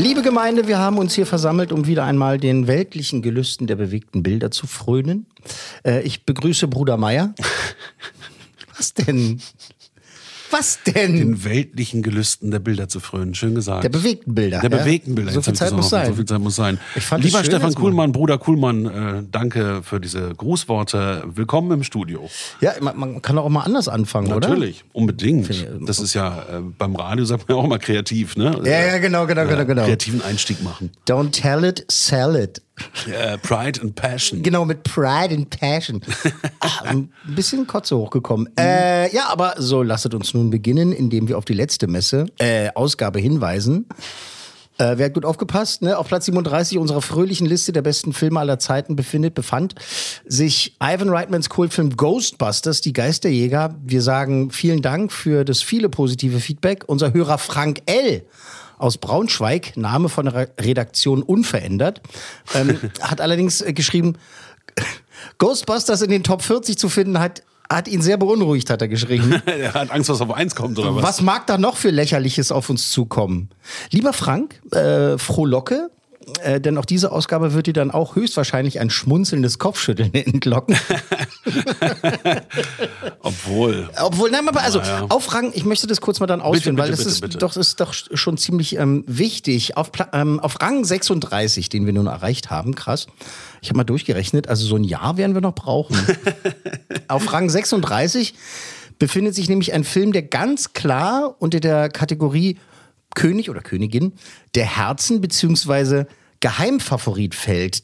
Liebe 0.00 0.22
Gemeinde, 0.22 0.66
wir 0.66 0.78
haben 0.78 0.96
uns 0.96 1.14
hier 1.14 1.26
versammelt, 1.26 1.72
um 1.72 1.86
wieder 1.86 2.04
einmal 2.04 2.38
den 2.38 2.66
weltlichen 2.66 3.20
Gelüsten 3.20 3.66
der 3.66 3.76
bewegten 3.76 4.22
Bilder 4.22 4.50
zu 4.50 4.66
frönen. 4.66 5.26
Äh, 5.84 6.00
ich 6.04 6.24
begrüße 6.24 6.68
Bruder 6.68 6.96
Meier. 6.96 7.34
Was 8.78 8.94
denn? 8.94 9.42
Was 10.50 10.78
denn? 10.84 11.16
den 11.16 11.44
weltlichen 11.44 12.02
Gelüsten 12.02 12.50
der 12.50 12.58
Bilder 12.58 12.88
zu 12.88 13.00
frönen. 13.00 13.34
Schön 13.34 13.54
gesagt. 13.54 13.84
Der 13.84 13.88
bewegten 13.88 14.34
Bilder. 14.34 14.60
Der 14.60 14.70
ja? 14.70 14.76
bewegten 14.78 15.14
Bilder. 15.14 15.32
So 15.32 15.42
viel 15.42 15.54
Zeit 15.54 15.72
muss 15.72 15.90
sein. 15.90 16.08
So 16.08 16.14
viel 16.14 16.24
Zeit 16.24 16.40
muss 16.40 16.56
sein. 16.56 16.78
Ich 16.96 17.04
fand 17.04 17.24
es 17.24 17.30
Lieber 17.30 17.44
Stefan. 17.44 17.74
Kuhlmann, 17.74 18.12
Bruder 18.12 18.38
Kuhlmann, 18.38 18.86
äh, 18.86 19.22
danke 19.30 19.82
für 19.82 20.00
diese 20.00 20.34
Grußworte. 20.34 21.22
Willkommen 21.34 21.70
im 21.70 21.82
Studio. 21.84 22.28
Ja, 22.60 22.72
man, 22.80 22.96
man 22.98 23.22
kann 23.22 23.38
auch 23.38 23.48
mal 23.48 23.62
anders 23.62 23.88
anfangen, 23.88 24.32
oder? 24.32 24.48
Natürlich, 24.48 24.84
unbedingt. 24.92 25.48
Ich- 25.50 25.66
Das 25.86 25.98
ist 26.00 26.14
ja 26.14 26.38
äh, 26.42 26.60
beim 26.78 26.96
Radio 26.96 27.24
sagt 27.24 27.48
man 27.48 27.56
ja 27.56 27.62
auch 27.62 27.68
mal 27.68 27.78
kreativ, 27.78 28.36
ne? 28.36 28.60
Ja, 28.64 28.86
ja, 28.86 28.98
genau, 28.98 29.26
genau, 29.26 29.46
genau, 29.46 29.64
genau. 29.64 29.84
Kreativen 29.84 30.22
Einstieg 30.22 30.62
machen. 30.62 30.90
Don't 31.08 31.30
tell 31.30 31.64
it, 31.64 31.84
sell 31.90 32.34
it. 32.36 32.60
Äh, 33.06 33.38
Pride 33.38 33.80
and 33.80 33.94
Passion. 33.94 34.42
Genau, 34.42 34.64
mit 34.64 34.82
Pride 34.82 35.34
and 35.34 35.50
Passion. 35.50 36.00
Ah, 36.62 36.84
ein 36.84 37.10
bisschen 37.26 37.66
Kotze 37.66 37.96
hochgekommen. 37.96 38.48
Äh, 38.58 39.14
ja, 39.14 39.28
aber 39.28 39.54
so 39.56 39.82
lasset 39.82 40.14
uns 40.14 40.34
nun 40.34 40.50
beginnen, 40.50 40.92
indem 40.92 41.26
wir 41.26 41.38
auf 41.38 41.46
die 41.46 41.54
letzte 41.54 41.86
Messe, 41.86 42.26
äh, 42.38 42.68
Ausgabe 42.74 43.18
hinweisen. 43.18 43.86
Äh, 44.80 44.96
wer 44.96 45.06
hat 45.06 45.14
gut 45.14 45.26
aufgepasst? 45.26 45.82
Ne? 45.82 45.98
Auf 45.98 46.08
Platz 46.08 46.24
37 46.24 46.78
unserer 46.78 47.02
fröhlichen 47.02 47.46
Liste 47.46 47.72
der 47.72 47.82
besten 47.82 48.14
Filme 48.14 48.40
aller 48.40 48.58
Zeiten 48.58 48.96
befindet, 48.96 49.34
befand 49.34 49.74
sich 50.24 50.76
Ivan 50.82 51.10
Reitmans 51.10 51.50
Kultfilm 51.50 51.96
Ghostbusters, 51.96 52.80
die 52.80 52.94
Geisterjäger. 52.94 53.74
Wir 53.84 54.00
sagen 54.00 54.50
vielen 54.50 54.80
Dank 54.80 55.12
für 55.12 55.44
das 55.44 55.62
viele 55.62 55.90
positive 55.90 56.40
Feedback. 56.40 56.84
Unser 56.86 57.12
Hörer 57.12 57.36
Frank 57.36 57.82
L 57.84 58.24
aus 58.80 58.98
Braunschweig, 58.98 59.76
Name 59.76 60.08
von 60.08 60.26
der 60.26 60.34
Re- 60.34 60.48
Redaktion 60.60 61.22
unverändert, 61.22 62.00
ähm, 62.54 62.78
hat 63.00 63.20
allerdings 63.20 63.60
äh, 63.60 63.72
geschrieben, 63.72 64.16
Ghostbusters 65.38 66.02
in 66.02 66.10
den 66.10 66.22
Top 66.22 66.42
40 66.42 66.78
zu 66.78 66.88
finden, 66.88 67.18
hat, 67.18 67.42
hat 67.68 67.88
ihn 67.88 68.02
sehr 68.02 68.16
beunruhigt, 68.16 68.70
hat 68.70 68.82
er 68.82 68.88
geschrieben. 68.88 69.42
Er 69.46 69.74
hat 69.74 69.90
Angst, 69.90 70.08
was 70.08 70.20
auf 70.20 70.32
eins 70.32 70.54
kommt, 70.54 70.78
oder 70.78 70.94
was? 70.96 71.02
Was 71.02 71.20
mag 71.20 71.46
da 71.46 71.58
noch 71.58 71.76
für 71.76 71.90
Lächerliches 71.90 72.52
auf 72.52 72.70
uns 72.70 72.90
zukommen? 72.90 73.50
Lieber 73.90 74.12
Frank, 74.12 74.60
äh, 74.72 75.18
frohlocke, 75.18 75.90
äh, 76.42 76.60
denn 76.60 76.78
auch 76.78 76.84
diese 76.84 77.12
Ausgabe 77.12 77.54
wird 77.54 77.66
dir 77.66 77.72
dann 77.72 77.90
auch 77.90 78.16
höchstwahrscheinlich 78.16 78.80
ein 78.80 78.90
schmunzelndes 78.90 79.58
Kopfschütteln 79.58 80.12
entlocken. 80.14 80.76
Obwohl. 83.20 83.88
Obwohl, 84.00 84.30
nein, 84.30 84.48
aber 84.48 84.62
also 84.62 84.78
Naja. 84.78 85.06
auf 85.08 85.32
Rang, 85.34 85.52
ich 85.54 85.64
möchte 85.64 85.86
das 85.86 86.00
kurz 86.00 86.20
mal 86.20 86.26
dann 86.26 86.40
ausführen, 86.40 86.76
bitte, 86.76 86.84
weil 86.84 86.90
das 86.90 87.00
bitte, 87.00 87.10
ist 87.10 87.20
bitte. 87.20 87.38
doch 87.38 87.54
das 87.54 87.68
ist 87.68 87.80
doch 87.80 87.92
schon 87.92 88.36
ziemlich 88.36 88.76
ähm, 88.76 89.04
wichtig. 89.06 89.76
Auf, 89.76 89.90
ähm, 90.12 90.40
auf 90.40 90.60
Rang 90.60 90.84
36, 90.84 91.68
den 91.68 91.86
wir 91.86 91.92
nun 91.92 92.06
erreicht 92.06 92.50
haben, 92.50 92.74
krass. 92.74 93.06
Ich 93.62 93.68
habe 93.68 93.78
mal 93.78 93.84
durchgerechnet, 93.84 94.48
also 94.48 94.66
so 94.66 94.76
ein 94.76 94.84
Jahr 94.84 95.16
werden 95.16 95.34
wir 95.34 95.40
noch 95.40 95.54
brauchen. 95.54 95.96
auf 97.08 97.32
Rang 97.32 97.50
36 97.50 98.34
befindet 98.98 99.34
sich 99.34 99.48
nämlich 99.48 99.72
ein 99.72 99.84
Film, 99.84 100.12
der 100.12 100.22
ganz 100.22 100.72
klar 100.72 101.34
unter 101.38 101.60
der 101.60 101.88
Kategorie 101.88 102.58
König 103.14 103.50
oder 103.50 103.60
Königin 103.60 104.12
der 104.54 104.66
Herzen 104.66 105.20
beziehungsweise 105.20 106.06
Geheimfavorit 106.40 107.34
fällt. 107.34 107.82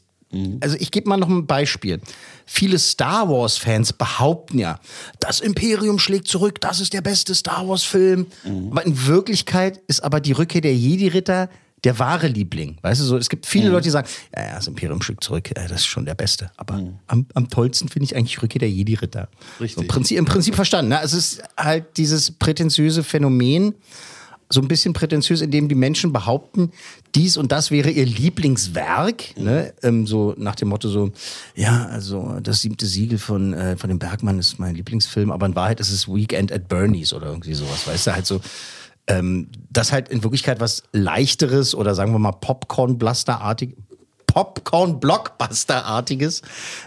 Also 0.60 0.76
ich 0.78 0.90
gebe 0.90 1.08
mal 1.08 1.16
noch 1.16 1.28
ein 1.28 1.46
Beispiel. 1.46 2.00
Viele 2.44 2.78
Star 2.78 3.28
Wars-Fans 3.28 3.92
behaupten 3.92 4.58
ja, 4.58 4.80
das 5.20 5.40
Imperium 5.40 5.98
schlägt 5.98 6.28
zurück, 6.28 6.60
das 6.60 6.80
ist 6.80 6.92
der 6.92 7.00
beste 7.00 7.34
Star 7.34 7.66
Wars-Film. 7.66 8.26
Aber 8.70 8.84
in 8.84 9.06
Wirklichkeit 9.06 9.80
ist 9.86 10.02
aber 10.02 10.20
die 10.20 10.32
Rückkehr 10.32 10.60
der 10.60 10.74
Jedi-Ritter 10.74 11.48
der 11.84 11.98
wahre 11.98 12.26
Liebling. 12.26 12.78
Weißt 12.82 13.00
du, 13.00 13.04
so, 13.04 13.16
es 13.16 13.28
gibt 13.28 13.46
viele 13.46 13.68
Leute, 13.68 13.84
die 13.84 13.90
sagen, 13.90 14.08
ja, 14.34 14.56
das 14.56 14.66
Imperium 14.66 15.00
schlägt 15.02 15.22
zurück, 15.22 15.50
äh, 15.50 15.68
das 15.68 15.82
ist 15.82 15.86
schon 15.86 16.04
der 16.04 16.14
Beste. 16.14 16.50
Aber 16.56 16.82
am, 17.06 17.26
am 17.34 17.48
tollsten 17.48 17.88
finde 17.88 18.06
ich 18.06 18.16
eigentlich 18.16 18.42
Rückkehr 18.42 18.58
der 18.58 18.70
Jedi-Ritter. 18.70 19.28
Richtig. 19.60 19.76
So, 19.76 19.82
im, 19.82 19.88
Prinzip, 19.88 20.18
Im 20.18 20.24
Prinzip 20.24 20.54
verstanden. 20.56 20.88
Ne? 20.88 21.00
Es 21.02 21.12
ist 21.12 21.42
halt 21.56 21.96
dieses 21.96 22.32
prätentiöse 22.32 23.04
Phänomen, 23.04 23.74
so 24.48 24.60
ein 24.60 24.68
bisschen 24.68 24.92
prätentiös, 24.92 25.40
indem 25.40 25.68
die 25.68 25.74
Menschen 25.74 26.12
behaupten, 26.12 26.70
dies 27.14 27.36
und 27.36 27.52
das 27.52 27.70
wäre 27.70 27.90
ihr 27.90 28.06
Lieblingswerk, 28.06 29.36
ne? 29.36 29.74
ähm, 29.82 30.06
so 30.06 30.34
nach 30.38 30.54
dem 30.54 30.68
Motto 30.68 30.88
so, 30.88 31.10
ja, 31.54 31.86
also 31.86 32.38
das 32.42 32.60
siebte 32.60 32.86
Siegel 32.86 33.18
von, 33.18 33.54
äh, 33.54 33.76
von 33.76 33.88
dem 33.88 33.98
Bergmann 33.98 34.38
ist 34.38 34.58
mein 34.58 34.74
Lieblingsfilm, 34.74 35.32
aber 35.32 35.46
in 35.46 35.56
Wahrheit 35.56 35.80
ist 35.80 35.90
es 35.90 36.08
Weekend 36.08 36.52
at 36.52 36.68
Bernie's 36.68 37.12
oder 37.12 37.26
irgendwie 37.26 37.54
sowas, 37.54 37.86
weißt 37.86 38.06
du, 38.06 38.12
halt 38.12 38.26
so, 38.26 38.40
ähm, 39.08 39.48
das 39.70 39.92
halt 39.92 40.08
in 40.08 40.22
Wirklichkeit 40.22 40.60
was 40.60 40.84
leichteres 40.92 41.74
oder 41.74 41.94
sagen 41.94 42.12
wir 42.12 42.18
mal 42.18 42.32
Popcorn-Blaster-artig, 42.32 43.76
Popcorn-Blockbuster-artiges 44.26 46.42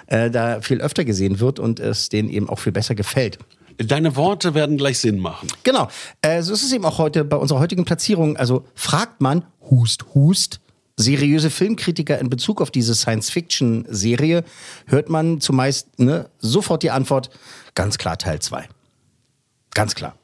äh, 0.07 0.29
da 0.29 0.61
viel 0.61 0.81
öfter 0.81 1.03
gesehen 1.03 1.39
wird 1.39 1.59
und 1.59 1.79
es 1.79 2.09
denen 2.09 2.29
eben 2.29 2.49
auch 2.49 2.59
viel 2.59 2.71
besser 2.71 2.95
gefällt. 2.95 3.39
Deine 3.81 4.17
Worte 4.17 4.53
werden 4.53 4.77
gleich 4.77 4.99
Sinn 4.99 5.19
machen. 5.19 5.47
Genau. 5.63 5.87
Äh, 6.21 6.41
so 6.41 6.53
ist 6.53 6.63
es 6.63 6.73
eben 6.73 6.83
auch 6.83 6.97
heute 6.97 7.23
bei 7.23 7.37
unserer 7.37 7.59
heutigen 7.59 7.85
Platzierung. 7.85 8.35
Also 8.35 8.65
fragt 8.75 9.21
man, 9.21 9.45
hust, 9.69 10.03
hust, 10.13 10.59
seriöse 10.99 11.49
Filmkritiker 11.49 12.19
in 12.19 12.29
Bezug 12.29 12.61
auf 12.61 12.71
diese 12.71 12.93
Science-Fiction-Serie, 12.93 14.43
hört 14.85 15.09
man 15.09 15.39
zumeist 15.39 15.97
ne, 15.97 16.29
sofort 16.39 16.83
die 16.83 16.91
Antwort, 16.91 17.29
ganz 17.73 17.97
klar 17.97 18.17
Teil 18.17 18.39
2. 18.39 18.67
Ganz 19.73 19.95
klar. 19.95 20.15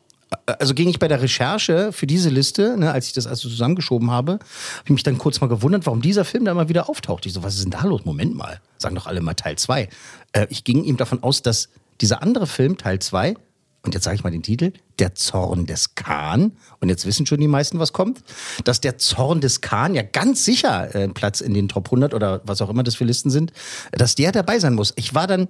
Also 0.47 0.73
ging 0.73 0.89
ich 0.89 0.99
bei 0.99 1.07
der 1.07 1.21
Recherche 1.21 1.93
für 1.93 2.07
diese 2.07 2.29
Liste, 2.29 2.75
ne, 2.77 2.91
als 2.91 3.07
ich 3.07 3.13
das 3.13 3.25
also 3.25 3.47
zusammengeschoben 3.47 4.11
habe, 4.11 4.33
habe 4.33 4.83
ich 4.83 4.91
mich 4.91 5.03
dann 5.03 5.17
kurz 5.17 5.39
mal 5.39 5.47
gewundert, 5.47 5.85
warum 5.85 6.01
dieser 6.01 6.25
Film 6.25 6.43
da 6.43 6.53
mal 6.53 6.67
wieder 6.67 6.89
auftaucht. 6.89 7.25
Ich 7.25 7.31
so, 7.31 7.41
was 7.41 7.55
ist 7.55 7.63
denn 7.63 7.71
da 7.71 7.85
los? 7.85 8.03
Moment 8.03 8.35
mal, 8.35 8.59
sagen 8.77 8.95
doch 8.95 9.05
alle 9.05 9.21
mal 9.21 9.33
Teil 9.33 9.57
2. 9.57 9.87
Äh, 10.33 10.47
ich 10.49 10.65
ging 10.65 10.83
eben 10.83 10.97
davon 10.97 11.23
aus, 11.23 11.41
dass 11.41 11.69
dieser 12.01 12.21
andere 12.21 12.47
Film, 12.47 12.77
Teil 12.77 12.99
2, 12.99 13.35
und 13.85 13.93
jetzt 13.93 14.03
sage 14.03 14.15
ich 14.15 14.23
mal 14.23 14.31
den 14.31 14.43
Titel, 14.43 14.73
Der 14.99 15.13
Zorn 15.15 15.65
des 15.65 15.95
Khan, 15.95 16.53
und 16.79 16.89
jetzt 16.89 17.05
wissen 17.05 17.25
schon 17.25 17.39
die 17.39 17.47
meisten, 17.47 17.79
was 17.79 17.93
kommt, 17.93 18.23
dass 18.63 18.81
der 18.81 18.97
Zorn 18.97 19.41
des 19.41 19.61
Khan 19.61 19.93
ja 19.93 20.01
ganz 20.01 20.43
sicher 20.43 20.93
äh, 20.95 21.07
Platz 21.07 21.41
in 21.41 21.53
den 21.53 21.67
Top 21.67 21.87
100 21.87 22.13
oder 22.13 22.41
was 22.45 22.61
auch 22.61 22.69
immer 22.69 22.83
das 22.83 22.95
für 22.95 23.05
Listen 23.05 23.29
sind, 23.29 23.53
dass 23.91 24.15
der 24.15 24.31
dabei 24.31 24.59
sein 24.59 24.73
muss. 24.73 24.93
Ich 24.95 25.13
war 25.13 25.27
dann 25.27 25.47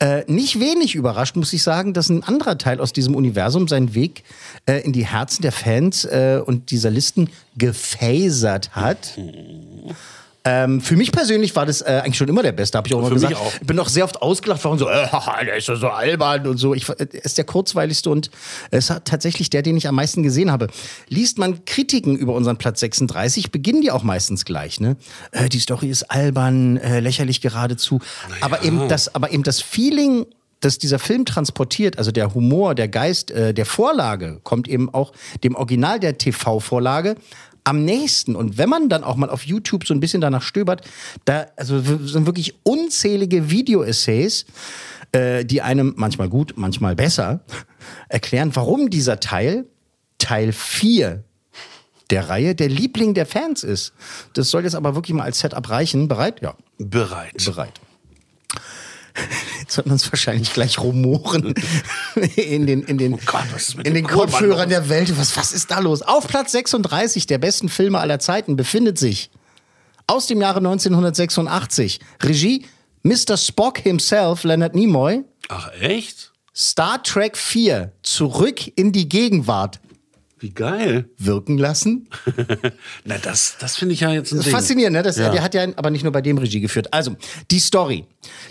äh, 0.00 0.24
nicht 0.30 0.58
wenig 0.58 0.94
überrascht, 0.94 1.36
muss 1.36 1.52
ich 1.52 1.62
sagen, 1.62 1.94
dass 1.94 2.08
ein 2.08 2.24
anderer 2.24 2.58
Teil 2.58 2.80
aus 2.80 2.92
diesem 2.92 3.14
Universum 3.14 3.68
seinen 3.68 3.94
Weg 3.94 4.24
äh, 4.66 4.80
in 4.80 4.92
die 4.92 5.06
Herzen 5.06 5.42
der 5.42 5.52
Fans 5.52 6.04
äh, 6.04 6.42
und 6.44 6.70
dieser 6.70 6.90
Listen 6.90 7.30
gefasert 7.56 8.74
hat. 8.74 9.18
Ähm, 10.44 10.80
für 10.80 10.96
mich 10.96 11.12
persönlich 11.12 11.54
war 11.54 11.66
das 11.66 11.82
äh, 11.82 12.00
eigentlich 12.02 12.16
schon 12.16 12.28
immer 12.28 12.42
der 12.42 12.52
Beste, 12.52 12.78
habe 12.78 12.88
ich 12.88 12.94
auch 12.94 13.00
immer 13.00 13.10
gesagt. 13.10 13.36
auch. 13.36 13.52
Ich 13.60 13.66
bin 13.66 13.78
auch 13.78 13.88
sehr 13.88 14.04
oft 14.04 14.22
ausgelacht 14.22 14.64
worden, 14.64 14.78
so, 14.78 14.88
äh, 14.88 15.06
haha, 15.06 15.44
der 15.44 15.56
ist 15.56 15.68
ja 15.68 15.76
so 15.76 15.88
albern 15.88 16.46
und 16.46 16.56
so. 16.56 16.74
Ich, 16.74 16.88
äh, 16.88 16.94
er 16.98 17.24
ist 17.24 17.36
der 17.36 17.44
kurzweiligste 17.44 18.08
und 18.08 18.30
es 18.70 18.88
ist 18.88 19.02
tatsächlich 19.04 19.50
der, 19.50 19.60
den 19.60 19.76
ich 19.76 19.86
am 19.86 19.94
meisten 19.94 20.22
gesehen 20.22 20.50
habe. 20.50 20.68
Liest 21.08 21.38
man 21.38 21.64
Kritiken 21.66 22.16
über 22.16 22.32
unseren 22.34 22.56
Platz 22.56 22.80
36, 22.80 23.50
beginnen 23.50 23.82
die 23.82 23.90
auch 23.90 24.02
meistens 24.02 24.46
gleich. 24.46 24.80
Ne? 24.80 24.96
Äh, 25.32 25.50
die 25.50 25.60
Story 25.60 25.90
ist 25.90 26.04
albern, 26.04 26.78
äh, 26.78 27.00
lächerlich 27.00 27.42
geradezu. 27.42 28.00
Aber, 28.40 28.64
eben 28.64 28.88
das, 28.88 29.14
aber 29.14 29.32
eben 29.32 29.42
das 29.42 29.60
Feeling 29.60 30.26
dass 30.60 30.78
dieser 30.78 30.98
Film 30.98 31.24
transportiert, 31.24 31.98
also 31.98 32.12
der 32.12 32.34
Humor, 32.34 32.74
der 32.74 32.88
Geist 32.88 33.30
äh, 33.30 33.54
der 33.54 33.66
Vorlage, 33.66 34.40
kommt 34.44 34.68
eben 34.68 34.92
auch 34.92 35.12
dem 35.42 35.54
Original 35.54 35.98
der 35.98 36.18
TV-Vorlage 36.18 37.16
am 37.70 37.84
nächsten. 37.84 38.34
Und 38.34 38.58
wenn 38.58 38.68
man 38.68 38.88
dann 38.88 39.04
auch 39.04 39.14
mal 39.14 39.30
auf 39.30 39.46
YouTube 39.46 39.86
so 39.86 39.94
ein 39.94 40.00
bisschen 40.00 40.20
danach 40.20 40.42
stöbert, 40.42 40.82
da 41.24 41.46
also 41.56 41.80
sind 41.80 42.26
wirklich 42.26 42.54
unzählige 42.64 43.48
Video-Essays, 43.48 44.44
äh, 45.12 45.44
die 45.44 45.62
einem 45.62 45.94
manchmal 45.96 46.28
gut, 46.28 46.54
manchmal 46.56 46.96
besser 46.96 47.40
erklären, 48.08 48.50
warum 48.54 48.90
dieser 48.90 49.20
Teil 49.20 49.66
Teil 50.18 50.52
4 50.52 51.22
der 52.10 52.28
Reihe 52.28 52.56
der 52.56 52.68
Liebling 52.68 53.14
der 53.14 53.24
Fans 53.24 53.62
ist. 53.62 53.92
Das 54.34 54.50
soll 54.50 54.64
jetzt 54.64 54.74
aber 54.74 54.96
wirklich 54.96 55.14
mal 55.14 55.22
als 55.22 55.38
Setup 55.38 55.70
reichen. 55.70 56.08
Bereit? 56.08 56.42
Ja, 56.42 56.56
Bereit. 56.78 57.44
bereit. 57.44 57.80
Jetzt 59.60 59.76
wird 59.76 59.88
es 59.88 60.10
wahrscheinlich 60.12 60.52
gleich 60.52 60.78
rumoren 60.78 61.54
in 62.36 62.66
den, 62.66 62.82
in 62.82 62.98
den, 62.98 63.14
Oh 63.14 63.20
Gott, 63.26 63.44
in 63.84 63.94
den 63.94 64.06
Kopfhörern 64.06 64.68
der 64.68 64.88
Welt. 64.88 65.16
Was, 65.18 65.36
was 65.36 65.52
ist 65.52 65.70
da 65.70 65.78
los? 65.78 66.02
Auf 66.02 66.26
Platz 66.26 66.52
36 66.52 67.26
der 67.26 67.38
besten 67.38 67.68
Filme 67.68 67.98
aller 67.98 68.18
Zeiten 68.18 68.56
befindet 68.56 68.98
sich 68.98 69.30
aus 70.06 70.26
dem 70.26 70.40
Jahre 70.40 70.58
1986 70.58 72.00
Regie 72.22 72.66
Mr. 73.02 73.36
Spock 73.36 73.78
himself, 73.78 74.44
Leonard 74.44 74.74
Nimoy, 74.74 75.24
Ach, 75.48 75.70
echt? 75.80 76.32
Star 76.54 77.02
Trek 77.02 77.36
4, 77.36 77.92
Zurück 78.02 78.60
in 78.76 78.92
die 78.92 79.08
Gegenwart 79.08 79.80
Wie 80.40 80.50
geil. 80.50 81.04
wirken 81.18 81.58
lassen. 81.58 82.08
Na, 83.04 83.16
das, 83.18 83.56
das 83.60 83.76
finde 83.76 83.92
ich 83.94 84.00
ja 84.00 84.10
jetzt 84.10 84.32
ein 84.32 84.36
Das 84.38 84.46
ist 84.46 84.52
Ding. 84.52 84.54
faszinierend, 84.54 84.96
ne? 84.96 85.02
Das, 85.02 85.16
Ja. 85.18 85.30
Der 85.30 85.42
hat 85.42 85.54
ja 85.54 85.66
aber 85.76 85.90
nicht 85.90 86.02
nur 86.02 86.12
bei 86.12 86.22
dem 86.22 86.38
Regie 86.38 86.60
geführt. 86.60 86.92
Also, 86.92 87.14
die 87.50 87.58
Story. 87.60 88.06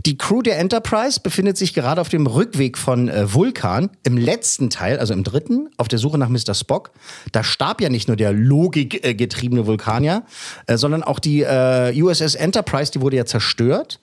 Die 0.05 0.17
Crew 0.17 0.41
der 0.41 0.57
Enterprise 0.59 1.19
befindet 1.19 1.57
sich 1.57 1.73
gerade 1.73 1.99
auf 2.01 2.09
dem 2.09 2.25
Rückweg 2.27 2.77
von 2.77 3.07
äh, 3.09 3.33
Vulkan 3.33 3.89
im 4.03 4.17
letzten 4.17 4.69
Teil, 4.69 4.99
also 4.99 5.13
im 5.13 5.23
dritten, 5.23 5.69
auf 5.77 5.87
der 5.87 5.99
Suche 5.99 6.17
nach 6.17 6.29
Mr. 6.29 6.53
Spock. 6.55 6.91
Da 7.31 7.43
starb 7.43 7.81
ja 7.81 7.89
nicht 7.89 8.07
nur 8.07 8.17
der 8.17 8.33
logikgetriebene 8.33 9.61
äh, 9.61 9.65
Vulkanier, 9.67 10.23
äh, 10.67 10.77
sondern 10.77 11.03
auch 11.03 11.19
die 11.19 11.41
äh, 11.41 11.93
USS 12.01 12.35
Enterprise, 12.35 12.91
die 12.91 13.01
wurde 13.01 13.17
ja 13.17 13.25
zerstört. 13.25 13.99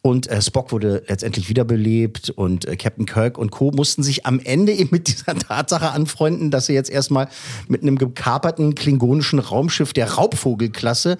Und 0.00 0.28
äh, 0.28 0.40
Spock 0.40 0.70
wurde 0.70 1.02
letztendlich 1.08 1.48
wiederbelebt 1.48 2.30
und 2.30 2.66
äh, 2.66 2.76
Captain 2.76 3.04
Kirk 3.04 3.36
und 3.36 3.50
Co. 3.50 3.72
mussten 3.72 4.02
sich 4.02 4.26
am 4.26 4.38
Ende 4.38 4.72
eben 4.72 4.90
mit 4.92 5.08
dieser 5.08 5.34
Tatsache 5.38 5.90
anfreunden, 5.90 6.50
dass 6.50 6.66
sie 6.66 6.72
jetzt 6.72 6.90
erstmal 6.90 7.28
mit 7.66 7.82
einem 7.82 7.98
gekaperten 7.98 8.74
klingonischen 8.74 9.40
Raumschiff 9.40 9.92
der 9.92 10.12
Raubvogelklasse 10.12 11.18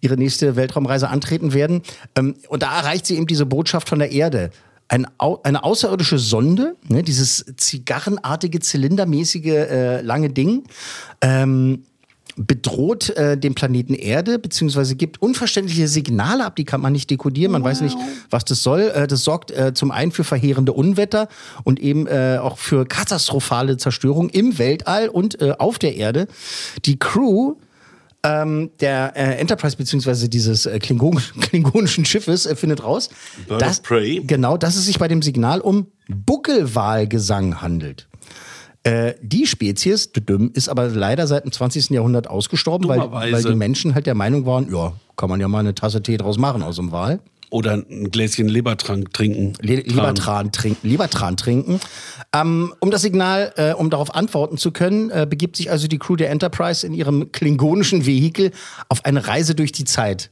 ihre 0.00 0.16
nächste 0.16 0.54
Weltraumreise 0.56 1.08
antreten 1.08 1.54
werden. 1.54 1.82
Ähm, 2.14 2.34
und 2.48 2.62
da 2.62 2.78
erreicht 2.78 3.06
sie 3.06 3.16
eben 3.16 3.26
diese 3.26 3.46
Botschaft 3.46 3.88
von 3.88 3.98
der 3.98 4.12
Erde. 4.12 4.50
Eine 4.88 5.62
außerirdische 5.62 6.18
Sonde, 6.18 6.74
ne, 6.88 7.04
dieses 7.04 7.46
zigarrenartige, 7.56 8.58
zylindermäßige, 8.58 9.46
äh, 9.46 10.00
lange 10.00 10.30
Ding, 10.30 10.64
ähm, 11.20 11.84
bedroht 12.46 13.10
äh, 13.10 13.36
den 13.36 13.54
Planeten 13.54 13.94
Erde, 13.94 14.38
beziehungsweise 14.38 14.96
gibt 14.96 15.20
unverständliche 15.20 15.88
Signale 15.88 16.44
ab, 16.44 16.56
die 16.56 16.64
kann 16.64 16.80
man 16.80 16.92
nicht 16.92 17.10
dekodieren, 17.10 17.52
man 17.52 17.62
weiß 17.62 17.82
nicht, 17.82 17.96
was 18.30 18.44
das 18.44 18.62
soll. 18.62 18.90
Äh, 18.94 19.06
das 19.06 19.24
sorgt 19.24 19.50
äh, 19.50 19.74
zum 19.74 19.90
einen 19.90 20.10
für 20.10 20.24
verheerende 20.24 20.72
Unwetter 20.72 21.28
und 21.64 21.80
eben 21.80 22.06
äh, 22.06 22.38
auch 22.40 22.58
für 22.58 22.86
katastrophale 22.86 23.76
Zerstörung 23.76 24.30
im 24.30 24.58
Weltall 24.58 25.08
und 25.08 25.40
äh, 25.40 25.52
auf 25.58 25.78
der 25.78 25.96
Erde. 25.96 26.28
Die 26.86 26.98
Crew 26.98 27.56
ähm, 28.22 28.70
der 28.80 29.12
äh, 29.16 29.38
Enterprise 29.38 29.76
beziehungsweise 29.76 30.28
dieses 30.28 30.66
äh, 30.66 30.78
Klingon 30.78 31.16
klingonischen 31.40 32.04
Schiffes 32.04 32.46
äh, 32.46 32.54
findet 32.54 32.82
raus, 32.82 33.08
Bird 33.48 33.82
Prey. 33.82 34.22
genau, 34.26 34.56
dass 34.56 34.76
es 34.76 34.84
sich 34.84 34.98
bei 34.98 35.08
dem 35.08 35.22
Signal 35.22 35.60
um 35.60 35.86
Buckelwalgesang 36.08 37.62
handelt. 37.62 38.09
Äh, 38.82 39.14
die 39.20 39.46
Spezies 39.46 40.12
düdüm, 40.12 40.50
ist 40.54 40.68
aber 40.68 40.88
leider 40.88 41.26
seit 41.26 41.44
dem 41.44 41.52
20. 41.52 41.90
Jahrhundert 41.90 42.28
ausgestorben, 42.28 42.88
weil, 42.88 43.00
weil 43.12 43.42
die 43.42 43.54
Menschen 43.54 43.94
halt 43.94 44.06
der 44.06 44.14
Meinung 44.14 44.46
waren, 44.46 44.72
ja, 44.72 44.94
kann 45.16 45.28
man 45.28 45.38
ja 45.38 45.48
mal 45.48 45.58
eine 45.58 45.74
Tasse 45.74 46.02
Tee 46.02 46.16
draus 46.16 46.38
machen 46.38 46.62
aus 46.62 46.76
dem 46.76 46.90
Wal. 46.90 47.20
Oder 47.50 47.72
ein 47.72 48.10
Gläschen 48.10 48.48
Lebertrank 48.48 49.12
trinken. 49.12 49.54
Le 49.60 49.76
lieber, 49.76 50.02
Tran. 50.02 50.14
Tran 50.14 50.52
trinken, 50.52 50.88
lieber 50.88 51.10
Tran 51.10 51.36
trinken. 51.36 51.80
Ähm, 52.32 52.72
um 52.78 52.92
das 52.92 53.02
Signal, 53.02 53.52
äh, 53.56 53.72
um 53.72 53.90
darauf 53.90 54.14
antworten 54.14 54.56
zu 54.56 54.70
können, 54.70 55.10
äh, 55.10 55.26
begibt 55.28 55.56
sich 55.56 55.70
also 55.70 55.88
die 55.88 55.98
Crew 55.98 56.14
der 56.14 56.30
Enterprise 56.30 56.86
in 56.86 56.94
ihrem 56.94 57.32
klingonischen 57.32 58.06
Vehikel 58.06 58.52
auf 58.88 59.04
eine 59.04 59.26
Reise 59.26 59.56
durch 59.56 59.72
die 59.72 59.84
Zeit. 59.84 60.30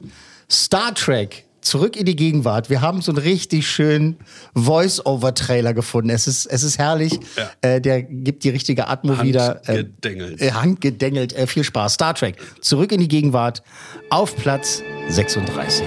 Star 0.49 0.95
Trek. 0.95 1.48
Zurück 1.69 1.97
in 1.97 2.07
die 2.07 2.17
Gegenwart. 2.17 2.71
Wir 2.71 2.81
haben 2.81 3.03
so 3.03 3.13
einen 3.13 3.19
richtig 3.19 3.69
schönen 3.69 4.17
Voice-Over-Trailer 4.55 5.75
gefunden. 5.75 6.09
Es 6.09 6.27
ist, 6.27 6.47
es 6.47 6.63
ist 6.63 6.79
herrlich. 6.79 7.21
Ja. 7.37 7.51
Äh, 7.61 7.81
der 7.83 8.03
gibt 8.03 8.43
die 8.45 8.49
richtige 8.49 8.89
Atmo 8.89 9.23
wieder. 9.23 9.61
Äh, 9.67 9.85
Handgedengelt. 9.85 10.41
äh, 10.41 10.53
handgedengelt. 10.53 11.33
Äh, 11.35 11.47
viel 11.47 11.65
Spaß. 11.65 11.93
Star 11.93 12.15
Trek. 12.15 12.37
Zurück 12.63 12.91
in 12.91 13.01
die 13.01 13.09
Gegenwart. 13.09 13.63
Auf 14.09 14.35
Platz 14.35 14.83
36. 15.11 15.85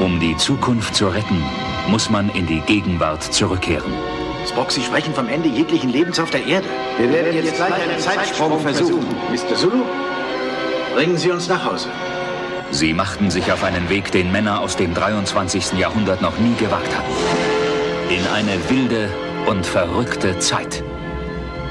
Um 0.00 0.20
die 0.20 0.36
Zukunft 0.36 0.94
zu 0.94 1.08
retten, 1.08 1.42
muss 1.88 2.08
man 2.08 2.30
in 2.30 2.46
die 2.46 2.60
Gegenwart 2.60 3.24
zurückkehren. 3.34 3.92
Spock, 4.46 4.70
Sie 4.70 4.82
sprechen 4.82 5.12
vom 5.12 5.28
Ende 5.28 5.48
jeglichen 5.48 5.90
Lebens 5.90 6.20
auf 6.20 6.30
der 6.30 6.46
Erde. 6.46 6.68
Wir 6.98 7.12
werden 7.12 7.34
jetzt 7.34 7.56
gleich 7.56 7.74
einen 7.74 7.98
Zeitsprung 7.98 8.60
versuchen. 8.60 9.04
Mr. 9.28 9.56
Zulu, 9.56 9.82
bringen 10.94 11.18
Sie 11.18 11.32
uns 11.32 11.48
nach 11.48 11.64
Hause. 11.64 11.88
Sie 12.72 12.92
machten 12.94 13.30
sich 13.30 13.52
auf 13.52 13.64
einen 13.64 13.88
Weg, 13.88 14.12
den 14.12 14.30
Männer 14.30 14.60
aus 14.60 14.76
dem 14.76 14.94
23. 14.94 15.72
Jahrhundert 15.72 16.22
noch 16.22 16.38
nie 16.38 16.54
gewagt 16.54 16.96
hatten. 16.96 17.10
In 18.08 18.26
eine 18.32 18.58
wilde 18.68 19.08
und 19.46 19.66
verrückte 19.66 20.38
Zeit. 20.38 20.84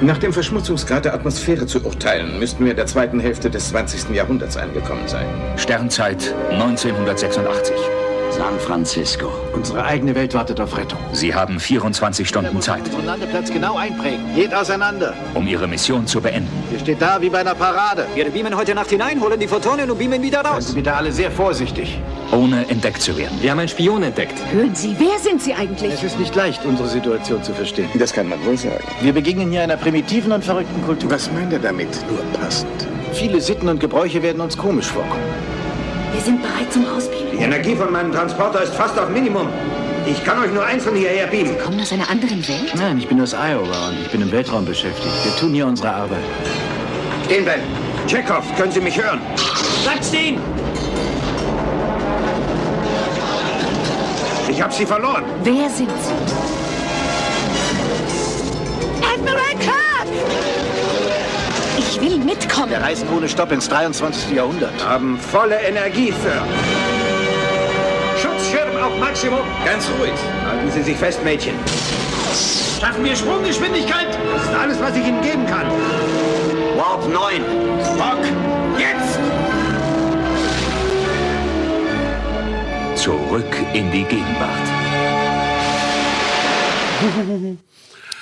Nach 0.01 0.17
dem 0.17 0.33
Verschmutzungsgrad 0.33 1.05
der 1.05 1.13
Atmosphäre 1.13 1.65
zu 1.65 1.85
urteilen, 1.85 2.39
müssten 2.39 2.63
wir 2.63 2.71
in 2.71 2.77
der 2.77 2.85
zweiten 2.85 3.19
Hälfte 3.19 3.49
des 3.49 3.69
20. 3.69 4.09
Jahrhunderts 4.15 4.57
angekommen 4.57 5.07
sein. 5.07 5.25
Sternzeit 5.57 6.33
1986. 6.51 7.75
San 8.39 8.57
Francisco. 8.57 9.29
Unsere 9.53 9.83
eigene 9.83 10.15
Welt 10.15 10.33
wartet 10.33 10.61
auf 10.61 10.77
Rettung. 10.77 10.97
Sie 11.11 11.35
haben 11.35 11.59
24 11.59 12.25
Stunden 12.25 12.61
Zeit, 12.61 12.85
Unseren 12.85 13.05
Landeplatz 13.05 13.51
genau 13.51 13.75
einprägen. 13.75 14.33
Geht 14.33 14.53
auseinander. 14.53 15.13
um 15.33 15.45
ihre 15.45 15.67
Mission 15.67 16.07
zu 16.07 16.21
beenden. 16.21 16.47
Ihr 16.71 16.79
steht 16.79 17.01
da 17.01 17.21
wie 17.21 17.27
bei 17.29 17.39
einer 17.39 17.53
Parade. 17.53 18.07
Wir 18.15 18.29
beamen 18.31 18.55
heute 18.55 18.73
Nacht 18.73 18.91
hinein, 18.91 19.19
holen 19.19 19.37
die 19.37 19.47
Photonen 19.49 19.91
und 19.91 19.97
beamen 19.97 20.21
wieder 20.21 20.41
Seien 20.41 20.53
raus. 20.53 20.67
Sie 20.69 20.75
bitte 20.75 20.93
alle 20.95 21.11
sehr 21.11 21.29
vorsichtig. 21.31 21.99
Ohne 22.31 22.65
entdeckt 22.69 23.01
zu 23.01 23.17
werden. 23.17 23.37
Wir 23.41 23.51
haben 23.51 23.59
einen 23.59 23.67
Spion 23.67 24.03
entdeckt. 24.03 24.39
Hören 24.53 24.73
Sie, 24.73 24.95
wer 24.97 25.19
sind 25.19 25.41
Sie 25.41 25.53
eigentlich? 25.53 25.91
Es 25.91 26.03
ist 26.03 26.17
nicht 26.17 26.33
leicht, 26.33 26.63
unsere 26.63 26.87
Situation 26.87 27.43
zu 27.43 27.53
verstehen. 27.53 27.89
Das 27.95 28.13
kann 28.13 28.29
man 28.29 28.39
wohl 28.45 28.55
sagen. 28.55 28.85
Wir 29.01 29.11
begegnen 29.11 29.51
hier 29.51 29.63
einer 29.63 29.75
primitiven 29.75 30.31
und 30.31 30.45
verrückten 30.45 30.81
Kultur. 30.85 31.11
Was 31.11 31.29
meint 31.33 31.51
er 31.51 31.59
damit? 31.59 31.89
Nur 32.09 32.23
passend. 32.41 32.87
Viele 33.11 33.41
Sitten 33.41 33.67
und 33.67 33.81
Gebräuche 33.81 34.23
werden 34.23 34.39
uns 34.39 34.57
komisch 34.57 34.87
vorkommen. 34.87 35.58
Wir 36.13 36.21
sind 36.21 36.41
bereit 36.41 36.71
zum 36.71 36.85
Rausbeamen. 36.85 37.31
Die 37.31 37.43
Energie 37.43 37.75
von 37.75 37.91
meinem 37.91 38.11
Transporter 38.11 38.63
ist 38.63 38.73
fast 38.75 38.97
auf 38.97 39.09
Minimum. 39.09 39.47
Ich 40.05 40.23
kann 40.23 40.39
euch 40.43 40.51
nur 40.51 40.65
einzeln 40.65 40.95
hierher 40.95 41.27
beamen. 41.27 41.57
Kommen 41.59 41.79
aus 41.79 41.91
einer 41.91 42.09
anderen 42.09 42.47
Welt? 42.47 42.73
Nein, 42.75 42.97
ich 42.97 43.07
bin 43.07 43.21
aus 43.21 43.33
Iowa 43.33 43.89
und 43.89 44.01
ich 44.01 44.09
bin 44.09 44.21
im 44.21 44.31
Weltraum 44.31 44.65
beschäftigt. 44.65 45.13
Wir 45.23 45.35
tun 45.35 45.53
hier 45.53 45.67
unsere 45.67 45.91
Arbeit. 45.93 46.23
Stehen 47.25 47.43
bleiben. 47.43 47.63
Chekhov, 48.07 48.43
können 48.57 48.71
Sie 48.71 48.81
mich 48.81 48.99
hören? 48.99 49.21
Bleibt 49.83 50.03
stehen! 50.03 50.39
Ich 54.49 54.61
habe 54.61 54.73
Sie 54.73 54.85
verloren. 54.85 55.23
Wer 55.43 55.69
sind 55.69 55.89
Sie? 56.01 56.13
Admiral 59.05 59.55
Clark! 59.59 59.78
Ich 62.01 62.09
will 62.09 62.17
mitkommen. 62.19 62.69
Wir 62.69 62.79
reisen 62.79 63.09
ohne 63.09 63.27
Stopp 63.27 63.51
ins 63.51 63.67
23. 63.67 64.31
Jahrhundert. 64.31 64.85
Haben 64.85 65.17
volle 65.17 65.55
Energie, 65.61 66.13
Sir. 66.23 66.41
Schutzschirm 68.17 68.75
auf 68.81 68.97
Maximum. 68.99 69.39
Ganz 69.65 69.89
ruhig. 69.99 70.13
Halten 70.45 70.71
Sie 70.71 70.81
sich 70.81 70.95
fest, 70.95 71.23
Mädchen. 71.23 71.55
Schaffen 72.79 73.03
wir 73.03 73.15
Sprunggeschwindigkeit? 73.15 74.07
Das 74.33 74.43
ist 74.43 74.53
alles, 74.53 74.79
was 74.79 74.95
ich 74.95 75.05
Ihnen 75.05 75.21
geben 75.21 75.45
kann. 75.45 75.67
Warp 76.77 77.05
9. 77.07 77.41
Spock, 77.83 78.23
jetzt! 78.77 79.19
Zurück 82.95 83.57
in 83.73 83.91
die 83.91 84.03
Gegenwart. 84.03 84.49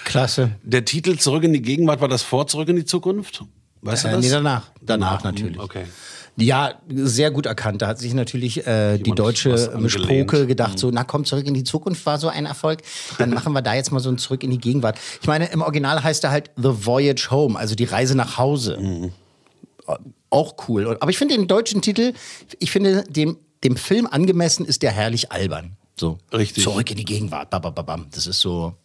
Klasse. 0.05 0.51
Der 0.63 0.85
Titel 0.85 1.17
Zurück 1.17 1.43
in 1.43 1.53
die 1.53 1.61
Gegenwart, 1.61 2.01
war 2.01 2.07
das 2.07 2.23
vor 2.23 2.47
Zurück 2.47 2.69
in 2.69 2.77
die 2.77 2.85
Zukunft? 2.85 3.43
Weißt 3.81 4.03
du 4.03 4.07
Äh, 4.07 4.11
das? 4.11 4.21
nee, 4.21 4.29
danach. 4.29 4.63
Danach 4.81 5.23
natürlich. 5.23 5.59
Okay. 5.59 5.85
Ja, 6.39 6.75
sehr 6.87 7.31
gut 7.31 7.47
erkannt. 7.47 7.81
Da 7.81 7.87
hat 7.87 7.97
sich 7.97 8.13
natürlich 8.13 8.67
äh, 8.67 8.99
die 8.99 9.11
deutsche. 9.11 9.57
Spoke 9.89 10.45
gedacht, 10.45 10.77
so, 10.77 10.91
na 10.91 11.03
komm, 11.03 11.25
zurück 11.25 11.47
in 11.47 11.55
die 11.55 11.63
Zukunft 11.63 12.05
war 12.05 12.19
so 12.19 12.27
ein 12.29 12.45
Erfolg. 12.45 12.81
Dann 13.17 13.31
machen 13.31 13.53
wir 13.53 13.63
da 13.63 13.73
jetzt 13.73 13.91
mal 13.91 13.99
so 13.99 14.09
ein 14.09 14.19
Zurück 14.19 14.43
in 14.43 14.51
die 14.51 14.59
Gegenwart. 14.59 14.99
Ich 15.21 15.27
meine, 15.27 15.47
im 15.47 15.61
Original 15.61 16.03
heißt 16.03 16.23
er 16.25 16.29
halt 16.31 16.51
The 16.55 16.85
Voyage 16.85 17.31
Home, 17.31 17.57
also 17.57 17.73
die 17.73 17.85
Reise 17.85 18.15
nach 18.15 18.37
Hause. 18.37 18.77
Äh, 19.87 19.93
Auch 20.29 20.55
cool. 20.67 20.95
Aber 20.99 21.09
ich 21.09 21.17
finde 21.17 21.35
den 21.35 21.47
deutschen 21.47 21.81
Titel, 21.81 22.13
ich 22.59 22.69
finde 22.69 23.03
dem, 23.09 23.37
dem 23.63 23.75
Film 23.75 24.05
angemessen 24.05 24.63
ist 24.65 24.83
der 24.83 24.91
herrlich 24.91 25.31
albern. 25.31 25.75
So. 25.99 26.19
Richtig. 26.31 26.63
Zurück 26.63 26.91
in 26.91 26.97
die 26.97 27.05
Gegenwart. 27.05 27.49
Babababam. 27.49 28.05
Das 28.11 28.27
ist 28.27 28.39
so, 28.41 28.75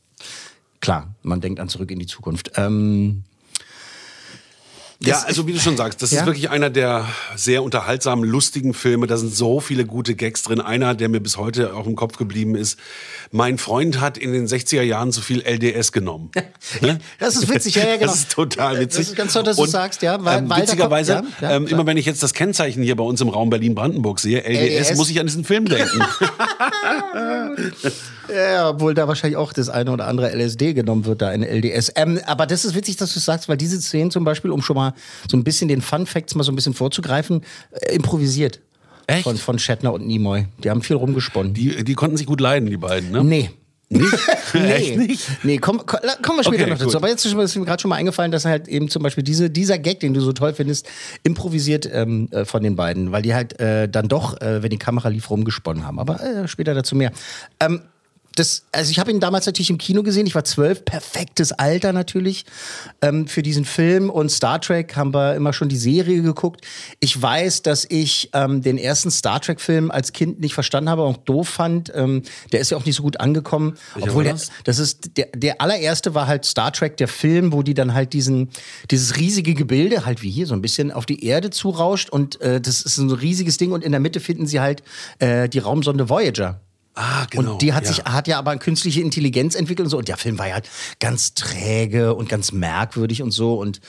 klar, 0.81 1.15
man 1.23 1.43
denkt 1.43 1.61
an 1.61 1.69
zurück 1.69 1.91
in 1.91 1.99
die 1.99 2.07
Zukunft. 2.07 2.53
Ähm, 2.57 3.25
Ja, 5.05 5.23
also 5.27 5.47
wie 5.47 5.53
du 5.53 5.61
schon 5.61 5.77
sagst, 5.77 6.03
das 6.03 6.11
Ja? 6.13 6.21
ist 6.21 6.27
wirklich 6.27 6.51
einer 6.51 6.71
der 6.71 7.07
sehr 7.37 7.63
unterhaltsamen, 7.63 8.25
lustigen 8.29 8.75
Filme. 8.75 9.07
Da 9.07 9.17
sind 9.17 9.35
so 9.35 9.61
viele 9.61 9.85
gute 9.85 10.15
Gags 10.15 10.43
drin. 10.43 10.61
Einer, 10.61 10.95
der 10.95 11.09
mir 11.09 11.21
bis 11.21 11.37
heute 11.37 11.75
auch 11.75 11.87
im 11.87 11.97
Kopf 11.97 12.17
geblieben 12.17 12.55
ist. 12.55 12.79
Mein 13.31 13.59
Freund 13.59 14.01
hat 14.01 14.19
in 14.19 14.33
den 14.33 14.47
60er 14.47 14.83
Jahren 14.83 15.13
zu 15.13 15.21
viel 15.21 15.43
LDS 15.43 15.93
genommen. 15.93 16.31
Ne? 16.81 16.99
Das 17.19 17.37
ist 17.37 17.49
witzig, 17.53 17.75
ja, 17.77 17.87
ja, 17.87 17.95
genau. 17.97 18.07
Das 18.07 18.17
ist 18.21 18.33
total 18.33 18.79
witzig. 18.81 19.01
Das 19.01 19.09
ist 19.11 19.17
ganz 19.17 19.33
toll, 19.35 19.43
dass 19.43 19.57
du 19.57 19.63
Und, 19.63 19.69
sagst, 19.69 20.03
ja, 20.03 20.23
weil- 20.25 20.39
ähm, 20.39 20.51
weil 20.51 20.63
witzigerweise, 20.63 21.17
kommt- 21.17 21.29
ja, 21.41 21.51
ja, 21.51 21.57
ähm, 21.57 21.67
immer 21.67 21.87
wenn 21.87 21.97
ich 21.97 22.07
jetzt 22.07 22.23
das 22.23 22.33
Kennzeichen 22.35 22.83
hier 22.83 22.97
bei 22.97 23.05
uns 23.05 23.21
im 23.21 23.29
Raum 23.29 23.51
Berlin-Brandenburg 23.51 24.19
sehe, 24.21 24.43
LDS, 24.45 24.89
LDS. 24.89 24.97
muss 24.97 25.11
ich 25.11 25.21
an 25.21 25.27
diesen 25.27 25.45
Film 25.45 25.67
denken. 25.67 26.01
Ja, 28.29 28.71
obwohl 28.71 28.95
da 28.95 29.09
wahrscheinlich 29.09 29.37
auch 29.37 29.53
das 29.53 29.69
eine 29.69 29.91
oder 29.91 30.07
andere 30.07 30.31
LSD 30.35 30.75
genommen 30.75 31.05
wird, 31.05 31.23
da 31.23 31.33
in 31.33 31.43
LDS. 31.43 31.93
Ähm, 31.97 32.21
aber 32.27 32.47
das 32.47 32.65
ist 32.65 32.75
witzig, 32.75 32.97
dass 32.97 33.13
du 33.15 33.21
sagst, 33.21 33.49
weil 33.49 33.57
diese 33.57 33.81
Szenen 33.81 34.11
zum 34.11 34.25
Beispiel, 34.25 34.51
um 34.51 34.63
schon 34.63 34.77
mal 34.77 34.95
so 35.31 35.37
ein 35.37 35.45
bisschen 35.45 35.69
den 35.69 35.81
Fun 35.83 36.07
Facts 36.07 36.35
mal 36.35 36.45
so 36.45 36.53
ein 36.53 36.57
bisschen 36.57 36.75
vorzugreifen, 36.75 37.43
äh, 37.73 37.95
improvisiert. 37.95 38.61
Echt? 39.07 39.25
Von, 39.25 39.37
von 39.37 39.59
Shatner 39.59 39.93
und 39.93 40.07
Nimoy. 40.07 40.47
Die 40.63 40.71
haben 40.71 40.83
viel 40.83 40.97
rumgesponnen. 40.97 41.55
Die, 41.55 41.83
die 41.85 41.95
konnten 41.95 42.17
sich 42.17 42.27
gut 42.27 42.41
leiden, 42.41 42.71
die 42.71 42.77
beiden, 42.77 43.11
ne? 43.11 43.25
Nee. 43.25 43.51
Nicht? 43.89 44.13
Nee, 44.55 44.73
Echt 44.73 44.97
nicht? 44.99 45.45
nee 45.45 45.57
komm, 45.59 45.83
komm, 45.87 46.01
kommen 46.23 46.39
wir 46.39 46.45
später 46.45 46.63
Okay, 46.65 46.71
noch 46.71 46.79
dazu. 46.79 46.87
gut. 46.89 46.97
Aber 46.97 47.09
jetzt 47.09 47.25
ist 47.25 47.35
mir 47.35 47.65
gerade 47.65 47.81
schon 47.81 47.89
mal 47.89 47.97
eingefallen, 47.97 48.31
dass 48.31 48.45
halt 48.45 48.69
eben 48.69 48.91
zum 48.91 49.03
Beispiel 49.03 49.25
diese, 49.25 49.49
dieser 49.49 49.79
Gag, 49.79 50.01
den 50.01 50.13
du 50.13 50.21
so 50.21 50.33
toll 50.35 50.53
findest, 50.53 50.87
improvisiert 51.23 51.89
ähm, 51.91 52.29
äh, 52.33 52.45
von 52.45 52.63
den 52.63 52.77
beiden, 52.77 53.13
weil 53.13 53.23
die 53.23 53.35
halt 53.35 53.59
äh, 53.61 53.89
dann 53.89 54.09
doch, 54.09 54.39
äh, 54.43 54.63
wenn 54.63 54.69
die 54.69 54.79
Kamera 54.79 55.09
lief, 55.09 55.31
rumgesponnen 55.31 55.87
haben. 55.87 55.99
Aber 55.99 56.21
äh, 56.23 56.47
später 56.49 56.75
dazu 56.75 56.95
mehr. 56.97 57.13
Ähm, 57.61 57.81
das, 58.37 58.65
also 58.73 58.91
ich 58.91 58.99
habe 58.99 59.11
ihn 59.11 59.21
damals 59.21 59.47
natürlich 59.47 59.71
im 59.71 59.79
Kino 59.79 60.03
gesehen. 60.03 60.27
Ich 60.27 60.35
war 60.35 60.45
zwölf, 60.45 60.85
perfektes 60.85 61.53
Alter 61.53 61.93
natürlich 61.93 62.45
ähm, 63.01 63.27
für 63.27 63.43
diesen 63.43 63.65
Film. 63.65 64.11
Und 64.11 64.31
Star 64.31 64.61
Trek 64.61 64.97
haben 64.97 65.13
wir 65.13 65.35
immer 65.35 65.53
schon 65.53 65.69
die 65.69 65.77
Serie 65.77 66.23
geguckt. 66.23 66.65
Ich 67.01 67.21
weiß, 67.21 67.63
dass 67.63 67.87
ich 67.89 68.31
ähm, 68.33 68.63
den 68.63 68.79
ersten 68.79 69.11
Star 69.11 69.41
Trek-Film 69.41 69.91
als 69.91 70.13
Kind 70.13 70.41
nicht 70.41 70.55
verstanden 70.55 70.91
habe, 70.91 71.03
auch 71.03 71.17
doof 71.19 71.49
fand. 71.49 71.93
Ähm, 71.95 72.23
der 72.53 72.61
ist 72.61 72.71
ja 72.71 72.77
auch 72.77 72.85
nicht 72.85 72.97
so 72.97 73.03
gut 73.03 73.21
angekommen. 73.21 73.77
Welcher 73.95 74.09
obwohl 74.09 74.25
der, 74.25 74.33
das? 74.33 74.51
das 74.65 74.79
ist 74.79 75.17
der, 75.17 75.29
der 75.35 75.61
allererste 75.61 76.15
war 76.15 76.27
halt 76.27 76.45
Star 76.45 76.73
Trek, 76.73 76.97
der 76.97 77.09
Film, 77.09 77.53
wo 77.53 77.63
die 77.63 77.75
dann 77.75 77.95
halt 77.95 78.13
diesen 78.13 78.51
dieses 78.91 79.17
riesige 79.17 79.55
Gebilde 79.55 80.07
halt 80.07 80.23
wie 80.23 80.31
hier 80.31 80.47
so 80.47 80.55
ein 80.55 80.63
bisschen 80.63 80.91
auf 80.91 81.07
die 81.07 81.25
Erde 81.25 81.51
zurauscht 81.51 82.11
und 82.11 82.41
äh, 82.41 82.61
das 82.61 82.83
ist 82.83 82.99
ein 82.99 83.11
riesiges 83.11 83.57
Ding 83.57 83.73
und 83.73 83.85
in 83.85 83.93
der 83.93 84.01
Mitte 84.01 84.21
finden 84.21 84.47
sie 84.47 84.61
halt 84.61 84.83
äh, 85.19 85.49
die 85.49 85.59
Raumsonde 85.59 86.09
Voyager. 86.09 86.61
Ah, 86.95 87.25
genau. 87.31 87.53
Und 87.53 87.63
die 87.63 87.73
hat 87.73 87.85
ja. 87.85 87.89
sich 87.93 88.05
hat 88.05 88.29
ja 88.29 88.39
aber 88.39 88.55
künstliche 88.57 89.01
Intelligenz 89.01 89.55
entwickelt 89.55 89.87
und 89.87 89.91
so. 89.91 89.99
Und 89.99 90.09
der 90.09 90.19
Film 90.19 90.39
war 90.39 90.49
ja 90.49 90.55
halt 90.55 90.69
ganz 91.01 91.33
träge 91.33 92.15
und 92.15 92.29
ganz 92.29 92.53
merkwürdig 92.53 93.23
und 93.23 93.31
so 93.31 93.55
und 93.55 93.81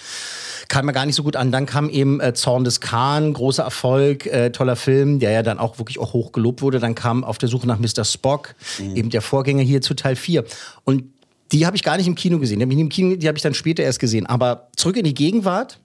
kam 0.69 0.85
mir 0.85 0.93
gar 0.93 1.05
nicht 1.05 1.15
so 1.15 1.23
gut 1.23 1.35
an. 1.35 1.51
Dann 1.51 1.65
kam 1.65 1.89
eben 1.89 2.21
äh, 2.21 2.33
Zorn 2.33 2.63
des 2.63 2.79
Khan, 2.79 3.33
großer 3.33 3.63
Erfolg, 3.63 4.25
äh, 4.25 4.51
toller 4.51 4.77
Film, 4.77 5.19
der 5.19 5.31
ja 5.31 5.43
dann 5.43 5.59
auch 5.59 5.79
wirklich 5.79 5.99
auch 5.99 6.13
hoch 6.13 6.31
gelobt 6.31 6.61
wurde. 6.61 6.79
Dann 6.79 6.95
kam 6.95 7.23
Auf 7.25 7.37
der 7.37 7.49
Suche 7.49 7.67
nach 7.67 7.79
Mr. 7.79 8.05
Spock, 8.05 8.55
Mhm. 8.79 8.95
eben 8.95 9.09
der 9.09 9.21
Vorgänger 9.21 9.63
hier 9.63 9.81
zu 9.81 9.93
Teil 9.93 10.15
4. 10.15 10.45
Und 10.85 11.03
die 11.51 11.65
habe 11.65 11.75
ich 11.75 11.83
gar 11.83 11.97
nicht 11.97 12.07
im 12.07 12.15
Kino 12.15 12.39
gesehen. 12.39 12.59
Die 12.59 12.65
habe 12.65 13.17
ich, 13.19 13.27
habe 13.27 13.37
ich 13.37 13.43
dann 13.43 13.53
später 13.53 13.83
erst 13.83 13.99
gesehen. 13.99 14.25
Aber 14.25 14.69
zurück 14.75 14.97
in 14.97 15.03
die 15.03 15.13
Gegenwart 15.13 15.79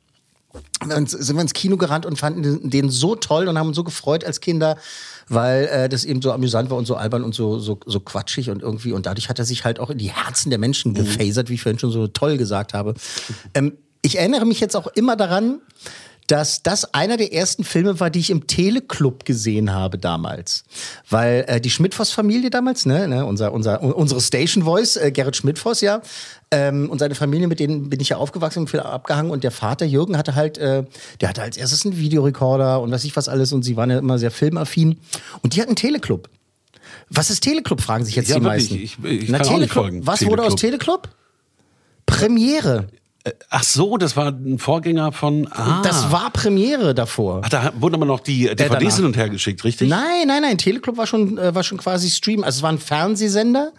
uns- 0.95 1.11
sind 1.13 1.37
wir 1.37 1.43
ins 1.43 1.53
Kino 1.55 1.77
gerannt 1.77 2.07
und 2.07 2.19
fanden 2.19 2.43
den- 2.43 2.71
den 2.71 2.91
so 2.91 3.15
toll 3.15 3.49
und 3.49 3.59
haben 3.59 3.69
uns 3.69 3.77
so 3.77 3.85
gefreut 3.85 4.25
als 4.25 4.41
Kinder, 4.41 4.77
weil 5.29 5.67
äh, 5.67 5.89
das 5.89 6.05
eben 6.05 6.23
so 6.23 6.33
amüsant 6.33 6.71
war 6.71 6.79
und 6.79 6.87
so 6.87 6.97
albern 6.97 7.23
und 7.23 7.35
so, 7.35 7.59
so, 7.59 7.79
so 7.85 8.01
quatschig 8.01 8.51
und 8.51 8.63
irgendwie. 8.63 8.93
Und 8.93 9.07
dadurch 9.07 9.29
hat 9.29 9.39
er 9.39 9.45
sich 9.45 9.65
halt 9.65 9.79
auch 9.81 9.91
in 9.91 9.99
die 9.99 10.11
Herzen 10.11 10.51
der 10.51 10.59
Menschen 10.59 10.95
gefasert, 10.95 11.49
wie 11.51 11.55
ich 11.55 11.63
vorhin 11.63 11.79
schon 11.79 11.91
so 11.91 12.07
toll 12.09 12.37
gesagt 12.39 12.73
habe. 12.75 12.95
Ähm, 13.55 13.77
ich 14.03 14.19
erinnere 14.19 14.47
mich 14.47 14.61
jetzt 14.61 14.77
auch 14.77 14.87
immer 14.87 15.17
daran, 15.17 15.61
dass 16.29 16.63
das 16.63 16.93
einer 16.93 17.17
der 17.17 17.33
ersten 17.33 17.65
Filme 17.65 18.01
war, 18.01 18.11
die 18.11 18.19
ich 18.19 18.29
im 18.29 18.47
Teleclub 18.47 19.25
gesehen 19.25 19.73
habe 19.73 19.97
damals. 19.97 20.65
Weil 21.09 21.45
äh, 21.49 21.59
die 21.61 21.71
Schmidtfoss-Familie 21.71 22.51
damals, 22.51 22.85
ne, 22.85 23.09
ne, 23.09 23.25
unser, 23.25 23.51
unser, 23.53 23.83
unsere 23.83 24.21
Station 24.21 24.63
Voice, 24.65 24.97
äh, 24.97 25.11
Gerrit 25.11 25.37
Schmidtfoss, 25.37 25.81
ja, 25.81 26.03
ähm, 26.51 26.89
und 26.91 26.99
seine 26.99 27.15
Familie, 27.15 27.47
mit 27.49 27.61
denen 27.61 27.91
bin 27.91 28.01
ich 28.01 28.09
ja 28.11 28.17
aufgewachsen 28.17 28.61
und 28.61 28.71
viel 28.71 28.81
abgehangen. 28.81 29.31
Und 29.31 29.45
der 29.45 29.51
Vater 29.51 29.85
Jürgen 29.87 30.17
hatte 30.17 30.35
halt, 30.35 30.57
äh, 30.59 30.85
der 31.21 31.29
hatte 31.29 31.43
als 31.43 31.57
erstes 31.57 31.85
einen 31.85 31.97
Videorekorder 31.99 32.81
und 32.81 32.91
weiß 32.91 33.05
ich 33.05 33.15
was 33.17 33.29
alles. 33.29 33.53
Und 33.53 33.63
sie 33.65 33.77
waren 33.77 33.91
ja 33.91 33.99
immer 33.99 34.19
sehr 34.19 34.31
filmaffin. 34.31 34.99
Und 35.43 35.55
die 35.55 35.61
hatten 35.61 35.71
einen 35.71 35.77
Teleclub. 35.77 36.29
Was 37.11 37.31
ist 37.31 37.41
Teleclub, 37.41 37.81
fragen 37.81 38.05
sich 38.05 38.17
jetzt 38.17 38.29
Ja, 38.31 38.37
die 38.39 38.45
wirklich, 38.45 38.71
meisten. 38.71 39.05
ich- 39.07 39.23
ich 39.23 39.29
Na, 39.29 39.39
auch 39.39 39.59
nicht 39.59 39.73
Teleclub. 39.73 40.07
Was 40.07 40.25
wurde 40.27 40.43
aus 40.43 40.57
Teleclub? 40.57 41.09
Premiere. 42.07 42.89
Ach 43.51 43.63
so, 43.63 43.97
das 43.97 44.17
war 44.17 44.29
ein 44.29 44.59
Vorgänger 44.59 45.13
von. 45.13 45.49
Ah. 45.51 45.83
Das 45.83 46.13
war 46.13 46.31
Premiere 46.31 46.95
davor. 46.95 47.43
Ach, 47.45 47.49
da 47.49 47.73
wurden 47.77 47.97
aber 47.97 48.07
noch 48.07 48.21
die 48.21 48.45
DVDs 48.55 48.97
hin 48.97 49.05
und 49.05 49.17
her 49.17 49.29
geschickt, 49.29 49.65
richtig? 49.65 49.89
Nein, 49.89 50.27
nein, 50.27 50.43
nein. 50.43 50.57
Teleclub 50.57 50.97
war 50.97 51.07
schon, 51.07 51.37
äh, 51.37 51.55
war 51.55 51.63
schon 51.63 51.79
quasi 51.79 52.11
Stream. 52.11 52.45
Also 52.45 52.59
es 52.59 52.63
war 52.63 52.71
ein 52.71 52.79
Fernsehsender, 52.79 53.73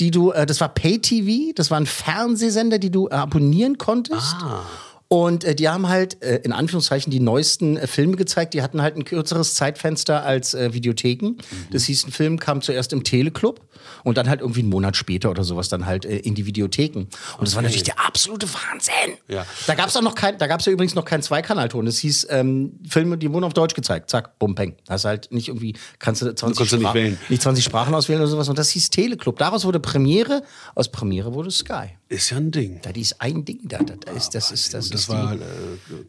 die 0.00 0.10
du, 0.10 0.32
äh, 0.32 0.46
das 0.46 0.60
war 0.60 0.68
Pay-TV, 0.68 1.52
das 1.54 1.70
war 1.70 1.78
ein 1.78 1.86
Fernsehsender, 1.86 2.78
die 2.78 2.90
du 2.90 3.08
äh, 3.08 3.12
abonnieren 3.14 3.78
konntest. 3.78 4.36
Und 5.12 5.44
äh, 5.44 5.54
die 5.54 5.68
haben 5.68 5.90
halt 5.90 6.22
äh, 6.22 6.36
in 6.36 6.52
Anführungszeichen 6.52 7.10
die 7.10 7.20
neuesten 7.20 7.76
äh, 7.76 7.86
Filme 7.86 8.16
gezeigt. 8.16 8.54
Die 8.54 8.62
hatten 8.62 8.80
halt 8.80 8.96
ein 8.96 9.04
kürzeres 9.04 9.52
Zeitfenster 9.52 10.24
als 10.24 10.54
äh, 10.54 10.72
Videotheken. 10.72 11.32
Das 11.70 11.84
hieß, 11.84 12.06
ein 12.06 12.12
Film 12.12 12.38
kam 12.38 12.62
zuerst 12.62 12.94
im 12.94 13.04
Teleclub 13.04 13.60
und 14.04 14.16
dann 14.16 14.26
halt 14.30 14.40
irgendwie 14.40 14.60
einen 14.60 14.70
Monat 14.70 14.96
später 14.96 15.30
oder 15.30 15.44
sowas 15.44 15.68
dann 15.68 15.84
halt 15.84 16.06
äh, 16.06 16.16
in 16.16 16.34
die 16.34 16.46
Videotheken. 16.46 17.00
Und 17.36 17.46
das 17.46 17.54
war 17.54 17.60
natürlich 17.60 17.82
der 17.82 18.00
absolute 18.00 18.48
Wahnsinn. 18.54 19.18
Ja. 19.28 19.44
Da 19.66 19.74
gab 19.74 19.88
es 19.88 19.96
auch 19.98 20.02
noch 20.02 20.14
kein, 20.14 20.38
da 20.38 20.46
gab 20.46 20.60
es 20.60 20.66
ja 20.66 20.72
übrigens 20.72 20.94
noch 20.94 21.04
keinen 21.04 21.22
Zweikanalton. 21.22 21.84
Das 21.84 21.98
hieß 21.98 22.28
ähm, 22.30 22.80
Filme, 22.88 23.18
die 23.18 23.30
wurden 23.30 23.44
auf 23.44 23.52
Deutsch 23.52 23.74
gezeigt. 23.74 24.08
Zack, 24.08 24.38
bum, 24.38 24.54
peng. 24.54 24.76
Hast 24.88 25.04
halt 25.04 25.30
nicht 25.30 25.48
irgendwie, 25.48 25.76
kannst 25.98 26.22
du 26.22 26.34
20, 26.34 26.56
konntest 26.56 26.72
du 26.72 27.02
nicht 27.02 27.28
nicht 27.28 27.42
20 27.42 27.62
Sprachen 27.62 27.94
auswählen 27.94 28.22
oder 28.22 28.30
sowas. 28.30 28.48
Und 28.48 28.58
das 28.58 28.70
hieß 28.70 28.88
Teleclub. 28.88 29.38
Daraus 29.38 29.66
wurde 29.66 29.78
Premiere, 29.78 30.42
aus 30.74 30.90
Premiere 30.90 31.34
wurde 31.34 31.50
Sky. 31.50 31.98
Ist 32.12 32.28
ja 32.28 32.36
ein 32.36 32.50
Ding. 32.50 32.78
Da 32.82 32.90
ist 32.90 33.22
ein 33.22 33.42
Ding 33.42 33.60
da. 33.62 33.78
Das 33.78 34.14
ist, 34.14 34.34
das 34.34 34.52
ist, 34.52 34.74
das 34.74 34.90
Das 34.90 35.00
ist 35.00 35.08
war 35.08 35.32
äh, 35.32 35.38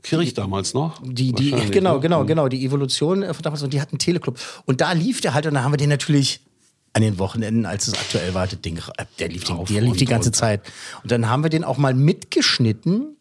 Kirch 0.01 0.33
damals 0.33 0.73
noch. 0.73 1.01
die, 1.01 1.31
die, 1.31 1.51
genau, 1.71 1.93
ne? 1.93 1.99
genau, 2.01 2.25
genau, 2.25 2.49
die 2.49 2.65
Evolution 2.65 3.23
von 3.23 3.41
damals. 3.41 3.63
Und 3.63 3.73
die 3.73 3.79
hatten 3.79 3.97
Teleclub. 3.99 4.37
Und 4.65 4.81
da 4.81 4.91
lief 4.91 5.21
der 5.21 5.33
halt, 5.33 5.45
und 5.45 5.53
da 5.53 5.63
haben 5.63 5.71
wir 5.71 5.77
den 5.77 5.87
natürlich 5.87 6.41
an 6.91 7.03
den 7.03 7.19
Wochenenden, 7.19 7.65
als 7.65 7.87
es 7.87 7.93
aktuell 7.93 8.33
war, 8.33 8.47
das 8.47 8.59
Ding, 8.59 8.79
äh, 8.97 9.05
der 9.17 9.29
lief, 9.29 9.45
den, 9.45 9.63
der 9.63 9.81
lief 9.81 9.95
die 9.95 10.03
ganze. 10.03 10.33
Zeit. 10.33 10.61
Und 11.03 11.11
dann 11.11 11.29
haben 11.29 11.41
wir 11.41 11.49
den 11.49 11.63
auch 11.63 11.77
mal 11.77 11.93
mitgeschnitten 11.93 13.15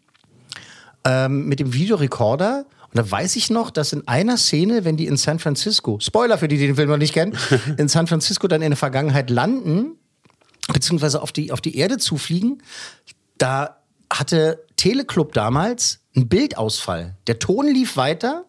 ähm, 1.04 1.46
mit 1.46 1.60
dem 1.60 1.72
Videorekorder. 1.72 2.66
Und 2.92 2.98
da 2.98 3.08
weiß 3.08 3.36
ich 3.36 3.48
noch, 3.48 3.70
dass 3.70 3.92
in 3.92 4.08
einer 4.08 4.36
Szene, 4.36 4.84
wenn 4.84 4.96
die 4.96 5.06
in 5.06 5.16
San 5.16 5.38
Francisco, 5.38 5.98
Spoiler 6.00 6.36
für 6.36 6.48
die, 6.48 6.58
die 6.58 6.66
den 6.66 6.74
Film 6.74 6.90
noch 6.90 6.98
nicht 6.98 7.14
kennen, 7.14 7.38
in 7.78 7.86
San 7.86 8.08
Francisco 8.08 8.48
dann 8.48 8.60
in 8.60 8.70
der 8.70 8.76
Vergangenheit 8.76 9.30
landen, 9.30 9.92
beziehungsweise 10.73 11.23
auf 11.23 11.33
die, 11.33 11.52
auf 11.52 11.61
die 11.61 11.76
Erde 11.76 11.99
zufliegen, 11.99 12.62
da 13.38 13.79
hatte 14.11 14.64
Teleclub 14.76 15.33
damals 15.33 16.00
einen 16.14 16.29
Bildausfall. 16.29 17.17
Der 17.26 17.38
Ton 17.38 17.67
lief 17.67 17.97
weiter, 17.97 18.45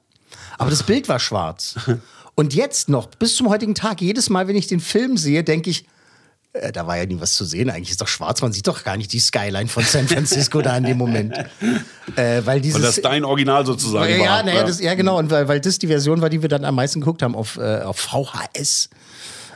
aber 0.57 0.69
das 0.69 0.83
Bild 0.83 1.07
war 1.09 1.19
schwarz. 1.19 1.75
Und 2.35 2.53
jetzt 2.55 2.89
noch, 2.89 3.07
bis 3.07 3.35
zum 3.35 3.49
heutigen 3.49 3.75
Tag, 3.75 4.01
jedes 4.01 4.29
Mal, 4.29 4.47
wenn 4.47 4.55
ich 4.55 4.65
den 4.67 4.79
Film 4.79 5.17
sehe, 5.17 5.43
denke 5.43 5.69
ich, 5.69 5.85
äh, 6.53 6.71
da 6.71 6.87
war 6.87 6.97
ja 6.97 7.05
nie 7.05 7.19
was 7.19 7.35
zu 7.35 7.45
sehen. 7.45 7.69
Eigentlich 7.69 7.91
ist 7.91 8.01
doch 8.01 8.07
schwarz, 8.07 8.41
man 8.41 8.51
sieht 8.53 8.67
doch 8.67 8.83
gar 8.83 8.97
nicht 8.97 9.13
die 9.13 9.19
Skyline 9.19 9.67
von 9.67 9.83
San 9.83 10.07
Francisco 10.07 10.61
da 10.61 10.77
in 10.77 10.83
dem 10.83 10.97
Moment. 10.97 11.35
Äh, 12.17 12.45
weil 12.45 12.59
dieses, 12.59 12.81
Weil 12.81 12.87
das 12.87 13.01
dein 13.01 13.23
Original 13.23 13.65
sozusagen 13.65 14.11
ja, 14.11 14.19
war. 14.19 14.25
ja, 14.25 14.43
naja, 14.43 14.63
Das, 14.63 14.81
ja, 14.81 14.93
genau. 14.93 15.17
Und 15.17 15.31
weil, 15.31 15.47
weil 15.47 15.61
das 15.61 15.79
die 15.79 15.87
Version 15.87 16.19
war, 16.19 16.29
die 16.29 16.41
wir 16.41 16.49
dann 16.49 16.65
am 16.65 16.75
meisten 16.75 16.99
geguckt 16.99 17.21
haben 17.23 17.33
auf, 17.33 17.57
äh, 17.57 17.79
auf 17.79 17.97
VHS. 17.97 18.89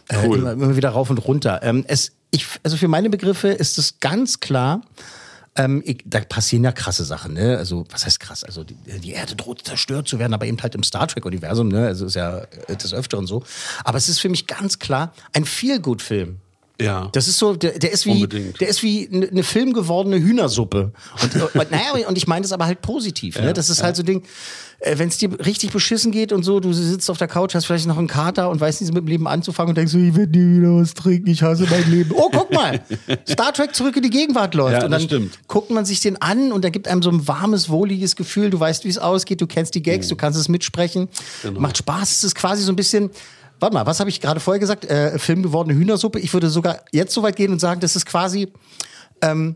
Äh, 0.07 0.15
Cool. 0.25 0.37
immer, 0.39 0.51
immer 0.53 0.75
wieder 0.77 0.89
rauf 0.89 1.09
und 1.09 1.17
runter. 1.17 1.59
Ähm, 1.63 1.83
es, 1.87 2.13
ich, 2.37 2.47
also 2.63 2.77
für 2.77 2.87
meine 2.87 3.09
Begriffe 3.09 3.49
ist 3.49 3.77
es 3.77 3.99
ganz 3.99 4.39
klar, 4.39 4.81
ähm, 5.55 5.81
ich, 5.85 6.03
da 6.05 6.19
passieren 6.19 6.63
ja 6.63 6.71
krasse 6.71 7.03
Sachen, 7.03 7.33
ne? 7.33 7.57
Also, 7.57 7.85
was 7.89 8.05
heißt 8.05 8.19
krass? 8.19 8.43
Also, 8.43 8.63
die, 8.63 8.75
die 8.75 9.11
Erde 9.11 9.35
droht 9.35 9.65
zerstört 9.65 10.07
zu 10.07 10.19
werden, 10.19 10.33
aber 10.33 10.45
eben 10.45 10.61
halt 10.61 10.75
im 10.75 10.83
Star 10.83 11.07
Trek-Universum, 11.07 11.67
ne? 11.67 11.87
Also, 11.87 12.05
ist 12.05 12.15
ja 12.15 12.39
äh, 12.67 12.75
des 12.75 12.93
Öfteren 12.93 13.25
so. 13.25 13.43
Aber 13.83 13.97
es 13.97 14.07
ist 14.07 14.19
für 14.19 14.29
mich 14.29 14.47
ganz 14.47 14.79
klar 14.79 15.13
ein 15.33 15.45
Feel-Good-Film. 15.45 16.39
Ja. 16.79 17.09
Das 17.13 17.27
ist 17.27 17.37
so, 17.37 17.55
der, 17.55 17.79
der 17.79 17.91
ist 17.91 18.05
wie, 18.05 18.11
Unbedingt. 18.23 18.61
der 18.61 18.67
ist 18.67 18.83
wie 18.83 19.09
eine 19.11 19.27
ne 19.31 19.43
filmgewordene 19.43 20.19
Hühnersuppe. 20.19 20.91
Und, 21.21 21.41
und, 21.41 21.71
naja, 21.71 22.07
und 22.07 22.17
ich 22.17 22.27
meine 22.27 22.43
das 22.43 22.51
aber 22.51 22.65
halt 22.65 22.81
positiv. 22.81 23.39
Ne? 23.39 23.53
Das 23.53 23.69
ist 23.69 23.81
halt 23.81 23.95
so 23.95 24.03
ein 24.03 24.05
Ding, 24.05 24.23
äh, 24.79 24.99
wenn 24.99 25.09
es 25.09 25.17
dir 25.17 25.29
richtig 25.43 25.71
beschissen 25.71 26.11
geht 26.11 26.31
und 26.31 26.43
so, 26.43 26.59
du 26.59 26.71
sitzt 26.73 27.09
auf 27.09 27.17
der 27.17 27.27
Couch, 27.27 27.55
hast 27.55 27.65
vielleicht 27.65 27.87
noch 27.87 27.97
einen 27.97 28.07
Kater 28.07 28.51
und 28.51 28.61
weißt 28.61 28.81
nicht, 28.81 28.93
mit 28.93 29.03
dem 29.03 29.07
Leben 29.07 29.27
anzufangen 29.27 29.69
und 29.69 29.75
denkst 29.75 29.91
so, 29.91 29.97
ich 29.97 30.15
werde 30.15 30.37
nie 30.37 30.59
wieder 30.59 30.75
was 30.75 30.93
trinken, 30.93 31.29
ich 31.31 31.41
hasse 31.41 31.65
mein 31.69 31.89
Leben. 31.89 32.11
Oh, 32.13 32.29
guck 32.31 32.53
mal, 32.53 32.79
Star 33.27 33.51
Trek 33.53 33.73
zurück 33.73 33.95
in 33.97 34.03
die 34.03 34.11
Gegenwart 34.11 34.53
läuft. 34.53 34.77
Ja, 34.77 34.85
und 34.85 34.91
das 34.91 35.01
dann 35.07 35.09
stimmt. 35.09 35.39
guckt 35.47 35.71
man 35.71 35.83
sich 35.85 36.01
den 36.01 36.21
an 36.21 36.51
und 36.51 36.63
da 36.63 36.69
gibt 36.69 36.87
einem 36.87 37.01
so 37.01 37.09
ein 37.09 37.27
warmes, 37.27 37.69
wohliges 37.69 38.15
Gefühl. 38.15 38.51
Du 38.51 38.59
weißt, 38.59 38.85
wie 38.85 38.89
es 38.89 38.99
ausgeht, 38.99 39.41
du 39.41 39.47
kennst 39.47 39.73
die 39.73 39.81
Gags, 39.81 40.09
du 40.09 40.15
kannst 40.15 40.39
es 40.39 40.47
mitsprechen. 40.47 41.09
Genau. 41.41 41.59
Macht 41.59 41.77
Spaß. 41.77 42.11
Es 42.11 42.23
ist 42.23 42.35
quasi 42.35 42.61
so 42.61 42.71
ein 42.71 42.75
bisschen. 42.75 43.09
Warte 43.59 43.73
mal, 43.73 43.85
was 43.85 43.99
habe 43.99 44.09
ich 44.09 44.21
gerade 44.21 44.39
vorher 44.39 44.59
gesagt? 44.59 44.85
Äh, 44.85 45.17
filmgewordene 45.17 45.77
Hühnersuppe. 45.77 46.19
Ich 46.19 46.33
würde 46.33 46.49
sogar 46.49 46.81
jetzt 46.91 47.13
so 47.13 47.23
weit 47.23 47.35
gehen 47.35 47.51
und 47.51 47.59
sagen, 47.59 47.81
das 47.81 47.95
ist 47.95 48.05
quasi 48.05 48.51
ähm, 49.21 49.55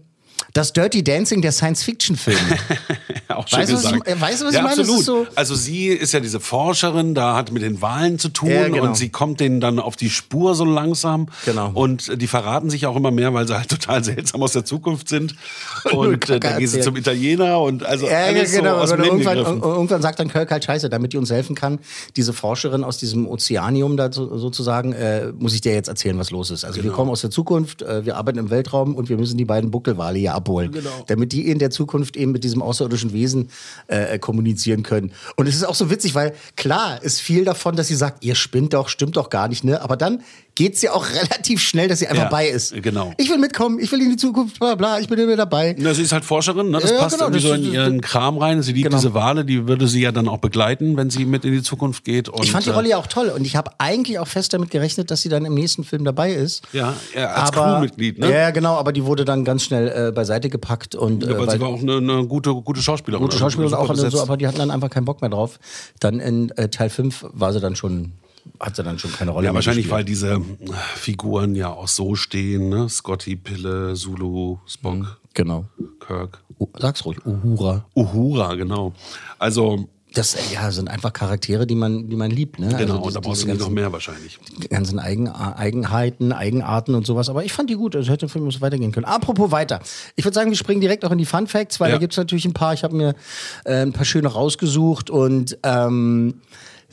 das 0.54 0.74
Dirty 0.74 1.04
Dancing 1.04 1.42
der 1.42 1.52
Science-Fiction-Filme. 1.52 2.40
auch 3.30 3.48
schon 3.48 3.60
Weißt 3.60 3.72
du, 3.72 3.76
was 3.76 3.84
ich- 3.86 3.92
gesagt. 4.04 4.22
weißt 4.22 4.42
du, 4.42 4.46
was 4.48 4.54
ja, 4.54 4.60
ich 4.60 4.66
meine? 4.66 4.82
Absolut. 4.82 5.04
so- 5.06 5.26
Also 5.36 5.56
sie 5.56 5.88
ist 5.88 6.12
ja 6.14 6.20
diese 6.20 6.40
Forscherin, 6.40 7.16
da 7.16 7.36
hat 7.36 7.52
mit 7.52 7.62
den 7.64 7.82
Wahlen 7.82 8.20
zu 8.20 8.30
tun 8.30 8.50
Ja, 8.50 8.68
genau. 8.68 8.84
und 8.84 8.98
sie 8.98 9.10
kommt 9.10 9.40
denen 9.40 9.62
dann 9.62 9.80
auf 9.80 9.96
die 9.96 10.10
Spur 10.10 10.56
so 10.56 10.66
langsam. 10.66 11.28
Genau. 11.46 11.72
Und 11.74 12.22
die 12.22 12.28
verraten 12.28 12.70
sich 12.70 12.86
auch 12.86 12.96
immer 12.96 13.12
mehr, 13.12 13.34
weil 13.34 13.48
sie 13.48 13.58
halt 13.58 13.70
total 13.70 14.04
seltsam 14.04 14.44
aus 14.44 14.52
der 14.54 14.66
Zukunft 14.66 15.08
sind. 15.10 15.36
Und 15.92 16.30
äh, 16.30 16.40
dann 16.40 16.58
gehen 16.58 16.68
sie 16.68 16.82
zum 16.82 16.96
Italiener 16.96 17.60
und 17.62 17.84
also 17.86 18.08
Ja, 18.08 18.26
alles 18.26 18.52
genau. 18.52 18.76
so 18.76 18.82
aus 18.82 18.90
dem 18.92 19.04
irgendwann, 19.04 19.38
irgendwann 19.38 20.02
sagt 20.02 20.20
dann 20.20 20.28
Kirk 20.30 20.52
halt 20.52 20.64
Scheiße, 20.64 20.90
damit 20.90 21.14
die 21.14 21.18
uns 21.18 21.32
helfen 21.32 21.56
kann. 21.56 21.80
Diese 22.16 22.34
Forscherin 22.34 22.84
aus 22.84 22.98
diesem 22.98 23.28
Ozeanium 23.28 23.98
da 23.98 24.12
so, 24.12 24.38
sozusagen, 24.38 24.94
äh, 24.94 25.32
muss 25.38 25.54
ich 25.54 25.62
dir 25.62 25.74
jetzt 25.74 25.88
erzählen, 25.88 26.18
was 26.20 26.30
los 26.32 26.52
ist. 26.52 26.64
Also 26.66 26.80
Genau. 26.82 26.92
wir 26.92 26.96
kommen 26.96 27.10
aus 27.12 27.22
der 27.22 27.32
Zukunft, 27.32 27.82
äh, 27.82 28.06
wir 28.06 28.18
arbeiten 28.18 28.38
im 28.40 28.50
Weltraum 28.50 28.96
und 28.96 29.10
wir 29.10 29.18
müssen 29.18 29.38
die 29.38 29.46
beiden 29.46 29.72
Buckelwale 29.72 30.20
hier 30.20 30.34
abholen. 30.42 30.72
Genau. 30.72 30.90
Damit 31.08 31.32
die 31.32 31.48
in 31.50 31.60
der 31.60 31.70
Zukunft 31.70 32.18
eben 32.18 32.32
mit 32.32 32.44
diesem 32.44 32.62
außerirdischen 32.62 33.14
Wesen 33.14 33.50
äh, 33.88 34.18
kommunizieren 34.20 34.84
können. 34.84 35.12
Und 35.36 35.48
es 35.48 35.56
ist 35.56 35.64
auch 35.64 35.76
so 35.76 35.90
witzig, 35.90 36.16
weil 36.16 36.34
klar 36.56 37.02
ist 37.02 37.22
viel 37.22 37.46
davon, 37.46 37.76
dass 37.76 37.88
sie 37.88 37.96
sagt, 37.96 38.24
ihr 38.24 38.36
spinnt 38.36 38.74
doch, 38.74 38.90
stimmt 38.90 39.16
doch 39.18 39.30
gar 39.30 39.48
nicht, 39.48 39.64
ne? 39.64 39.82
Aber 39.82 39.98
dann 39.98 40.22
geht's 40.56 40.82
ja 40.82 40.92
auch 40.94 41.06
relativ 41.22 41.62
schnell, 41.62 41.88
dass 41.88 42.00
sie 42.00 42.08
einfach 42.08 42.24
Ja, 42.24 42.30
bei 42.30 42.48
ist. 42.48 42.74
genau. 42.82 43.14
Ich 43.18 43.30
will 43.30 43.38
mitkommen, 43.38 43.80
ich 43.80 43.92
will 43.92 44.02
in 44.02 44.10
die 44.12 44.18
Zukunft, 44.18 44.60
bla 44.60 44.76
bla, 44.76 45.00
ich 45.00 45.08
bin 45.08 45.18
immer 45.20 45.36
dabei. 45.36 45.76
Na, 45.78 45.94
sie 45.94 46.02
ist 46.02 46.12
halt 46.12 46.26
Forscherin, 46.26 46.70
ne? 46.72 46.80
das 46.80 46.92
Ja, 46.92 46.98
passt 47.00 47.16
genau, 47.18 47.26
irgendwie 47.30 47.48
das- 47.48 47.50
so 47.60 47.68
in 47.68 47.74
ihren 47.74 48.02
Kram 48.02 48.38
rein. 48.38 48.62
Sie 48.62 48.74
liebt 48.74 48.88
Genau. 48.90 48.98
diese 48.98 49.14
Wale, 49.14 49.46
die 49.46 49.68
würde 49.68 49.88
sie 49.88 50.02
ja 50.02 50.12
dann 50.12 50.28
auch 50.28 50.40
begleiten, 50.40 50.98
wenn 50.98 51.10
sie 51.10 51.26
mit 51.26 51.46
in 51.46 51.52
die 51.54 51.62
Zukunft 51.64 52.04
geht. 52.04 52.28
Und, 52.30 52.44
Ich 52.44 52.52
fand 52.52 52.66
die 52.66 52.70
äh, 52.70 52.74
Rolle 52.74 52.90
ja 52.90 52.98
auch 52.98 53.08
toll 53.08 53.30
und 53.36 53.46
ich 53.46 53.56
habe 53.56 53.72
eigentlich 53.78 54.18
auch 54.20 54.28
fest 54.28 54.54
damit 54.54 54.72
gerechnet, 54.72 55.10
dass 55.12 55.22
sie 55.22 55.30
dann 55.30 55.46
im 55.46 55.54
nächsten 55.54 55.84
Film 55.84 56.04
dabei 56.04 56.32
ist. 56.34 56.64
Ja, 56.74 56.96
ja, 57.16 57.28
als 57.34 57.50
aber, 57.54 57.74
Crewmitglied, 57.76 58.20
ne? 58.20 58.32
Ja, 58.32 58.50
genau, 58.52 58.76
aber 58.76 58.92
die 58.92 59.06
wurde 59.06 59.24
dann 59.26 59.46
ganz 59.46 59.64
schnell 59.64 60.08
äh, 60.10 60.12
beiseite 60.12 60.31
gepackt 60.40 60.96
und 60.96 61.24
Ja, 61.24 61.30
äh, 61.30 61.34
weil 61.34 61.48
weil 61.48 61.50
sie 61.56 61.60
war 61.62 61.70
auch 61.70 61.82
eine, 61.82 61.98
eine 61.98 62.26
gute, 62.28 62.54
gute 62.54 62.82
Schauspielerin. 62.82 63.24
gute 63.24 63.34
Also 63.36 63.46
Schauspielerin 63.46 63.74
auch 63.76 63.94
so, 64.12 64.22
aber 64.22 64.38
die 64.38 64.48
hatten 64.48 64.60
dann 64.60 64.72
einfach 64.72 64.90
keinen 64.90 65.06
Bock 65.06 65.22
mehr 65.22 65.30
drauf. 65.30 65.60
Dann 66.00 66.20
in 66.20 66.50
äh, 66.52 66.70
Teil 66.70 66.90
5 66.90 67.26
war 67.34 67.52
sie 67.54 67.60
dann 67.60 67.76
schon, 67.76 68.14
hat 68.60 68.76
sie 68.76 68.84
dann 68.84 68.98
schon 69.00 69.12
keine 69.12 69.32
Rolle 69.32 69.46
Ja, 69.46 69.52
mehr 69.52 69.56
wahrscheinlich, 69.58 69.90
weil 69.90 70.04
gespielt. 70.06 70.40
diese 70.66 70.72
äh, 70.74 70.78
Figuren 70.96 71.56
ja 71.56 71.70
auch 71.72 71.88
so 71.88 72.16
stehen, 72.16 72.70
ne? 72.70 72.88
Scotty, 72.90 73.36
Pille, 73.36 73.94
Zulu, 73.96 74.58
Spock, 74.68 75.18
Genau. 75.34 75.66
Kirk. 76.00 76.42
Uh, 76.60 76.68
sag's 76.78 77.06
ruhig, 77.06 77.18
Uhura. 77.26 77.86
Uhura, 77.96 78.54
genau. 78.56 78.94
Also, 79.40 79.88
Das 80.14 80.36
ja, 80.54 80.70
sind 80.72 80.90
einfach 80.90 81.14
Charaktere, 81.14 81.66
die 81.66 81.76
man, 81.76 82.10
die 82.10 82.18
man 82.18 82.30
liebt. 82.32 82.60
Ne? 82.60 82.68
genau, 82.78 82.96
Also 82.96 82.96
und 82.96 83.04
da 83.04 83.08
diese- 83.08 83.22
brauchst 83.22 83.44
du 83.44 83.48
diese 83.48 83.58
noch 83.60 83.70
mehr 83.70 83.94
wahrscheinlich. 83.94 84.40
ganzen 84.70 85.00
Eigen, 85.00 85.30
Eigenheiten, 85.30 86.34
Eigenarten 86.34 86.96
und 86.96 87.06
sowas. 87.06 87.30
Aber 87.30 87.46
ich 87.46 87.54
fand 87.54 87.70
die 87.70 87.76
gut. 87.76 87.96
Also 87.96 88.10
hätte 88.12 88.26
der 88.26 88.30
Film 88.30 88.50
so 88.52 88.60
weitergehen 88.62 88.92
können. 88.92 89.06
Apropos 89.06 89.52
weiter. 89.52 89.80
Ich 90.18 90.26
würde 90.26 90.36
sagen, 90.36 90.50
wir 90.50 90.58
springen 90.58 90.82
direkt 90.82 91.06
auch 91.06 91.12
in 91.12 91.18
die 91.18 91.26
Fun 91.26 91.48
Facts, 91.48 91.80
weil 91.80 91.90
Ja. 91.90 91.96
da 91.96 92.00
gibt 92.00 92.12
es 92.14 92.18
natürlich 92.18 92.44
ein 92.46 92.54
paar. 92.54 92.74
Ich 92.74 92.84
habe 92.84 92.96
mir 92.96 93.16
äh, 93.64 93.82
ein 93.84 93.94
paar 93.94 94.04
schöne 94.06 94.28
rausgesucht 94.28 95.10
und 95.10 95.58
ähm, 95.64 96.42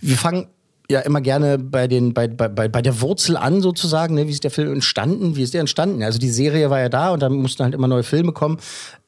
wir 0.01 0.17
fangen 0.17 0.47
ja 0.91 1.01
immer 1.01 1.21
gerne 1.21 1.59
bei, 1.59 1.89
den, 1.89 2.15
bei, 2.15 2.29
bei 2.29 2.49
bei 2.49 2.81
der 2.83 3.01
Wurzel 3.01 3.37
an, 3.37 3.61
sozusagen. 3.63 4.15
Ne? 4.15 4.27
Wie 4.29 4.33
ist 4.33 4.45
der 4.45 4.51
Film 4.53 4.73
entstanden? 4.73 5.35
Wie 5.35 5.43
ist 5.43 5.55
der 5.55 5.61
entstanden? 5.61 6.03
Also 6.05 6.19
die 6.21 6.31
Serie 6.31 6.71
war 6.71 6.79
ja 6.79 6.89
da 6.89 7.11
und 7.11 7.21
dann 7.21 7.33
mussten 7.33 7.65
halt 7.65 7.75
immer 7.75 7.89
neue 7.89 8.05
Filme 8.05 8.31
kommen. 8.33 8.59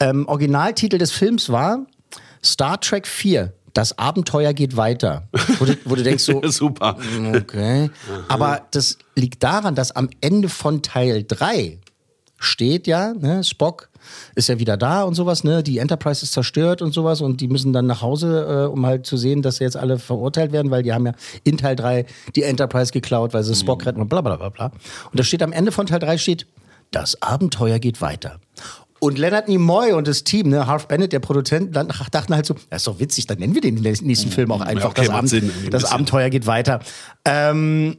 Ähm, 0.01 0.27
Originaltitel 0.27 0.99
des 0.99 1.13
Films 1.13 1.49
war 1.49 1.87
Star 2.45 2.81
Trek 2.81 3.07
4. 3.07 3.53
Das 3.73 3.99
Abenteuer 3.99 4.53
geht 4.53 4.77
weiter. 4.77 5.29
Wo 5.59 5.65
du, 5.65 5.77
wo 5.85 5.95
du 5.95 6.03
denkst 6.03 6.25
so, 6.25 6.41
Super. 6.49 6.97
Okay. 7.35 7.91
Aber 8.29 8.63
das 8.71 8.99
liegt 9.15 9.43
daran, 9.43 9.75
dass 9.75 9.93
am 9.93 10.11
Ende 10.21 10.49
von 10.49 10.83
Teil 10.83 11.25
3 11.27 11.79
steht 12.39 12.87
ja, 12.87 13.13
ne, 13.13 13.45
Spock 13.45 13.91
ist 14.35 14.49
ja 14.49 14.59
wieder 14.59 14.77
da 14.77 15.03
und 15.03 15.15
sowas, 15.15 15.45
ne? 15.45 15.63
Die 15.63 15.79
Enterprise 15.79 16.25
ist 16.25 16.33
zerstört 16.33 16.83
und 16.83 16.93
sowas 16.93 17.21
und 17.21 17.41
die 17.41 17.49
müssen 17.49 17.73
dann 17.73 17.87
nach 17.87 18.03
Hause, 18.03 18.67
äh, 18.67 18.73
um 18.73 18.87
halt 18.87 19.07
zu 19.07 19.17
sehen, 19.17 19.43
dass 19.43 19.57
sie 19.57 19.65
jetzt 19.65 19.77
alle 19.77 19.99
verurteilt 19.99 20.53
werden, 20.53 20.71
weil 20.71 20.83
die 20.83 20.93
haben 20.93 21.07
ja 21.07 21.13
in 21.45 21.59
Teil 21.59 21.77
3 21.77 22.07
die 22.35 22.43
Enterprise 22.43 22.93
geklaut, 22.93 23.35
weil 23.35 23.45
sie 23.45 23.55
Spock 23.55 23.85
retten 23.87 24.01
und 24.01 24.09
bla 24.09 24.21
bla 24.21 24.37
bla 24.37 24.49
bla. 24.49 24.67
Und 24.67 25.19
da 25.19 25.23
steht 25.23 25.43
am 25.43 25.53
Ende 25.53 25.71
von 25.71 25.87
Teil 25.87 25.99
3 25.99 26.19
steht, 26.19 26.47
das 26.91 27.21
Abenteuer 27.23 27.79
geht 27.79 28.01
weiter. 28.01 28.41
Und 29.01 29.19
Leonard 29.19 29.49
Nimoy 29.49 29.93
und 29.93 30.07
das 30.07 30.25
Team, 30.25 30.51
ne, 30.51 30.67
Harv 30.67 30.87
Bennett, 30.87 31.13
der 31.13 31.21
Produzent, 31.21 31.75
dachten 31.75 32.35
halt 32.35 32.45
so, 32.47 32.55
das 32.69 32.83
ist 32.83 32.87
doch 32.87 33.01
witzig, 33.01 33.27
dann 33.27 33.39
nennen 33.39 33.55
wir 33.55 33.63
den 33.63 33.77
nächsten 33.77 34.31
Film 34.31 34.53
auch 34.53 34.61
einfach. 34.61 34.91
okay, 34.91 35.07
das 35.07 35.11
Abend- 35.11 35.31
Sinn, 35.31 35.51
ein 35.65 35.71
das. 35.71 35.85
Abenteuer 35.87 36.29
geht 36.31 36.47
weiter. 36.47 36.81
Ähm, 37.25 37.97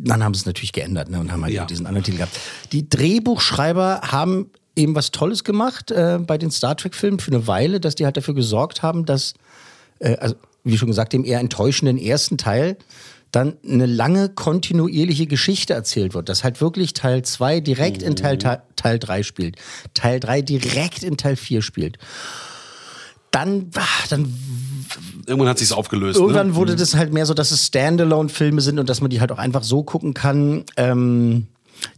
dann 0.00 0.22
haben 0.22 0.34
sie 0.34 0.40
es 0.40 0.46
natürlich 0.46 0.72
geändert 0.72 1.08
ne, 1.10 1.18
und 1.20 1.32
haben 1.32 1.42
halt 1.42 1.54
Ja. 1.54 1.64
diesen 1.64 1.86
anderen 1.86 2.04
Titel 2.04 2.18
gehabt. 2.18 2.38
Die 2.72 2.88
Drehbuchschreiber 2.88 4.00
haben 4.04 4.50
eben 4.76 4.94
was 4.94 5.10
Tolles 5.10 5.42
gemacht 5.44 5.90
äh, 5.90 6.18
bei 6.24 6.38
den 6.38 6.50
Star 6.50 6.76
Trek-Filmen 6.76 7.18
für 7.18 7.32
eine 7.32 7.46
Weile, 7.46 7.80
dass 7.80 7.94
die 7.96 8.04
halt 8.04 8.16
dafür 8.16 8.34
gesorgt 8.34 8.82
haben, 8.82 9.04
dass, 9.06 9.34
äh, 9.98 10.16
also, 10.18 10.36
wie 10.62 10.78
schon 10.78 10.88
gesagt, 10.88 11.12
dem 11.12 11.24
eher 11.24 11.40
enttäuschenden 11.40 11.98
ersten 11.98 12.38
Teil 12.38 12.76
dann 13.30 13.56
eine 13.66 13.86
lange 13.86 14.28
kontinuierliche 14.28 15.26
Geschichte 15.26 15.74
erzählt 15.74 16.14
wird, 16.14 16.28
dass 16.28 16.44
halt 16.44 16.60
wirklich 16.60 16.94
Teil 16.94 17.22
2 17.22 17.60
direkt 17.60 18.02
in 18.02 18.16
Teil, 18.16 18.38
Teil 18.38 18.98
3 18.98 19.22
spielt, 19.22 19.56
Teil 19.94 20.20
3 20.20 20.42
direkt 20.42 21.02
in 21.02 21.16
Teil 21.16 21.36
4 21.36 21.62
spielt. 21.62 21.98
Dann, 23.30 23.70
ah, 23.76 23.82
dann 24.08 24.32
Irgendwann 25.26 25.50
hat 25.50 25.58
sich's 25.58 25.72
aufgelöst. 25.72 26.18
Irgendwann 26.18 26.48
ne? 26.48 26.54
wurde 26.54 26.74
das 26.74 26.94
halt 26.94 27.12
mehr 27.12 27.26
so, 27.26 27.34
dass 27.34 27.50
es 27.50 27.66
Standalone-Filme 27.66 28.62
sind 28.62 28.78
und 28.78 28.88
dass 28.88 29.02
man 29.02 29.10
die 29.10 29.20
halt 29.20 29.30
auch 29.30 29.38
einfach 29.38 29.62
so 29.62 29.82
gucken 29.82 30.14
kann. 30.14 30.64
Ähm, 30.78 31.48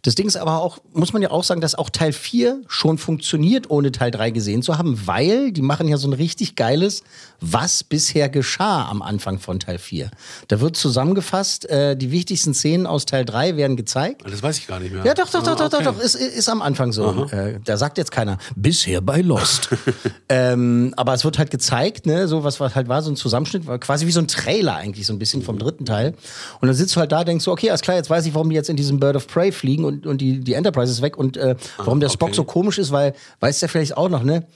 das 0.03 0.15
Ding 0.15 0.27
ist 0.27 0.37
aber 0.37 0.63
auch, 0.63 0.79
muss 0.93 1.13
man 1.13 1.23
ja 1.23 1.31
auch 1.31 1.45
sagen, 1.45 1.61
dass 1.61 1.75
auch 1.75 1.91
Teil 1.91 2.13
4 2.13 2.63
schon 2.69 2.99
funktioniert, 2.99 3.71
ohne 3.71 3.93
Teil 3.93 4.11
3 4.11 4.31
gesehen 4.31 4.63
zu 4.63 4.79
haben, 4.79 5.07
weil 5.07 5.53
die 5.53 5.63
machen 5.63 5.89
ja 5.89 5.97
so 5.97 6.09
ein 6.09 6.13
richtig 6.13 6.57
geiles, 6.57 7.03
was 7.41 7.83
bisher 7.85 8.29
geschah 8.29 8.89
am 8.89 9.03
Anfang 9.03 9.39
von 9.39 9.59
Teil 9.61 9.79
4. 9.79 10.11
Da 10.49 10.61
wird 10.61 10.77
zusammengefasst, 10.77 11.69
äh, 11.69 11.97
die 11.97 12.11
wichtigsten 12.11 12.55
Szenen 12.55 12.87
aus 12.87 13.07
Teil 13.07 13.25
3 13.25 13.57
werden 13.57 13.77
gezeigt. 13.77 14.23
Das 14.29 14.43
weiß 14.43 14.59
ich 14.59 14.67
gar 14.67 14.81
nicht 14.81 14.93
mehr. 14.93 15.05
Ja, 15.05 15.15
doch, 15.15 15.31
doch, 15.31 15.43
doch, 15.43 15.53
Ah, 15.53 15.55
doch, 15.57 15.69
doch, 15.71 15.79
okay. 15.81 15.85
doch, 15.85 16.01
ist, 16.01 16.15
ist 16.15 16.49
am 16.49 16.63
Anfang 16.63 16.93
so. 16.93 17.27
Äh, 17.31 17.59
da 17.65 17.77
sagt 17.77 17.99
jetzt 17.99 18.13
keiner, 18.13 18.39
bisher 18.57 19.01
bei 19.01 19.21
Lost. 19.21 19.71
ähm, 20.29 20.93
aber 20.97 21.15
es 21.15 21.25
wird 21.25 21.39
halt 21.39 21.51
gezeigt, 21.51 22.07
ne, 22.07 22.29
so 22.29 22.45
was, 22.45 22.61
was 22.61 22.75
halt 22.75 22.89
war, 22.89 23.03
so 23.03 23.11
ein 23.11 23.17
Zusammenschnitt, 23.17 23.67
war 23.67 23.79
quasi 23.79 24.07
wie 24.07 24.13
so 24.13 24.21
ein 24.21 24.29
Trailer 24.29 24.77
eigentlich, 24.77 25.07
so 25.07 25.13
ein 25.13 25.19
bisschen 25.19 25.43
vom 25.43 25.59
dritten 25.59 25.85
Teil. 25.85 26.15
Und 26.61 26.69
dann 26.69 26.77
sitzt 26.77 26.95
du 26.97 27.01
halt 27.01 27.13
da, 27.13 27.25
denkst 27.25 27.45
so, 27.45 27.53
okay, 27.53 27.71
alles 27.71 27.81
klar, 27.81 27.97
jetzt 27.97 28.11
weiß 28.11 28.27
ich, 28.27 28.35
warum 28.35 28.51
die 28.51 28.57
jetzt 28.57 28.69
in 28.71 28.77
diesem 28.77 29.01
Bird 29.01 29.17
of 29.17 29.27
Prey 29.27 29.53
fliegen 29.53 29.70
und, 29.79 30.07
und 30.07 30.21
die, 30.21 30.41
die 30.41 30.55
Enterprise 30.55 30.91
ist 30.93 31.03
weg 31.03 31.17
und 31.17 31.37
äh, 31.37 31.57
warum 31.79 32.01
der 32.01 32.09
Spock 32.09 32.29
okay. 32.29 32.37
so 32.37 32.45
komisch 32.45 32.79
ist, 32.79 32.91
weil, 32.93 33.15
weißt 33.41 33.63
du 33.63 33.67
ja 33.67 33.69
vielleicht 33.69 33.97
auch 33.97 34.09
noch, 34.09 34.23
ne? 34.23 34.47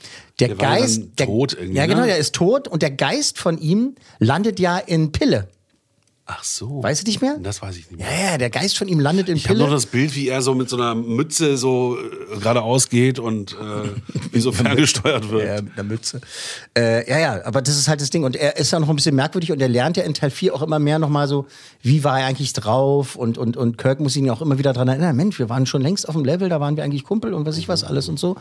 Der, 0.40 0.48
Der 0.48 0.56
Geist. 0.56 1.02
der, 1.18 1.26
tot 1.26 1.54
irgendwie, 1.54 1.76
Ja, 1.76 1.86
genau, 1.86 2.00
ne? 2.00 2.06
der 2.06 2.18
ist 2.18 2.34
tot 2.34 2.66
und 2.66 2.82
der 2.82 2.90
Geist 2.90 3.38
von 3.38 3.58
ihm 3.58 3.94
landet 4.18 4.58
ja 4.58 4.78
in 4.78 5.12
Pille. 5.12 5.48
Ach 6.26 6.42
so. 6.42 6.82
Weißt 6.82 7.02
du 7.02 7.06
nicht 7.06 7.20
mehr? 7.20 7.36
Das 7.38 7.60
weiß 7.60 7.76
ich 7.76 7.90
nicht 7.90 8.00
mehr. 8.00 8.08
Ja, 8.10 8.30
ja, 8.32 8.38
der 8.38 8.48
Geist 8.48 8.78
von 8.78 8.88
ihm 8.88 8.98
landet 8.98 9.28
in 9.28 9.36
Ich 9.36 9.44
habe 9.44 9.56
Pille. 9.56 9.64
noch 9.66 9.74
das 9.74 9.84
Bild, 9.84 10.14
wie 10.16 10.28
er 10.28 10.40
so 10.40 10.54
mit 10.54 10.70
so 10.70 10.76
einer 10.76 10.94
Mütze 10.94 11.58
so 11.58 11.98
äh, 11.98 12.38
geradeaus 12.38 12.88
geht 12.88 13.18
und 13.18 13.52
äh, 13.52 13.88
wie 14.32 14.40
so 14.40 14.50
ferngesteuert 14.52 15.30
wird. 15.30 15.46
Ja, 15.46 15.60
mit 15.60 15.74
einer 15.74 15.82
Mütze. 15.82 16.22
Äh, 16.76 17.06
ja, 17.10 17.18
ja, 17.18 17.44
aber 17.44 17.60
das 17.60 17.76
ist 17.76 17.88
halt 17.88 18.00
das 18.00 18.08
Ding. 18.08 18.24
Und 18.24 18.36
er 18.36 18.56
ist 18.56 18.70
ja 18.70 18.80
noch 18.80 18.88
ein 18.88 18.96
bisschen 18.96 19.14
merkwürdig 19.14 19.52
und 19.52 19.60
er 19.60 19.68
lernt 19.68 19.98
ja 19.98 20.04
in 20.04 20.14
Teil 20.14 20.30
4 20.30 20.54
auch 20.54 20.62
immer 20.62 20.78
mehr 20.78 20.98
nochmal 20.98 21.28
so, 21.28 21.44
wie 21.82 22.04
war 22.04 22.18
er 22.18 22.24
eigentlich 22.26 22.54
drauf? 22.54 23.16
Und, 23.16 23.36
und, 23.36 23.58
und 23.58 23.76
Kirk 23.76 24.00
muss 24.00 24.16
ihn 24.16 24.24
ja 24.24 24.32
auch 24.32 24.40
immer 24.40 24.56
wieder 24.56 24.72
dran 24.72 24.88
erinnern, 24.88 25.14
Mensch, 25.16 25.38
wir 25.38 25.50
waren 25.50 25.66
schon 25.66 25.82
längst 25.82 26.08
auf 26.08 26.14
dem 26.14 26.24
Level, 26.24 26.48
da 26.48 26.58
waren 26.58 26.78
wir 26.78 26.84
eigentlich 26.84 27.04
Kumpel 27.04 27.34
und 27.34 27.44
was 27.44 27.58
ich 27.58 27.68
was 27.68 27.84
alles 27.84 28.08
und 28.08 28.18
so. 28.18 28.36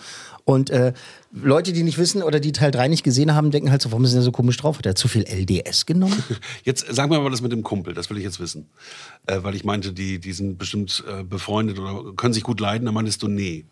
Und 0.46 0.70
äh, 0.70 0.94
Leute, 1.36 1.74
die 1.74 1.82
nicht 1.82 1.98
wissen 1.98 2.22
oder 2.22 2.40
die 2.40 2.52
Teil 2.52 2.70
3 2.70 2.90
nicht 2.90 3.04
gesehen 3.04 3.34
haben, 3.34 3.50
denken 3.50 3.72
halt 3.72 3.82
so, 3.82 3.92
warum 3.92 4.06
ist 4.06 4.14
er 4.14 4.22
so 4.22 4.32
komisch 4.32 4.58
drauf? 4.58 4.78
Hat 4.78 4.86
er 4.86 4.94
zu 4.94 5.08
viel 5.08 5.24
LDS 5.24 5.88
genommen? 5.88 6.24
Jetzt 6.64 6.86
sag 6.90 7.10
mir 7.10 7.20
mal 7.20 7.32
das 7.32 7.42
mit 7.42 7.52
dem 7.52 7.64
Kumpel, 7.64 7.96
das 7.96 8.12
will 8.12 8.18
ich 8.18 8.24
jetzt 8.24 8.40
wissen. 8.40 8.70
Äh, 9.26 9.40
weil 9.42 9.56
ich 9.56 9.64
meinte, 9.64 9.94
die, 9.94 10.20
die 10.20 10.32
sind 10.32 10.60
bestimmt 10.60 11.04
äh, 11.08 11.24
befreundet 11.24 11.80
oder 11.80 12.14
können 12.16 12.34
sich 12.34 12.44
gut 12.44 12.60
leiden. 12.60 12.86
Da 12.86 12.92
meintest 12.92 13.24
du, 13.24 13.28
nee. 13.28 13.66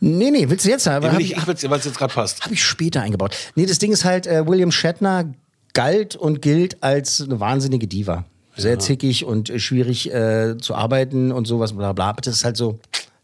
nee, 0.00 0.30
nee, 0.30 0.48
willst 0.48 0.64
du 0.64 0.70
jetzt? 0.70 0.86
Ja, 0.86 0.94
hab 0.94 1.12
will 1.12 1.20
ich, 1.20 1.38
ach, 1.38 1.46
weil 1.46 1.54
es 1.54 1.84
jetzt 1.84 1.98
gerade 1.98 2.12
passt. 2.12 2.42
Habe 2.44 2.54
ich 2.54 2.64
später 2.64 3.02
eingebaut. 3.02 3.36
Nee, 3.54 3.66
das 3.66 3.78
Ding 3.78 3.92
ist 3.92 4.04
halt, 4.04 4.26
äh, 4.26 4.46
William 4.46 4.72
Shatner 4.72 5.32
galt 5.72 6.16
und 6.16 6.42
gilt 6.42 6.82
als 6.82 7.20
eine 7.20 7.38
wahnsinnige 7.38 7.86
Diva. 7.86 8.24
Sehr 8.56 8.78
zickig 8.78 9.24
und 9.24 9.52
schwierig 9.60 10.12
äh, 10.12 10.56
zu 10.58 10.74
arbeiten 10.74 11.32
und 11.32 11.46
sowas, 11.46 11.72
bla 11.72 11.92
bla. 11.92 12.10
Aber 12.10 12.22
das 12.22 12.34
ist 12.34 12.44
halt 12.44 12.56
so, 12.56 12.78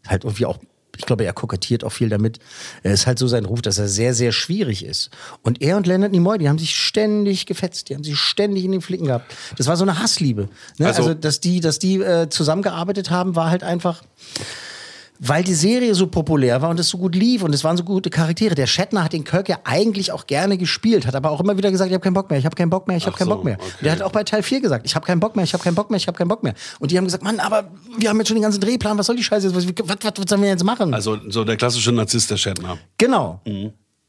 halt 0.05 0.23
irgendwie 0.23 0.45
auch, 0.45 0.59
ich 0.97 1.05
glaube, 1.05 1.23
er 1.25 1.33
kokettiert 1.33 1.83
auch 1.83 1.91
viel 1.91 2.09
damit. 2.09 2.39
Er 2.83 2.93
ist 2.93 3.07
halt 3.07 3.17
so 3.19 3.27
sein 3.27 3.45
Ruf, 3.45 3.61
dass 3.61 3.77
er 3.77 3.87
sehr, 3.87 4.13
sehr 4.13 4.31
schwierig 4.31 4.83
ist. 4.85 5.09
Und 5.41 5.61
er 5.61 5.77
und 5.77 5.87
Leonard 5.87 6.11
Nimoy, 6.11 6.37
die 6.37 6.49
haben 6.49 6.59
sich 6.59 6.75
ständig 6.75 7.45
gefetzt, 7.45 7.89
die 7.89 7.95
haben 7.95 8.03
sich 8.03 8.17
ständig 8.17 8.65
in 8.65 8.71
den 8.71 8.81
Flicken 8.81 9.07
gehabt. 9.07 9.33
Das 9.57 9.67
war 9.67 9.77
so 9.77 9.83
eine 9.83 9.99
Hassliebe. 9.99 10.49
Ne? 10.77 10.87
Also, 10.87 11.01
Also- 11.03 11.13
dass 11.13 11.39
die, 11.39 11.59
dass 11.59 11.79
die 11.79 11.95
äh, 12.01 12.29
zusammengearbeitet 12.29 13.09
haben, 13.09 13.35
war 13.35 13.49
halt 13.49 13.63
einfach 13.63 14.03
weil 15.23 15.43
die 15.43 15.53
Serie 15.53 15.93
so 15.93 16.07
populär 16.07 16.63
war 16.63 16.71
und 16.71 16.79
es 16.79 16.89
so 16.89 16.97
gut 16.97 17.13
lief 17.13 17.43
und 17.43 17.53
es 17.53 17.63
waren 17.63 17.77
so 17.77 17.83
gute 17.83 18.09
Charaktere. 18.09 18.55
Der 18.55 18.65
Shatner 18.65 19.03
hat 19.03 19.13
den 19.13 19.23
Kirk 19.23 19.49
ja 19.49 19.59
eigentlich 19.65 20.11
auch 20.11 20.25
gerne 20.25 20.57
gespielt, 20.57 21.05
hat 21.05 21.13
aber 21.13 21.29
auch 21.29 21.39
immer 21.39 21.57
wieder 21.57 21.69
gesagt, 21.69 21.89
ich 21.89 21.93
habe 21.93 22.03
keinen 22.03 22.15
Bock 22.15 22.31
mehr, 22.31 22.39
ich 22.39 22.45
habe 22.45 22.55
keinen 22.55 22.71
Bock 22.71 22.87
mehr, 22.87 22.97
ich 22.97 23.05
habe 23.05 23.15
keinen 23.15 23.27
so, 23.27 23.35
Bock 23.35 23.43
mehr. 23.43 23.57
okay. 23.59 23.83
Der 23.83 23.91
hat 23.91 24.01
auch 24.01 24.11
bei 24.11 24.23
Teil 24.23 24.41
4 24.41 24.61
gesagt, 24.61 24.83
ich 24.83 24.95
habe 24.95 25.05
keinen 25.05 25.19
Bock 25.19 25.35
mehr, 25.35 25.45
ich 25.45 25.53
habe 25.53 25.63
keinen 25.63 25.75
Bock 25.75 25.91
mehr, 25.91 25.97
ich 25.97 26.07
habe 26.07 26.17
keinen 26.17 26.27
Bock 26.27 26.41
mehr. 26.41 26.55
Und 26.79 26.89
die 26.89 26.97
haben 26.97 27.05
gesagt, 27.05 27.23
Mann, 27.23 27.39
aber 27.39 27.69
wir 27.99 28.09
haben 28.09 28.17
jetzt 28.17 28.29
schon 28.29 28.35
den 28.35 28.41
ganzen 28.41 28.61
Drehplan, 28.61 28.97
was 28.97 29.05
soll 29.05 29.15
die 29.15 29.23
Scheiße 29.23 29.47
jetzt, 29.47 29.55
was, 29.55 29.67
was, 29.67 29.97
was, 30.01 30.13
was 30.17 30.25
sollen 30.27 30.41
wir 30.41 30.49
jetzt 30.49 30.63
machen? 30.63 30.91
Also 30.91 31.17
so 31.29 31.43
der 31.43 31.55
klassische 31.55 31.91
Narzisst 31.91 32.31
der 32.31 32.37
Shatner. 32.37 32.79
genau. 32.97 33.41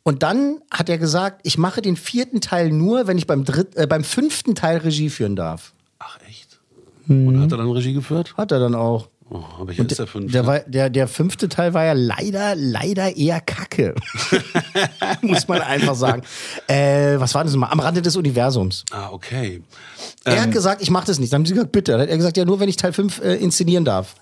Und 0.05 0.22
dann 0.22 0.62
hat 0.70 0.88
er 0.88 0.96
gesagt, 0.96 1.42
ich 1.44 1.59
mache 1.59 1.83
den 1.83 1.96
vierten 1.96 2.40
Teil 2.40 2.70
nur, 2.72 3.07
wenn 3.07 3.18
ich 3.18 3.27
beim, 3.27 3.44
dritt, 3.44 3.77
äh, 3.77 3.87
beim 3.87 4.03
fünften 4.03 4.55
Teil 4.55 4.79
Regie 4.79 5.11
führen 5.11 5.37
darf. 5.37 5.75
Ach 5.98 6.18
echt? 6.27 6.59
Und 7.07 7.38
hat 7.38 7.53
er 7.53 7.59
dann 7.59 7.70
Regie 7.70 7.92
geführt? 7.92 8.35
Hat 8.37 8.51
er 8.51 8.59
dann 8.59 8.75
auch. 8.75 9.09
Oh, 9.35 9.42
aber 9.61 9.73
ist 9.73 9.99
der 9.99 10.07
fünfte. 10.07 10.33
Der, 10.33 10.47
war, 10.47 10.61
der, 10.61 10.90
der 10.90 11.09
fünfte 11.09 11.49
Teil 11.49 11.73
war 11.73 11.85
ja 11.87 11.95
leider, 11.95 12.55
leider 12.55 13.16
eher 13.16 13.40
kacke. 13.40 13.95
Muss 15.23 15.49
man 15.49 15.62
einfach 15.62 15.95
sagen. 15.95 16.23
Äh, 16.66 17.18
was 17.18 17.35
war 17.35 17.42
das 17.42 17.55
nochmal? 17.55 17.71
Am 17.71 17.81
Rande 17.81 18.03
des 18.03 18.14
Universums. 18.14 18.85
ah, 18.90 19.09
okay. 19.11 19.62
er 20.25 20.35
Ähm, 20.35 20.42
hat 20.42 20.53
gesagt, 20.53 20.83
ich 20.83 20.90
mache 20.90 21.07
das 21.07 21.18
nicht. 21.18 21.33
Dann 21.33 21.40
haben 21.40 21.47
sie 21.47 21.55
gesagt, 21.55 21.73
bitte. 21.73 21.92
Dann 21.92 22.03
hat 22.03 22.09
er 22.11 22.16
gesagt, 22.18 22.37
ja, 22.37 22.45
nur 22.45 22.61
wenn 22.61 22.68
ich 22.68 22.77
Teil 22.77 22.92
5 22.92 23.23
äh, 23.23 23.35
inszenieren 23.37 23.87
darf. 23.87 24.16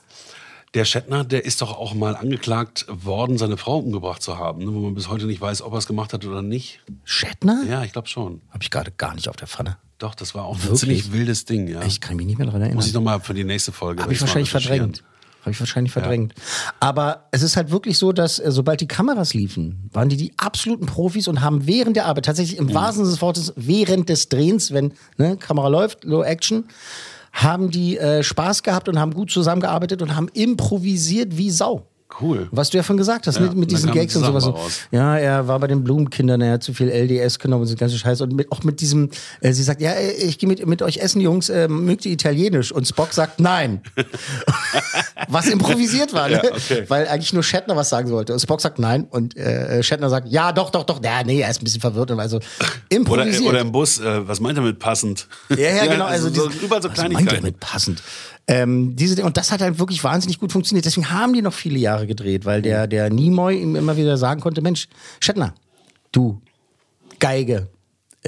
Der 0.75 0.85
Shatner, 0.85 1.25
der 1.25 1.45
ist 1.45 1.61
doch 1.61 1.77
auch 1.77 1.95
mal 1.95 2.15
angeklagt 2.15 2.87
worden, 2.89 3.37
seine 3.37 3.57
Frau 3.57 3.79
umgebracht 3.79 4.23
zu 4.23 4.39
haben, 4.39 4.65
ne, 4.65 4.73
wo 4.73 4.79
man 4.79 4.95
bis 4.95 5.09
heute 5.09 5.27
nicht 5.27 5.41
weiß, 5.41 5.63
ob 5.63 5.73
er 5.73 5.79
es 5.79 5.89
gemacht 5.89 6.13
hat 6.13 6.25
oder 6.25 6.43
nicht. 6.43 6.79
Shatner? 7.03 7.65
Ja, 7.69 7.83
ich 7.83 7.93
glaube 7.93 8.07
schon. 8.07 8.43
Habe 8.51 8.63
ich 8.63 8.71
gerade 8.71 8.93
gar 8.93 9.17
nicht 9.17 9.29
auf 9.29 9.35
der 9.35 9.49
Pfanne. 9.49 9.79
Doch, 10.01 10.15
das 10.17 10.35
war 10.35 10.45
auch 10.47 10.57
ein 10.57 10.63
Wirklich? 10.63 10.81
ziemlich 10.81 11.13
wildes 11.13 11.45
Ding, 11.45 11.69
ja. 11.69 11.83
Ich 11.83 12.01
kann 12.01 12.17
mich 12.17 12.27
nicht 12.27 12.39
mehr 12.39 12.47
daran 12.47 12.63
erinnern. 12.63 12.77
Muss 12.77 12.87
ich 12.89 12.93
nochmal 12.95 13.21
für 13.21 13.35
die 13.35 13.45
nächste 13.45 13.71
Folge. 13.71 14.03
Habe 14.03 14.13
ich 14.13 14.21
wahrscheinlich 14.21 14.51
verdrängt. 14.51 15.05
Habe 15.43 15.53
ich 15.53 15.61
wahrscheinlich 15.61 15.93
verdrängt. 15.93 16.35
Aber 16.81 17.29
es 17.31 17.41
ist 17.43 17.57
halt 17.57 17.71
wirklich 17.71 17.97
so, 17.97 18.13
dass 18.13 18.39
äh, 18.39 18.51
sobald 18.51 18.81
die 18.83 18.89
Kameras 18.89 19.33
liefen, 19.33 19.89
waren 19.93 20.09
die 20.11 20.17
die 20.19 20.33
absoluten 20.37 20.85
Profis 20.87 21.29
und 21.29 21.41
haben 21.41 21.67
während 21.67 21.97
der 21.97 22.07
Arbeit, 22.07 22.25
tatsächlich 22.27 22.61
Mhm. 22.61 22.69
im 22.71 22.75
wahrsten 22.75 23.05
Sinne 23.05 23.15
des 23.15 23.23
Wortes, 23.23 23.53
während 23.57 24.09
des 24.11 24.29
Drehens, 24.29 24.73
wenn 24.73 24.93
ne, 25.17 25.37
Kamera 25.39 25.69
läuft, 25.69 26.05
Low 26.05 26.23
Action, 26.23 26.65
haben 27.33 27.71
die 27.71 27.97
äh, 27.97 28.23
Spaß 28.23 28.63
gehabt 28.63 28.89
und 28.89 28.99
haben 28.99 29.15
gut 29.15 29.31
zusammengearbeitet 29.31 30.03
und 30.03 30.17
haben 30.17 30.29
improvisiert 30.29 31.37
wie 31.39 31.51
Sau. 31.51 31.87
Cool. 32.21 32.49
Was 32.51 32.71
du 32.71 32.77
ja 32.77 32.83
von 32.83 32.97
gesagt 32.97 33.27
hast, 33.27 33.37
Ja, 33.37 33.43
mit, 33.43 33.55
mit 33.55 33.71
diesen 33.71 33.93
Gags 33.93 34.17
und 34.17 34.25
sowas. 34.25 34.47
Raus. 34.47 34.81
Ja, 34.91 35.17
er 35.17 35.47
war 35.49 35.59
bei 35.61 35.67
den 35.67 35.85
Blumenkindern, 35.85 36.41
er 36.41 36.53
hat 36.55 36.63
zu 36.63 36.73
viel 36.75 36.89
LDS 36.89 37.39
genommen 37.39 37.63
und 37.63 37.69
so 37.69 37.77
ganze 37.77 37.97
Scheiße. 37.99 38.23
Und 38.25 38.33
mit, 38.35 38.51
auch 38.53 38.63
mit 38.63 38.81
diesem, 38.81 39.11
äh, 39.41 39.53
sie 39.53 39.63
sagt, 39.63 39.81
ja, 39.81 39.93
äh, 39.93 40.13
ich 40.13 40.39
gehe 40.39 40.49
mit, 40.49 40.67
mit 40.67 40.83
euch 40.83 40.99
essen, 40.99 41.21
Jungs, 41.21 41.49
äh, 41.49 41.69
mögt 41.69 42.05
ihr 42.07 42.13
Italienisch? 42.13 42.73
Und 42.73 42.87
Spock 42.87 43.13
sagt, 43.13 43.41
nein. 43.41 43.81
was 45.29 45.47
improvisiert 45.49 46.13
war, 46.13 46.29
ne? 46.29 46.41
Ja, 46.45 46.51
okay. 46.53 46.85
Weil 46.89 47.09
eigentlich 47.09 47.33
nur 47.33 47.43
Shatner 47.43 47.77
was 47.77 47.89
sagen 47.89 48.09
sollte. 48.09 48.33
Und 48.33 48.41
Spock 48.41 48.61
sagt 48.61 48.79
nein. 48.79 49.05
Und 49.11 49.37
äh, 49.37 49.83
Shatner 49.83 50.11
sagt, 50.11 50.29
ja, 50.29 50.53
doch, 50.53 50.71
doch, 50.71 50.85
doch. 50.85 51.03
Ja, 51.03 51.23
nee, 51.25 51.41
er 51.41 51.51
ist 51.51 51.61
ein 51.61 51.65
bisschen 51.65 51.81
verwirrt. 51.81 52.11
Und 52.11 52.21
Also 52.21 52.37
Oder, 52.37 52.45
improvisiert. 52.91 53.49
oder 53.49 53.61
im 53.61 53.73
Bus, 53.73 54.01
äh, 54.01 54.27
was 54.29 54.41
meint 54.41 54.59
er 54.59 54.63
mit 54.65 54.79
passend? 54.79 55.27
Ja, 55.51 55.57
ja, 55.57 55.87
genau. 55.93 56.05
Also, 56.07 56.29
so, 56.29 56.49
diese- 56.49 56.65
überall 56.65 56.83
so 56.83 56.91
was 56.91 56.97
meint 56.99 57.11
er 57.11 57.15
Kleinigkeiten. 57.15 57.45
mit 57.45 57.61
passend? 57.61 58.03
Ähm, 58.51 58.97
diese, 58.97 59.25
und 59.25 59.37
das 59.37 59.53
hat 59.53 59.61
halt 59.61 59.79
wirklich 59.79 60.03
wahnsinnig 60.03 60.41
gut 60.41 60.51
funktioniert. 60.51 60.85
Deswegen 60.85 61.09
haben 61.09 61.33
die 61.33 61.41
noch 61.41 61.53
viele 61.53 61.79
Jahre 61.79 62.09
gedreht, 62.09 62.45
weil 62.45 62.63
der, 62.63 62.89
der 62.89 63.09
Nimoy 63.09 63.63
ihm 63.63 63.77
immer 63.77 63.97
wieder 63.97 64.17
sagen 64.17 64.41
konnte: 64.41 64.61
Mensch, 64.61 64.89
Shatner, 65.21 65.55
du, 66.11 66.41
Geige. 67.21 67.69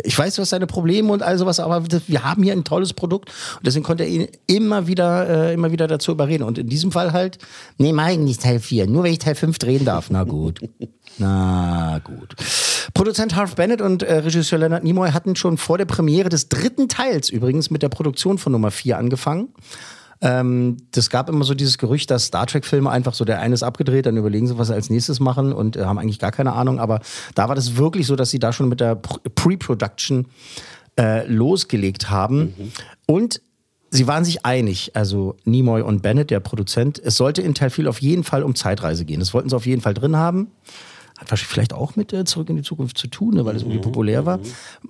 Ich 0.05 0.17
weiß, 0.17 0.37
du 0.37 0.43
hast 0.43 0.53
deine 0.53 0.69
Probleme 0.69 1.13
und 1.13 1.23
all 1.23 1.37
sowas, 1.37 1.59
aber 1.59 1.85
wir 2.07 2.25
haben 2.25 2.45
hier 2.45 2.53
ein 2.53 2.65
tolles 2.65 2.93
Produkt 2.93 3.31
und 3.57 3.67
deswegen 3.67 3.85
konnte 3.85 4.05
er 4.05 4.09
ihn 4.09 4.29
immer 4.47 4.87
wieder, 4.87 5.29
äh, 5.29 5.55
immer 5.55 5.73
wieder 5.73 5.87
dazu 5.87 6.13
überreden. 6.13 6.45
Und 6.45 6.57
in 6.57 6.69
diesem 6.69 6.93
Fall 6.93 7.13
halt, 7.13 7.39
nee, 7.77 7.93
mach 7.93 8.09
ich 8.09 8.19
nicht 8.19 8.43
Teil 8.43 8.61
4, 8.61 8.87
nur 8.87 9.03
wenn 9.03 9.13
ich 9.13 9.19
Teil 9.19 9.35
5 9.35 9.59
drehen 9.59 9.85
darf. 9.85 10.09
Na 10.09 10.23
gut. 10.23 10.61
Na 11.19 11.99
gut. 11.99 12.37
Produzent 12.95 13.35
Harv 13.35 13.57
Bennett 13.57 13.83
und 13.83 14.03
äh, 14.03 14.19
Regisseur 14.19 14.59
Leonard 14.59 14.85
Nimoy 14.85 15.11
hatten 15.11 15.37
schon 15.37 15.59
vor 15.59 15.79
der 15.79 15.85
Premiere 15.85 16.29
des 16.29 16.49
dritten 16.49 16.89
Teils 16.89 17.29
übrigens 17.29 17.71
mit 17.71 17.83
der 17.83 17.91
Produktion 17.91 18.39
von 18.39 18.53
Nummer 18.53 18.71
4 18.71 18.97
angefangen. 18.97 19.49
Ähm, 20.23 20.77
das 20.93 21.11
gab 21.11 21.29
immer 21.29 21.45
so 21.45 21.53
dieses 21.55 21.79
Gerücht, 21.79 22.11
dass 22.11 22.27
Star 22.27 22.47
Trek-Filme 22.47 22.89
einfach 22.89 23.13
so, 23.13 23.25
der 23.25 23.41
eine 23.41 23.55
ist 23.55 23.65
abgedreht, 23.65 24.07
dann 24.07 24.17
überlegen 24.17 24.47
sie, 24.47 24.57
was 24.57 24.69
sie 24.69 24.75
als 24.75 24.89
nächstes 24.89 25.19
machen 25.19 25.53
und 25.53 25.77
äh, 25.77 25.85
haben 25.85 25.99
eigentlich 25.99 26.21
gar 26.21 26.31
keine 26.31 26.53
Ahnung. 26.53 26.79
Aber 26.79 27.01
da 27.35 27.49
war 27.49 27.57
das 27.57 27.77
wirklich 27.77 28.07
so, 28.07 28.15
dass 28.15 28.31
sie 28.31 28.39
da 28.39 28.53
schon 28.53 28.69
mit 28.69 28.81
der 28.81 28.97
Pr- 29.03 29.19
Pre-Production 29.35 30.27
äh, 30.99 31.27
losgelegt 31.27 32.09
haben. 32.09 32.55
Und 33.07 33.41
sie 33.91 34.07
waren 34.07 34.25
sich 34.25 34.47
einig, 34.47 34.93
also 34.95 35.37
Nimoy 35.45 35.83
und 35.83 36.03
Bennett, 36.03 36.31
der 36.31 36.41
Produzent, 36.41 37.01
es 37.05 37.17
sollte 37.17 37.43
in 37.43 37.55
Teil 37.55 37.71
4 37.71 37.89
auf 37.89 38.01
jeden 38.01 38.23
Fall 38.23 38.45
um 38.45 38.55
Zeitreise 38.55 39.05
gehen. 39.05 39.19
Das 39.21 39.35
wollten 39.35 39.49
sie 39.49 39.57
auf 39.57 39.67
jeden 39.67 39.83
Fall 39.83 39.95
drin 39.95 40.17
haben. 40.17 40.53
Hat 41.23 41.31
wahrscheinlich 41.31 41.53
vielleicht 41.53 41.73
auch 41.73 41.95
mit 41.95 42.13
äh, 42.13 42.25
Zurück 42.25 42.51
in 42.51 42.57
die 42.57 42.63
Zukunft 42.63 42.99
zu 42.99 43.07
tun, 43.07 43.35
ne, 43.35 43.45
weil 43.45 43.55
es 43.55 43.63
irgendwie 43.63 43.79
populär 43.79 44.27
war. 44.27 44.41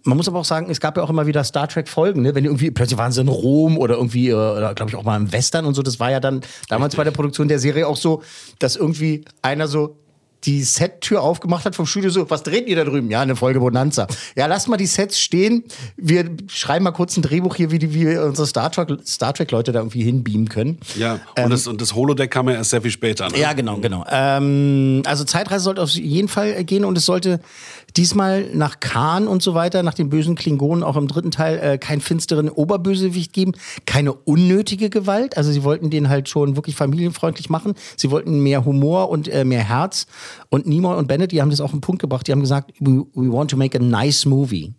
Man 0.04 0.16
muss 0.16 0.28
aber 0.28 0.38
auch 0.38 0.46
sagen, 0.46 0.70
es 0.70 0.80
gab 0.80 0.96
ja 0.96 1.02
auch 1.02 1.10
immer 1.10 1.26
wieder 1.26 1.44
Star 1.44 1.68
Trek-Folgen, 1.68 2.22
ne? 2.22 2.34
wenn 2.34 2.42
die 2.42 2.48
irgendwie, 2.48 2.70
plötzlich 2.70 2.98
waren 2.98 3.12
sie 3.12 3.20
in 3.20 3.28
Rom 3.28 3.76
oder 3.76 3.96
irgendwie, 3.96 4.30
äh, 4.30 4.34
oder 4.34 4.72
glaube 4.74 4.90
ich 4.90 4.96
auch 4.96 5.02
mal 5.02 5.16
im 5.16 5.30
Western 5.30 5.66
und 5.66 5.74
so. 5.74 5.82
Das 5.82 6.00
war 6.00 6.10
ja 6.10 6.20
dann 6.20 6.40
damals 6.70 6.96
bei 6.96 7.04
der 7.04 7.10
Produktion 7.10 7.48
der 7.48 7.58
Serie 7.58 7.86
auch 7.86 7.98
so, 7.98 8.22
dass 8.58 8.76
irgendwie 8.76 9.26
einer 9.42 9.68
so 9.68 9.98
die 10.44 10.62
Set-Tür 10.62 11.22
aufgemacht 11.22 11.64
hat 11.64 11.76
vom 11.76 11.86
Studio 11.86 12.10
so, 12.10 12.28
was 12.30 12.42
dreht 12.42 12.66
ihr 12.66 12.76
da 12.76 12.84
drüben? 12.84 13.10
Ja, 13.10 13.20
eine 13.20 13.36
Folge 13.36 13.60
Bonanza. 13.60 14.06
Ja, 14.34 14.46
lasst 14.46 14.68
mal 14.68 14.76
die 14.76 14.86
Sets 14.86 15.20
stehen. 15.20 15.64
Wir 15.96 16.30
schreiben 16.48 16.84
mal 16.84 16.90
kurz 16.90 17.16
ein 17.16 17.22
Drehbuch 17.22 17.54
hier, 17.54 17.70
wie, 17.70 17.78
die, 17.78 17.94
wie 17.94 18.06
wir 18.06 18.24
unsere 18.24 18.46
Star 18.46 18.70
Trek, 18.70 18.88
Star 19.06 19.32
Trek 19.32 19.50
Leute 19.50 19.72
da 19.72 19.80
irgendwie 19.80 20.02
hinbeamen 20.02 20.48
können. 20.48 20.78
Ja, 20.96 21.20
und, 21.38 21.50
das, 21.50 21.66
und 21.66 21.80
das 21.80 21.94
Holodeck 21.94 22.30
kam 22.30 22.48
ja 22.48 22.56
erst 22.56 22.70
sehr 22.70 22.82
viel 22.82 22.90
später. 22.90 23.28
Ne? 23.28 23.36
Ähm, 23.36 23.40
Ja, 23.40 23.52
genau, 23.52 23.76
genau. 23.78 24.04
Ähm, 24.10 25.02
also 25.06 25.24
Zeitreise 25.24 25.64
sollte 25.64 25.82
auf 25.82 25.90
jeden 25.90 26.28
Fall 26.28 26.64
gehen 26.64 26.84
und 26.84 26.98
es 26.98 27.06
sollte 27.06 27.40
diesmal 27.96 28.48
nach 28.54 28.80
Khan 28.80 29.28
und 29.28 29.42
so 29.42 29.54
weiter, 29.54 29.82
nach 29.82 29.94
den 29.94 30.08
bösen 30.08 30.34
Klingonen 30.34 30.82
auch 30.82 30.96
im 30.96 31.08
dritten 31.08 31.30
Teil 31.30 31.58
äh, 31.58 31.78
keinen 31.78 32.00
finsteren 32.00 32.48
Oberbösewicht 32.48 33.32
geben, 33.32 33.52
keine 33.86 34.12
unnötige 34.12 34.90
Gewalt. 34.90 35.36
Also 35.36 35.52
sie 35.52 35.62
wollten 35.64 35.90
den 35.90 36.08
halt 36.08 36.28
schon 36.28 36.56
wirklich 36.56 36.76
familienfreundlich 36.76 37.50
machen. 37.50 37.74
Sie 37.96 38.10
wollten 38.10 38.40
mehr 38.42 38.64
Humor 38.64 39.08
und 39.10 39.28
äh, 39.28 39.44
mehr 39.44 39.62
Herz. 39.62 40.06
Und 40.48 40.66
Nimoy 40.66 40.96
und 40.96 41.08
Bennett, 41.08 41.32
die 41.32 41.40
haben 41.40 41.50
das 41.50 41.60
auch 41.60 41.70
den 41.70 41.80
Punkt 41.80 42.00
gebracht. 42.00 42.26
Die 42.26 42.32
haben 42.32 42.40
gesagt, 42.40 42.72
we, 42.80 43.04
we 43.14 43.32
want 43.32 43.50
to 43.50 43.56
make 43.56 43.78
a 43.78 43.82
nice 43.82 44.24
movie. 44.26 44.72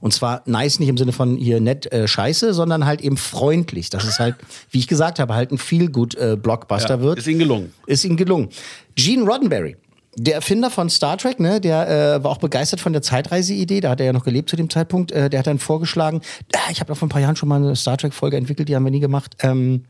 Und 0.00 0.12
zwar 0.12 0.42
nice 0.46 0.78
nicht 0.78 0.88
im 0.88 0.96
Sinne 0.96 1.12
von 1.12 1.36
hier 1.36 1.60
nett 1.60 1.90
äh, 1.92 2.08
scheiße, 2.08 2.54
sondern 2.54 2.84
halt 2.86 3.00
eben 3.00 3.16
freundlich. 3.16 3.90
Das 3.90 4.04
ist 4.04 4.18
halt, 4.18 4.36
wie 4.70 4.78
ich 4.78 4.88
gesagt 4.88 5.18
habe, 5.18 5.34
halt 5.34 5.52
ein 5.52 5.58
Feel-Good-Blockbuster 5.58 6.96
Ja, 6.96 7.00
wird. 7.00 7.18
ist 7.18 7.26
ihnen 7.26 7.38
gelungen. 7.40 7.72
Ist 7.86 8.04
ihm 8.04 8.16
gelungen. 8.16 8.48
Gene 8.94 9.22
Roddenberry, 9.24 9.76
der 10.18 10.34
Erfinder 10.34 10.70
von 10.70 10.90
Star 10.90 11.16
Trek, 11.16 11.40
ne, 11.40 11.60
der 11.60 11.88
äh, 11.88 12.24
war 12.24 12.30
auch 12.30 12.38
begeistert 12.38 12.80
von 12.80 12.92
der 12.92 13.02
Zeitreise-Idee. 13.02 13.80
Da 13.80 13.90
hat 13.90 14.00
er 14.00 14.06
ja 14.06 14.12
noch 14.12 14.24
gelebt 14.24 14.50
zu 14.50 14.56
dem 14.56 14.68
Zeitpunkt. 14.68 15.12
Äh, 15.12 15.30
der 15.30 15.40
hat 15.40 15.46
dann 15.46 15.58
vorgeschlagen, 15.58 16.20
äh, 16.52 16.72
ich 16.72 16.80
habe 16.80 16.94
vor 16.94 17.06
ein 17.06 17.10
paar 17.10 17.20
Jahren 17.20 17.36
schon 17.36 17.48
mal 17.48 17.56
eine 17.56 17.76
Star 17.76 17.96
Trek-Folge 17.96 18.36
entwickelt, 18.36 18.68
die 18.68 18.76
haben 18.76 18.84
wir 18.84 18.90
nie 18.90 19.00
gemacht, 19.00 19.36
ähm, 19.40 19.84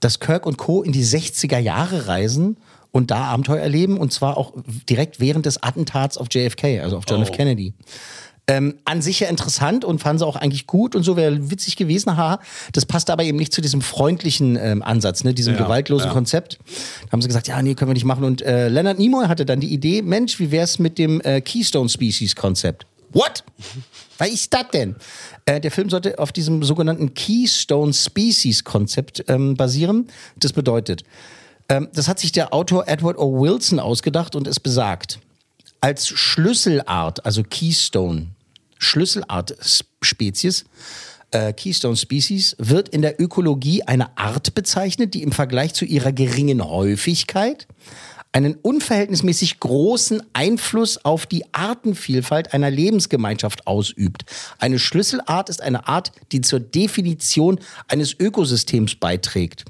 dass 0.00 0.20
Kirk 0.20 0.46
und 0.46 0.58
Co. 0.58 0.82
in 0.82 0.92
die 0.92 1.04
60er 1.04 1.58
Jahre 1.58 2.08
reisen 2.08 2.56
und 2.90 3.10
da 3.10 3.24
Abenteuer 3.24 3.60
erleben. 3.60 3.98
Und 3.98 4.12
zwar 4.12 4.36
auch 4.36 4.52
direkt 4.88 5.20
während 5.20 5.46
des 5.46 5.62
Attentats 5.62 6.18
auf 6.18 6.26
JFK, 6.30 6.80
also 6.80 6.96
auf 6.96 7.04
John 7.08 7.22
F. 7.22 7.30
Oh. 7.32 7.36
Kennedy. 7.36 7.74
Ähm, 8.48 8.74
an 8.84 9.02
sich 9.02 9.20
ja 9.20 9.28
interessant 9.28 9.84
und 9.84 10.00
fanden 10.00 10.18
sie 10.18 10.26
auch 10.26 10.34
eigentlich 10.34 10.66
gut 10.66 10.96
und 10.96 11.04
so 11.04 11.16
wäre 11.16 11.50
witzig 11.50 11.76
gewesen, 11.76 12.16
haha. 12.16 12.40
Das 12.72 12.86
passt 12.86 13.08
aber 13.08 13.22
eben 13.22 13.38
nicht 13.38 13.52
zu 13.52 13.60
diesem 13.60 13.82
freundlichen 13.82 14.56
ähm, 14.56 14.82
Ansatz, 14.82 15.22
ne, 15.22 15.32
diesem 15.32 15.54
Ja, 15.54 15.62
gewaltlosen 15.62 16.08
ja. 16.08 16.12
Konzept. 16.12 16.58
Da 17.06 17.12
haben 17.12 17.22
sie 17.22 17.28
gesagt, 17.28 17.46
ja, 17.46 17.62
nee, 17.62 17.74
können 17.74 17.90
wir 17.90 17.94
nicht 17.94 18.04
machen. 18.04 18.24
Und 18.24 18.42
äh, 18.42 18.68
Leonard 18.68 18.98
Nimoy 18.98 19.26
hatte 19.26 19.46
dann 19.46 19.60
die 19.60 19.72
Idee, 19.72 20.02
Mensch, 20.02 20.40
wie 20.40 20.50
wär's 20.50 20.80
mit 20.80 20.98
dem 20.98 21.20
äh, 21.20 21.40
Keystone 21.40 21.88
Species 21.88 22.34
Konzept? 22.34 22.84
What? 23.12 23.44
Was 24.18 24.28
ist 24.28 24.52
das 24.52 24.68
denn? 24.72 24.96
Äh, 25.46 25.60
der 25.60 25.70
Film 25.70 25.88
sollte 25.90 26.18
auf 26.18 26.32
diesem 26.32 26.62
sogenannten 26.62 27.14
Keystone 27.14 27.92
Species 27.92 28.64
Konzept 28.64 29.24
ähm, 29.28 29.56
basieren. 29.56 30.08
Das 30.36 30.52
bedeutet, 30.52 31.04
ähm, 31.68 31.88
das 31.94 32.08
hat 32.08 32.18
sich 32.18 32.32
der 32.32 32.52
Autor 32.52 32.88
Edward 32.88 33.18
O. 33.18 33.40
Wilson 33.40 33.80
ausgedacht 33.80 34.36
und 34.36 34.46
es 34.46 34.60
besagt, 34.60 35.18
als 35.82 36.08
Schlüsselart, 36.08 37.26
also 37.26 37.42
Keystone, 37.42 38.28
Schlüsselart-Spezies, 38.78 40.64
äh, 41.32 41.52
Keystone 41.52 41.96
Species, 41.96 42.56
wird 42.58 42.88
in 42.88 43.02
der 43.02 43.20
Ökologie 43.20 43.82
eine 43.82 44.16
Art 44.16 44.54
bezeichnet, 44.54 45.12
die 45.12 45.22
im 45.22 45.32
Vergleich 45.32 45.74
zu 45.74 45.84
ihrer 45.84 46.12
geringen 46.12 46.64
Häufigkeit 46.64 47.66
einen 48.30 48.54
unverhältnismäßig 48.54 49.60
großen 49.60 50.22
Einfluss 50.32 51.04
auf 51.04 51.26
die 51.26 51.44
Artenvielfalt 51.52 52.54
einer 52.54 52.70
Lebensgemeinschaft 52.70 53.66
ausübt. 53.66 54.24
Eine 54.58 54.78
Schlüsselart 54.78 55.48
ist 55.50 55.60
eine 55.60 55.86
Art, 55.86 56.12
die 56.30 56.40
zur 56.40 56.60
Definition 56.60 57.58
eines 57.88 58.18
Ökosystems 58.18 58.94
beiträgt. 58.94 59.64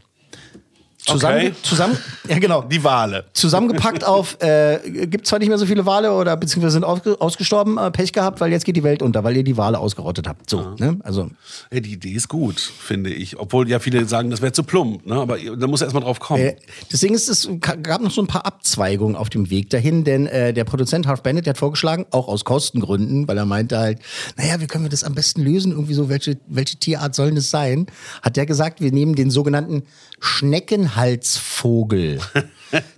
Zusammen, 1.04 1.36
Okay. 1.38 1.52
zusammen, 1.62 1.98
ja 2.28 2.38
genau. 2.38 2.62
Die 2.62 2.82
Wale. 2.84 3.24
Zusammengepackt 3.32 4.04
auf, 4.04 4.40
äh, 4.40 4.78
gibt 5.06 5.26
zwar 5.26 5.40
nicht 5.40 5.48
mehr 5.48 5.58
so 5.58 5.66
viele 5.66 5.84
Wale 5.84 6.12
oder 6.12 6.36
beziehungsweise 6.36 6.74
sind 6.74 6.84
ausge 6.84 7.20
ausgestorben, 7.20 7.76
äh, 7.76 7.90
Pech 7.90 8.12
gehabt, 8.12 8.40
weil 8.40 8.52
jetzt 8.52 8.64
geht 8.64 8.76
die 8.76 8.84
Welt 8.84 9.02
unter, 9.02 9.24
weil 9.24 9.36
ihr 9.36 9.42
die 9.42 9.56
Wale 9.56 9.78
ausgerottet 9.78 10.28
habt. 10.28 10.48
So, 10.48 10.74
ne? 10.78 10.98
Also, 11.02 11.28
Ja, 11.72 11.80
die 11.80 11.92
Idee 11.94 12.12
ist 12.12 12.28
gut, 12.28 12.60
finde 12.60 13.10
ich. 13.10 13.38
Obwohl 13.38 13.68
ja 13.68 13.80
viele 13.80 14.04
sagen, 14.06 14.30
das 14.30 14.42
wäre 14.42 14.52
zu 14.52 14.62
plump. 14.62 15.04
Ne? 15.04 15.14
Aber 15.16 15.38
da 15.38 15.66
muss 15.66 15.80
er 15.80 15.86
erst 15.86 15.94
mal 15.94 16.00
drauf 16.00 16.20
kommen. 16.20 16.40
Äh, 16.42 16.56
deswegen 16.92 17.14
ist 17.14 17.28
es 17.28 17.48
gab 17.60 18.00
noch 18.00 18.12
so 18.12 18.20
ein 18.20 18.28
paar 18.28 18.46
Abzweigungen 18.46 19.16
auf 19.16 19.28
dem 19.28 19.50
Weg 19.50 19.70
dahin, 19.70 20.04
denn 20.04 20.26
äh, 20.26 20.52
der 20.54 20.64
Produzent 20.64 21.08
Harv 21.08 21.22
Bennett 21.22 21.46
der 21.46 21.54
hat 21.54 21.58
vorgeschlagen, 21.58 22.06
auch 22.12 22.28
aus 22.28 22.44
Kostengründen, 22.44 23.26
weil 23.26 23.38
er 23.38 23.44
meinte 23.46 23.78
halt, 23.78 23.98
naja, 24.36 24.60
wie 24.60 24.66
können 24.68 24.84
wir 24.84 24.90
das 24.90 25.02
am 25.02 25.14
besten 25.14 25.42
lösen? 25.42 25.72
Irgendwie 25.72 25.94
so, 25.94 26.08
welche, 26.08 26.38
welche 26.46 26.76
Tierart 26.76 27.14
soll 27.16 27.32
das 27.34 27.50
sein? 27.50 27.86
Hat 28.22 28.36
der 28.36 28.46
gesagt, 28.46 28.80
wir 28.80 28.92
nehmen 28.92 29.16
den 29.16 29.30
sogenannten 29.30 29.82
Schneckenhalsvogel. 30.22 32.20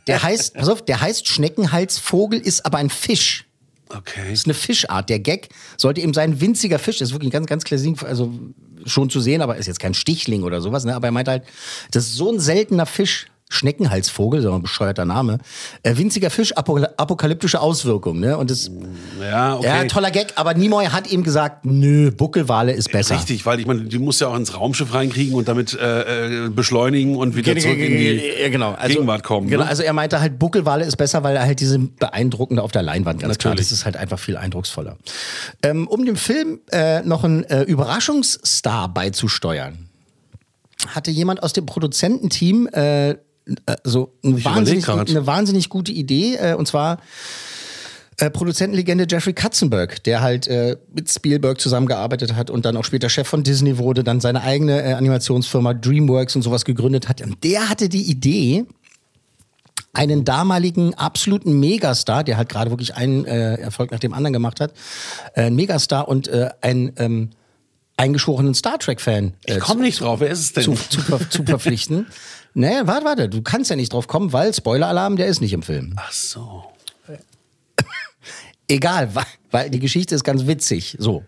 Der 0.07 0.23
heißt, 0.23 0.55
pass 0.55 0.69
auf, 0.69 0.85
der 0.85 1.01
heißt 1.01 1.27
Schneckenhalsvogel, 1.27 2.39
ist 2.39 2.65
aber 2.67 2.79
ein 2.79 2.91
Fisch. 2.91 3.47
Okay. 3.89 4.21
Das 4.31 4.41
ist 4.41 4.47
eine 4.47 4.55
Fischart. 4.55 5.09
Der 5.09 5.19
Gag 5.19 5.49
sollte 5.77 6.01
eben 6.01 6.15
sein 6.15 6.41
winziger 6.41 6.79
Fisch. 6.79 6.99
Das 6.99 7.09
ist 7.09 7.15
wirklich 7.15 7.31
ein 7.31 7.33
ganz, 7.33 7.47
ganz 7.47 7.65
klassisch, 7.65 8.03
also 8.05 8.33
schon 8.85 9.09
zu 9.09 9.21
sehen, 9.21 9.41
aber 9.41 9.57
ist 9.57 9.67
jetzt 9.67 9.81
kein 9.81 9.95
Stichling 9.95 10.43
oder 10.43 10.61
sowas. 10.61 10.85
Ne? 10.85 10.95
Aber 10.95 11.09
er 11.09 11.13
meint 11.13 11.29
halt, 11.29 11.45
das 11.91 12.07
ist 12.07 12.17
so 12.17 12.31
ein 12.31 12.41
seltener 12.41 12.87
Fisch. 12.87 13.27
Schneckenhalsvogel, 13.51 14.41
so 14.41 14.53
ein 14.53 14.63
bescheuerter 14.63 15.05
Name. 15.05 15.39
Äh, 15.83 15.97
winziger 15.97 16.31
Fisch, 16.31 16.57
apokal 16.57 16.93
apokalyptische 16.97 17.61
Auswirkungen. 17.61 18.21
Ne? 18.21 18.37
Und 18.37 18.51
das, 18.51 18.71
Ja, 19.21 19.57
okay. 19.57 19.67
ja, 19.67 19.85
toller 19.85 20.11
Gag, 20.11 20.33
aber 20.37 20.55
Nimoy 20.55 20.87
hat 20.87 21.11
ihm 21.11 21.23
gesagt, 21.23 21.65
nö, 21.65 22.11
Buckelwale 22.11 22.73
ist 22.73 22.91
besser. 22.91 23.17
Richtig, 23.17 23.47
weil 23.47 23.61
ich 23.61 23.67
meine, 23.67 23.83
die 23.83 23.99
muss 23.99 24.19
ja 24.21 24.29
auch 24.29 24.37
ins 24.37 24.57
Raumschiff 24.57 24.93
reinkriegen 24.93 25.35
und 25.35 25.47
damit 25.47 25.75
äh, 25.75 26.47
äh, 26.47 26.49
beschleunigen 26.49 27.17
und 27.17 27.37
wieder 27.37 27.57
zurück 27.57 27.79
in 27.79 27.99
die 27.99 28.51
genau. 28.51 28.73
Also, 28.73 28.95
Gegenwart 28.95 29.23
kommen. 29.23 29.49
Genau, 29.49 29.63
ne? 29.63 29.69
also 29.69 29.83
er 29.83 29.93
meinte 29.93 30.21
halt, 30.21 30.39
Buckelwale 30.39 30.85
ist 30.85 30.97
besser, 30.97 31.23
weil 31.23 31.37
er 31.37 31.43
halt 31.43 31.61
diese 31.61 31.79
beeindruckende 31.79 32.63
auf 32.63 32.73
der 32.73 32.83
Leinwand, 32.83 33.21
ganz 33.21 33.39
klar. 33.39 33.53
Natürlich. 33.53 33.69
Das 33.69 33.79
ist 33.79 33.85
halt 33.85 33.97
einfach 33.97 34.19
viel 34.19 34.37
eindrucksvoller. 34.37 34.97
Ähm, 35.63 35.87
um 35.87 36.05
dem 36.05 36.17
Film 36.17 36.61
äh, 36.73 37.03
noch 37.03 37.25
einen 37.25 37.45
äh, 37.45 37.63
Überraschungsstar 37.63 38.93
beizusteuern, 38.93 39.91
hatte 40.89 41.11
jemand 41.11 41.43
aus 41.43 41.53
dem 41.53 41.67
Produzententeam 41.67 42.69
äh, 42.73 43.17
äh, 43.67 43.77
so 43.85 44.13
eine 44.23 44.45
wahnsinnig, 44.45 44.89
eine 44.89 45.27
wahnsinnig 45.27 45.69
gute 45.69 45.93
Idee, 45.93 46.37
äh, 46.37 46.55
und 46.55 46.67
zwar 46.67 46.99
äh, 48.19 48.31
Produzentenlegende 48.31 49.07
Jeffrey 49.09 49.33
Katzenberg, 49.33 50.03
der 50.05 50.21
halt 50.21 50.47
äh, 50.47 50.77
mit 50.95 51.11
Spielberg 51.11 51.61
zusammengearbeitet 51.61 52.35
hat 52.37 52.49
und 52.49 52.65
dann 52.65 52.77
auch 52.77 52.85
später 52.85 53.09
Chef 53.09 53.27
von 53.27 53.43
Disney 53.43 53.77
wurde, 53.77 54.05
dann 54.05 54.21
seine 54.21 54.43
eigene 54.43 54.83
äh, 54.83 54.93
Animationsfirma 54.93 55.75
DreamWorks 55.75 56.37
und 56.37 56.43
sowas 56.43 56.65
gegründet 56.65 57.09
hat. 57.09 57.23
Und 57.23 57.43
der 57.43 57.69
hatte 57.69 57.89
die 57.89 58.03
Idee, 58.03 58.67
einen 59.93 60.25
damaligen 60.25 60.95
absoluten 60.95 61.59
Megastar, 61.59 62.25
der 62.25 62.37
halt 62.37 62.49
gerade 62.49 62.71
wirklich 62.71 62.95
einen 62.95 63.25
äh, 63.27 63.55
Erfolg 63.57 63.91
nach 63.91 64.01
dem 64.01 64.13
anderen 64.13 64.33
gemacht 64.33 64.61
hat, 64.61 64.73
äh, 65.35 65.43
ein 65.43 65.55
Megastar 65.55 66.09
und 66.09 66.29
einen 66.63 66.93
ähm, 66.97 67.31
eingeschworenen 67.97 68.55
Star 68.55 68.79
Trek-Fan 68.79 69.35
Ich 69.45 69.61
komme 69.61 69.83
nicht 69.83 70.01
drauf. 70.01 70.21
Wer 70.21 70.31
ist 70.31 70.41
es 70.41 70.53
denn? 70.53 70.65
zu, 70.65 70.75
zu, 70.75 71.01
zu 71.29 71.45
verpflichten. 71.45 72.07
Nee, 72.55 72.81
warte, 72.85 73.05
warte, 73.05 73.29
du 73.29 73.43
kannst 73.43 73.71
ja 73.71 73.77
nicht 73.77 73.93
drauf 73.93 74.07
kommen, 74.07 74.33
weil 74.33 74.55
Spoiler-Alarm, 74.55 75.17
der 75.17 75.27
ist 75.27 75.41
nicht 75.41 75.53
im 75.53 75.63
Film. 75.63 75.95
Ach 75.97 76.13
so. 76.13 76.65
Egal, 78.69 79.15
weil, 79.15 79.25
weil 79.51 79.71
die 79.71 79.81
Geschichte 79.81 80.15
ist 80.15 80.25
ganz 80.25 80.47
witzig. 80.47 80.97
So. 80.99 81.25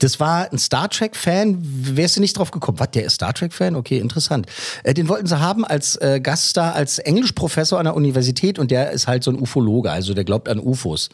Das 0.00 0.20
war 0.20 0.52
ein 0.52 0.58
Star 0.58 0.88
Trek-Fan. 0.88 1.58
Wärst 1.96 2.16
du 2.16 2.20
nicht 2.20 2.36
drauf 2.36 2.50
gekommen? 2.50 2.78
Was, 2.78 2.90
der 2.90 3.04
ist 3.04 3.14
Star 3.14 3.32
Trek-Fan? 3.32 3.74
Okay, 3.74 3.98
interessant. 3.98 4.46
Äh, 4.84 4.94
den 4.94 5.08
wollten 5.08 5.26
sie 5.26 5.40
haben 5.40 5.64
als 5.64 5.96
äh, 5.96 6.20
Gaststar, 6.20 6.74
als 6.74 6.98
Englischprofessor 6.98 7.78
an 7.78 7.84
der 7.84 7.96
Universität 7.96 8.58
und 8.58 8.70
der 8.70 8.90
ist 8.90 9.06
halt 9.06 9.24
so 9.24 9.30
ein 9.30 9.40
Ufologe, 9.40 9.90
also 9.90 10.12
der 10.12 10.24
glaubt 10.24 10.48
an 10.48 10.60
UFOs. 10.60 11.08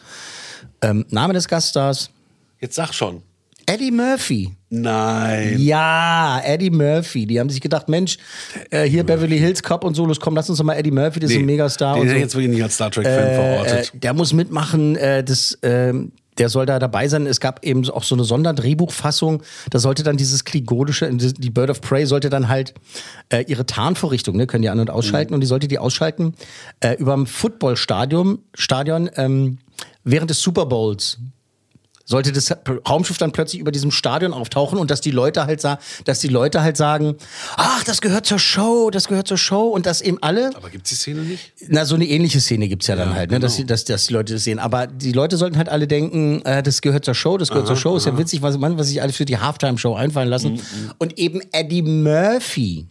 Ähm, 0.82 1.06
Name 1.10 1.34
des 1.34 1.48
Gaststars? 1.48 2.10
Jetzt 2.60 2.74
sag 2.74 2.92
schon. 2.92 3.22
Eddie 3.66 3.90
Murphy. 3.90 4.50
Nein. 4.70 5.56
Ja, 5.58 6.40
Eddie 6.44 6.70
Murphy. 6.70 7.26
Die 7.26 7.38
haben 7.40 7.48
sich 7.50 7.60
gedacht, 7.60 7.88
Mensch, 7.88 8.18
äh, 8.70 8.84
hier 8.84 9.04
Beverly 9.04 9.38
Hills 9.38 9.62
Cop 9.62 9.84
und 9.84 9.94
so, 9.94 10.04
los, 10.06 10.20
komm, 10.20 10.34
lass 10.34 10.48
uns 10.50 10.58
doch 10.58 10.64
mal 10.64 10.74
Eddie 10.74 10.90
Murphy, 10.90 11.20
das 11.20 11.30
ist 11.30 11.38
ein 11.38 11.46
Megastar. 11.46 11.94
Den 11.94 12.02
und 12.02 12.08
hätte 12.08 12.12
so. 12.12 12.16
ich 12.16 12.22
jetzt 12.22 12.34
wirklich 12.34 12.50
nicht 12.50 12.62
als 12.62 12.74
Star 12.74 12.90
Trek-Fan 12.90 13.12
Äh, 13.12 13.34
verortet. 13.34 13.92
der 14.02 14.12
muss 14.14 14.32
mitmachen, 14.32 14.96
äh, 14.96 15.22
das, 15.24 15.58
ähm, 15.62 16.12
der 16.38 16.48
soll 16.48 16.66
da 16.66 16.80
dabei 16.80 17.06
sein. 17.06 17.26
Es 17.26 17.38
gab 17.38 17.64
eben 17.64 17.88
auch 17.90 18.02
so 18.02 18.16
eine 18.16 18.24
Sonderdrehbuchfassung. 18.24 19.44
Da 19.70 19.78
sollte 19.78 20.02
dann 20.02 20.16
dieses 20.16 20.44
Kligodische, 20.44 21.08
die 21.14 21.50
Bird 21.50 21.70
of 21.70 21.80
Prey 21.80 22.06
sollte 22.06 22.28
dann 22.28 22.48
halt 22.48 22.74
äh, 23.28 23.44
ihre 23.46 23.66
Tarnvorrichtung, 23.66 24.36
ne, 24.36 24.48
können 24.48 24.62
die 24.62 24.68
an- 24.68 24.80
und 24.80 24.90
ausschalten 24.90 25.30
Mhm. 25.30 25.34
und 25.36 25.40
die 25.42 25.46
sollte 25.46 25.68
die 25.68 25.78
ausschalten 25.78 26.34
äh, 26.80 26.94
über 26.96 27.14
dem 27.14 27.26
Footballstadion 27.26 28.40
Stadion, 28.52 29.08
ähm, 29.16 29.58
während 30.02 30.28
des 30.28 30.40
Super 30.42 30.66
Bowls 30.66 31.18
sollte 32.04 32.32
das 32.32 32.54
Raumschiff 32.88 33.16
dann 33.18 33.32
plötzlich 33.32 33.60
über 33.60 33.72
diesem 33.72 33.90
Stadion 33.90 34.32
auftauchen 34.34 34.78
und 34.78 34.90
dass 34.90 35.00
die 35.00 35.10
Leute 35.10 35.46
halt 35.46 35.60
sa 35.60 35.78
dass 36.04 36.18
die 36.20 36.28
Leute 36.28 36.60
halt 36.62 36.76
sagen, 36.76 37.16
ach, 37.56 37.82
das 37.84 38.00
gehört 38.00 38.26
zur 38.26 38.38
Show, 38.38 38.90
das 38.90 39.08
gehört 39.08 39.26
zur 39.26 39.38
Show 39.38 39.68
und 39.68 39.86
dass 39.86 40.00
eben 40.02 40.18
alle 40.22 40.50
Aber 40.54 40.68
gibt's 40.70 40.90
die 40.90 40.96
Szene 40.96 41.22
nicht? 41.22 41.52
na, 41.68 41.84
so 41.84 41.94
eine 41.94 42.04
ähnliche 42.06 42.40
Szene 42.40 42.68
gibt's 42.68 42.86
ja 42.88 42.96
dann 42.96 43.10
Ja, 43.10 43.14
halt, 43.16 43.30
ne? 43.30 43.40
dass, 43.40 43.54
genau. 43.56 43.62
die- 43.64 43.66
dass, 43.68 43.84
dass 43.84 44.06
die 44.06 44.12
Leute 44.12 44.34
das 44.34 44.44
sehen. 44.44 44.58
Aber 44.58 44.86
die 44.86 45.12
Leute 45.12 45.36
sollten 45.36 45.56
halt 45.56 45.68
alle 45.68 45.86
denken, 45.86 46.42
äh, 46.44 46.62
das 46.62 46.82
gehört 46.82 47.04
zur 47.04 47.14
Show, 47.14 47.38
das 47.38 47.48
gehört 47.48 47.66
zur 47.66 47.76
Show. 47.76 47.96
Ist 47.96 48.06
ja 48.06 48.16
witzig, 48.18 48.42
was 48.42 48.58
man, 48.58 48.76
was 48.78 48.88
sich 48.88 49.00
alles 49.00 49.16
für 49.16 49.24
die 49.24 49.38
Halftime-Show 49.38 49.94
einfallen 49.94 50.28
lassen. 50.28 50.54
Mhm, 50.54 50.60
Und 50.98 51.18
eben 51.18 51.40
Eddie 51.52 51.82
Murphy 51.82 52.86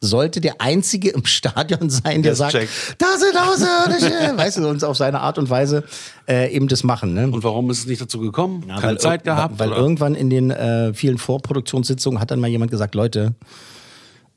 sollte 0.00 0.40
der 0.40 0.60
Einzige 0.60 1.10
im 1.10 1.24
Stadion 1.24 1.90
sein, 1.90 2.22
der 2.22 2.32
Das 2.32 2.38
sagt, 2.38 2.52
checkt. 2.52 2.70
da 2.98 3.06
sind 3.18 3.36
Außerirdische. 3.36 4.36
weißt 4.36 4.58
du, 4.58 4.68
uns 4.68 4.84
auf 4.84 4.96
seine 4.96 5.20
Art 5.20 5.38
und 5.38 5.48
Weise 5.50 5.84
äh, 6.28 6.52
eben 6.54 6.68
das 6.68 6.84
machen. 6.84 7.14
Ne? 7.14 7.24
Und 7.24 7.42
warum 7.44 7.70
ist 7.70 7.78
es 7.80 7.86
nicht 7.86 8.00
dazu 8.00 8.20
gekommen? 8.20 8.64
Ja, 8.68 8.74
Keine 8.76 8.92
weil 8.92 8.98
Zeit 8.98 9.24
gehabt? 9.24 9.58
Weil 9.58 9.70
oder? 9.70 9.78
irgendwann 9.78 10.14
in 10.14 10.30
den 10.30 10.50
äh, 10.50 10.92
vielen 10.94 11.18
Vorproduktionssitzungen 11.18 12.20
hat 12.20 12.30
dann 12.30 12.40
mal 12.40 12.48
jemand 12.48 12.70
gesagt, 12.70 12.94
Leute, 12.94 13.34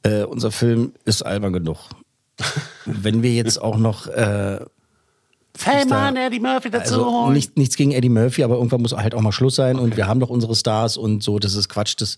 äh, 0.03 0.23
unser 0.23 0.51
Film 0.51 0.93
ist 1.05 1.23
albern 1.23 1.53
genug. 1.53 1.77
Wenn 2.85 3.21
wir 3.21 3.33
jetzt 3.33 3.61
auch 3.61 3.77
noch 3.77 4.07
äh, 5.65 5.69
Hey 5.69 6.27
Eddie 6.27 6.39
Murphy 6.39 6.69
dazu 6.69 6.95
also 6.95 7.11
holen. 7.11 7.33
nicht, 7.33 7.57
nichts 7.57 7.75
gegen 7.75 7.91
Eddie 7.91 8.09
Murphy, 8.09 8.43
aber 8.43 8.55
irgendwann 8.55 8.81
muss 8.81 8.93
halt 8.93 9.13
auch 9.13 9.21
mal 9.21 9.31
Schluss 9.31 9.55
sein 9.55 9.77
und 9.77 9.97
wir 9.97 10.07
haben 10.07 10.19
doch 10.19 10.29
unsere 10.29 10.55
Stars 10.55 10.97
und 10.97 11.23
so, 11.23 11.39
das 11.39 11.55
ist 11.55 11.69
Quatsch, 11.69 11.95
das, 11.99 12.17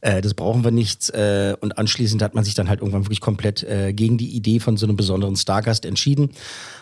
äh, 0.00 0.20
das 0.20 0.34
brauchen 0.34 0.64
wir 0.64 0.70
nicht. 0.70 1.10
Äh, 1.10 1.56
und 1.60 1.78
anschließend 1.78 2.22
hat 2.22 2.34
man 2.34 2.44
sich 2.44 2.54
dann 2.54 2.68
halt 2.68 2.80
irgendwann 2.80 3.04
wirklich 3.04 3.20
komplett 3.20 3.62
äh, 3.62 3.92
gegen 3.92 4.18
die 4.18 4.28
Idee 4.28 4.60
von 4.60 4.76
so 4.76 4.86
einem 4.86 4.96
besonderen 4.96 5.36
Stargast 5.36 5.84
entschieden. 5.84 6.30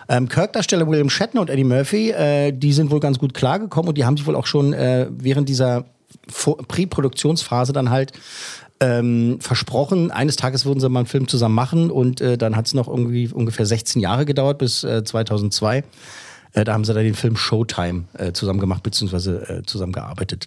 Ähm, 0.08 0.28
Kirk-Darsteller 0.28 0.86
William 0.86 1.10
Shatner 1.10 1.40
und 1.40 1.50
Eddie 1.50 1.64
Murphy, 1.64 2.10
äh, 2.10 2.52
die 2.52 2.72
sind 2.72 2.90
wohl 2.90 3.00
ganz 3.00 3.18
gut 3.18 3.34
klargekommen 3.34 3.88
und 3.88 3.98
die 3.98 4.04
haben 4.04 4.16
sich 4.16 4.26
wohl 4.26 4.36
auch 4.36 4.46
schon 4.46 4.72
äh, 4.72 5.08
während 5.10 5.48
dieser 5.48 5.84
Präproduktionsphase 6.68 7.72
dann 7.72 7.90
halt 7.90 8.12
ähm, 8.80 9.38
versprochen, 9.40 10.10
eines 10.10 10.36
Tages 10.36 10.64
würden 10.66 10.80
sie 10.80 10.88
mal 10.88 11.00
einen 11.00 11.06
Film 11.06 11.28
zusammen 11.28 11.54
machen 11.54 11.90
und 11.90 12.20
äh, 12.20 12.36
dann 12.36 12.56
hat 12.56 12.66
es 12.66 12.74
noch 12.74 12.88
irgendwie 12.88 13.28
ungefähr 13.32 13.66
16 13.66 14.00
Jahre 14.02 14.26
gedauert 14.26 14.58
bis 14.58 14.84
äh, 14.84 15.02
2002. 15.04 15.84
Äh, 16.52 16.64
da 16.64 16.72
haben 16.74 16.84
sie 16.84 16.92
dann 16.94 17.04
den 17.04 17.14
Film 17.14 17.36
Showtime 17.36 18.04
äh, 18.14 18.32
zusammen 18.32 18.60
gemacht, 18.60 18.82
beziehungsweise 18.82 19.48
äh, 19.48 19.62
zusammen 19.64 19.92
gearbeitet. 19.92 20.46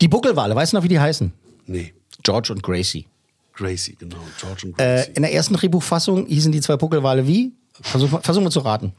Die 0.00 0.08
Buckelwale, 0.08 0.54
weißt 0.54 0.72
du 0.72 0.76
noch, 0.76 0.84
wie 0.84 0.88
die 0.88 1.00
heißen? 1.00 1.32
Nee. 1.66 1.92
George 2.22 2.52
und 2.52 2.62
Gracie. 2.62 3.06
Gracie, 3.54 3.96
genau. 3.98 4.16
George 4.38 4.66
und 4.66 4.78
Äh, 4.80 4.96
Gracie. 4.96 5.10
in 5.14 5.22
der 5.22 5.32
ersten 5.32 5.54
Drehbuchfassung 5.54 6.26
hießen 6.26 6.52
die 6.52 6.60
zwei 6.60 6.76
Buckelwale 6.76 7.26
wie? 7.26 7.52
Versuch, 7.80 8.20
versuchen 8.22 8.44
wir 8.44 8.50
zu 8.50 8.60
raten. 8.60 8.92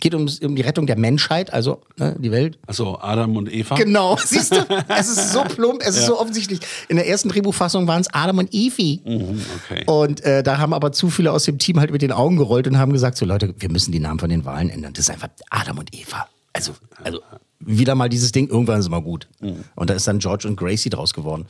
Geht 0.00 0.14
um, 0.14 0.28
um 0.42 0.56
die 0.56 0.62
Rettung 0.62 0.86
der 0.86 0.98
Menschheit, 0.98 1.52
also 1.52 1.80
ne, 1.96 2.16
die 2.18 2.30
Welt. 2.32 2.58
Achso, 2.66 2.98
Adam 3.00 3.36
und 3.36 3.52
Eva. 3.52 3.76
Genau, 3.76 4.16
siehst 4.24 4.52
du? 4.54 4.66
Es 4.88 5.08
ist 5.08 5.32
so 5.32 5.42
plump, 5.44 5.80
es 5.82 5.90
ist 5.96 6.00
Ja. 6.02 6.06
so 6.08 6.20
offensichtlich. 6.20 6.60
In 6.88 6.96
der 6.96 7.06
ersten 7.08 7.28
Drehbuchfassung 7.28 7.86
waren 7.86 8.00
es 8.00 8.12
Adam 8.12 8.38
und 8.38 8.52
Evi. 8.52 9.00
Mhm, 9.04 9.40
okay. 9.64 9.84
Und 9.86 10.22
äh, 10.24 10.42
da 10.42 10.58
haben 10.58 10.74
aber 10.74 10.92
zu 10.92 11.10
viele 11.10 11.32
aus 11.32 11.44
dem 11.44 11.58
Team 11.58 11.78
halt 11.80 11.90
mit 11.92 12.02
den 12.02 12.12
Augen 12.12 12.36
gerollt 12.36 12.66
und 12.66 12.76
haben 12.78 12.92
gesagt: 12.92 13.16
So 13.16 13.24
Leute, 13.24 13.54
wir 13.58 13.70
müssen 13.70 13.92
die 13.92 14.00
Namen 14.00 14.18
von 14.18 14.28
den 14.28 14.44
Wahlen 14.44 14.68
ändern. 14.68 14.92
Das 14.92 15.04
ist 15.06 15.10
einfach 15.10 15.28
Adam 15.50 15.78
und 15.78 15.94
Eva. 15.94 16.28
Also, 16.52 16.72
also 17.02 17.20
wieder 17.66 17.94
mal 17.94 18.08
dieses 18.08 18.32
Ding, 18.32 18.48
irgendwann 18.48 18.80
ist 18.80 18.88
mal 18.88 19.02
gut. 19.02 19.28
Und 19.74 19.90
da 19.90 19.94
ist 19.94 20.06
dann 20.06 20.18
George 20.18 20.48
und 20.48 20.56
Gracie 20.56 20.90
draus 20.90 21.14
geworden. 21.14 21.46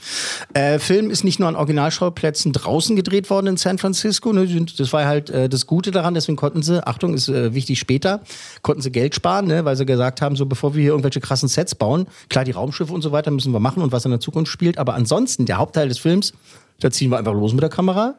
Äh, 0.53 0.79
Film 0.79 1.11
ist 1.11 1.24
nicht 1.24 1.38
nur 1.38 1.48
an 1.48 1.57
Originalschauplätzen 1.57 2.53
draußen 2.53 2.96
gedreht 2.96 3.31
worden 3.31 3.48
in 3.48 3.57
San 3.57 3.79
Francisco. 3.79 4.33
Ne? 4.33 4.46
Das 4.77 4.92
war 4.92 5.05
halt 5.05 5.31
äh, 5.31 5.48
das 5.48 5.66
Gute 5.66 5.90
daran, 5.90 6.14
deswegen 6.14 6.37
konnten 6.37 6.62
sie, 6.62 6.87
Achtung, 6.87 7.14
ist 7.14 7.29
äh, 7.29 7.55
wichtig 7.55 7.79
später, 7.79 8.20
konnten 8.62 8.83
sie 8.83 8.90
Geld 8.90 9.14
sparen, 9.14 9.46
ne? 9.46 9.64
weil 9.64 9.77
sie 9.77 9.87
gesagt 9.87 10.22
haben, 10.22 10.37
so 10.37 10.46
bevor 10.46 10.74
wir 10.74 10.83
hier 10.83 10.90
irgendwelche 10.90 11.20
krassen 11.20 11.48
Sets 11.48 11.74
bauen, 11.74 12.07
klar, 12.29 12.44
die 12.44 12.53
Raumschiffe 12.53 12.92
und 12.92 13.03
so 13.03 13.12
weiter 13.12 13.31
müssen 13.31 13.53
wir 13.53 13.61
machen 13.61 13.83
und 13.83 13.92
was 13.92 14.05
in 14.05 14.11
der 14.11 14.20
Zukunft 14.20 14.50
spielt, 14.50 14.79
aber 14.79 14.94
ansonsten, 14.94 15.46
der 15.46 15.59
Hauptteil 15.59 15.88
des 15.88 15.98
Films, 15.98 16.33
da 16.81 16.90
ziehen 16.90 17.11
wir 17.11 17.18
einfach 17.18 17.33
los 17.33 17.53
mit 17.53 17.62
der 17.62 17.70
Kamera 17.70 18.14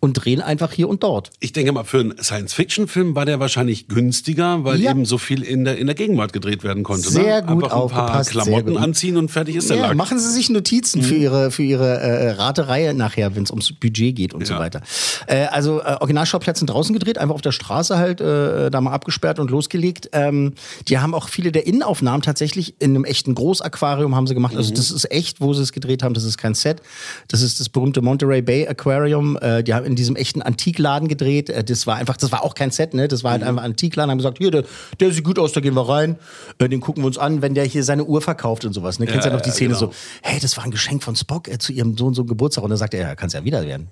und 0.00 0.14
drehen 0.14 0.40
einfach 0.40 0.72
hier 0.72 0.88
und 0.88 1.02
dort. 1.02 1.30
Ich 1.40 1.52
denke 1.52 1.72
mal, 1.72 1.84
für 1.84 2.00
einen 2.00 2.14
Science-Fiction-Film 2.22 3.14
war 3.14 3.24
der 3.26 3.40
wahrscheinlich 3.40 3.88
günstiger, 3.88 4.64
weil 4.64 4.80
Ja. 4.80 4.90
eben 4.90 5.04
so 5.04 5.18
viel 5.18 5.42
in 5.42 5.64
der, 5.64 5.78
in 5.78 5.86
der 5.86 5.94
Gegenwart 5.94 6.32
gedreht 6.32 6.64
werden 6.64 6.82
konnte. 6.82 7.08
Sehr 7.08 7.42
ne? 7.42 7.46
gut 7.54 7.64
Einfach 7.64 7.82
ein 7.82 7.88
paar 7.88 8.24
Klamotten 8.24 8.76
anziehen 8.76 9.16
und 9.16 9.30
fertig 9.30 9.56
ist 9.56 9.70
der 9.70 9.76
Ja, 9.78 9.86
Lack. 9.88 9.96
machen 9.96 10.18
Sie 10.18 10.30
sich 10.32 10.50
Notizen 10.50 11.02
für 11.02 11.14
Ihre, 11.14 11.50
für 11.50 11.62
Ihre 11.62 11.98
äh, 12.00 12.30
Raterei 12.32 12.92
nachher, 12.92 13.34
wenn 13.36 13.42
es 13.44 13.50
ums 13.50 13.72
Budget 13.72 14.14
geht 14.16 14.34
und 14.34 14.46
so 14.46 14.54
Ja. 14.54 14.60
weiter. 14.60 14.80
Äh, 15.26 15.46
also 15.46 15.80
äh, 15.80 15.96
Originalschauplätze 16.00 16.66
draußen 16.66 16.92
gedreht, 16.92 17.18
einfach 17.18 17.34
auf 17.34 17.42
der 17.42 17.52
Straße 17.52 17.96
halt 17.98 18.20
äh, 18.20 18.70
da 18.70 18.80
mal 18.80 18.92
abgesperrt 18.92 19.38
und 19.38 19.50
losgelegt. 19.50 20.10
Ähm, 20.12 20.54
die 20.88 20.98
haben 20.98 21.14
auch 21.14 21.28
viele 21.28 21.52
der 21.52 21.66
Innenaufnahmen 21.66 22.22
tatsächlich 22.22 22.74
in 22.80 22.90
einem 22.90 23.04
echten 23.04 23.34
Großaquarium 23.34 24.14
haben 24.14 24.26
sie 24.26 24.34
gemacht. 24.34 24.56
Also 24.56 24.72
das 24.74 24.90
ist 24.90 25.10
echt, 25.10 25.40
wo 25.40 25.52
sie 25.54 25.62
es 25.62 25.72
gedreht 25.72 26.02
haben. 26.02 26.14
Das 26.14 26.24
ist 26.24 26.38
kein 26.38 26.54
Set. 26.54 26.80
Das 27.28 27.42
ist 27.42 27.60
das 27.60 27.68
berühmte 27.68 28.02
Monterey 28.02 28.42
Bay 28.42 28.66
Aquarium. 28.66 29.36
Äh, 29.40 29.62
haben 29.76 29.86
in 29.86 29.96
diesem 29.96 30.16
echten 30.16 30.42
Antikladen 30.42 31.08
gedreht. 31.08 31.50
Äh, 31.50 31.62
das 31.62 31.86
war 31.86 31.96
einfach, 31.96 32.16
das 32.16 32.32
war 32.32 32.42
auch 32.42 32.54
kein 32.54 32.70
Set, 32.70 32.94
ne? 32.94 33.08
Das 33.08 33.22
war 33.22 33.32
halt 33.32 33.42
einfach 33.42 33.62
ein 33.62 33.70
Antikladen. 33.72 34.10
Haben 34.10 34.18
gesagt, 34.18 34.38
hier, 34.38 34.50
der, 34.50 34.64
der 35.00 35.12
sieht 35.12 35.24
gut 35.24 35.38
aus, 35.38 35.52
da 35.52 35.60
gehen 35.60 35.74
wir 35.74 35.88
rein. 35.88 36.16
Äh, 36.58 36.68
den 36.68 36.80
gucken 36.80 37.02
wir 37.02 37.06
uns 37.06 37.18
an, 37.18 37.42
wenn 37.42 37.54
der 37.54 37.64
hier 37.64 37.84
seine 37.84 38.04
Uhr 38.04 38.20
verkauft 38.20 38.64
und 38.64 38.72
sowas. 38.72 38.98
Ne? 38.98 39.06
Kennst 39.06 39.24
ja, 39.24 39.30
Ja, 39.30 39.36
noch 39.36 39.42
die 39.42 39.50
Szene 39.50 39.74
genau. 39.74 39.80
so, 39.80 39.92
hey, 40.22 40.40
das 40.40 40.56
war 40.56 40.64
ein 40.64 40.70
Geschenk 40.70 41.02
von 41.02 41.16
Spock 41.16 41.48
äh, 41.48 41.58
zu 41.58 41.72
ihrem 41.72 41.96
so 41.96 42.06
und 42.06 42.14
so 42.14 42.24
Geburtstag. 42.24 42.64
Und 42.64 42.70
dann 42.70 42.78
sagt 42.78 42.94
er, 42.94 43.00
ja, 43.00 43.14
kann 43.14 43.28
es 43.28 43.32
ja 43.32 43.44
wieder 43.44 43.64
werden. 43.64 43.90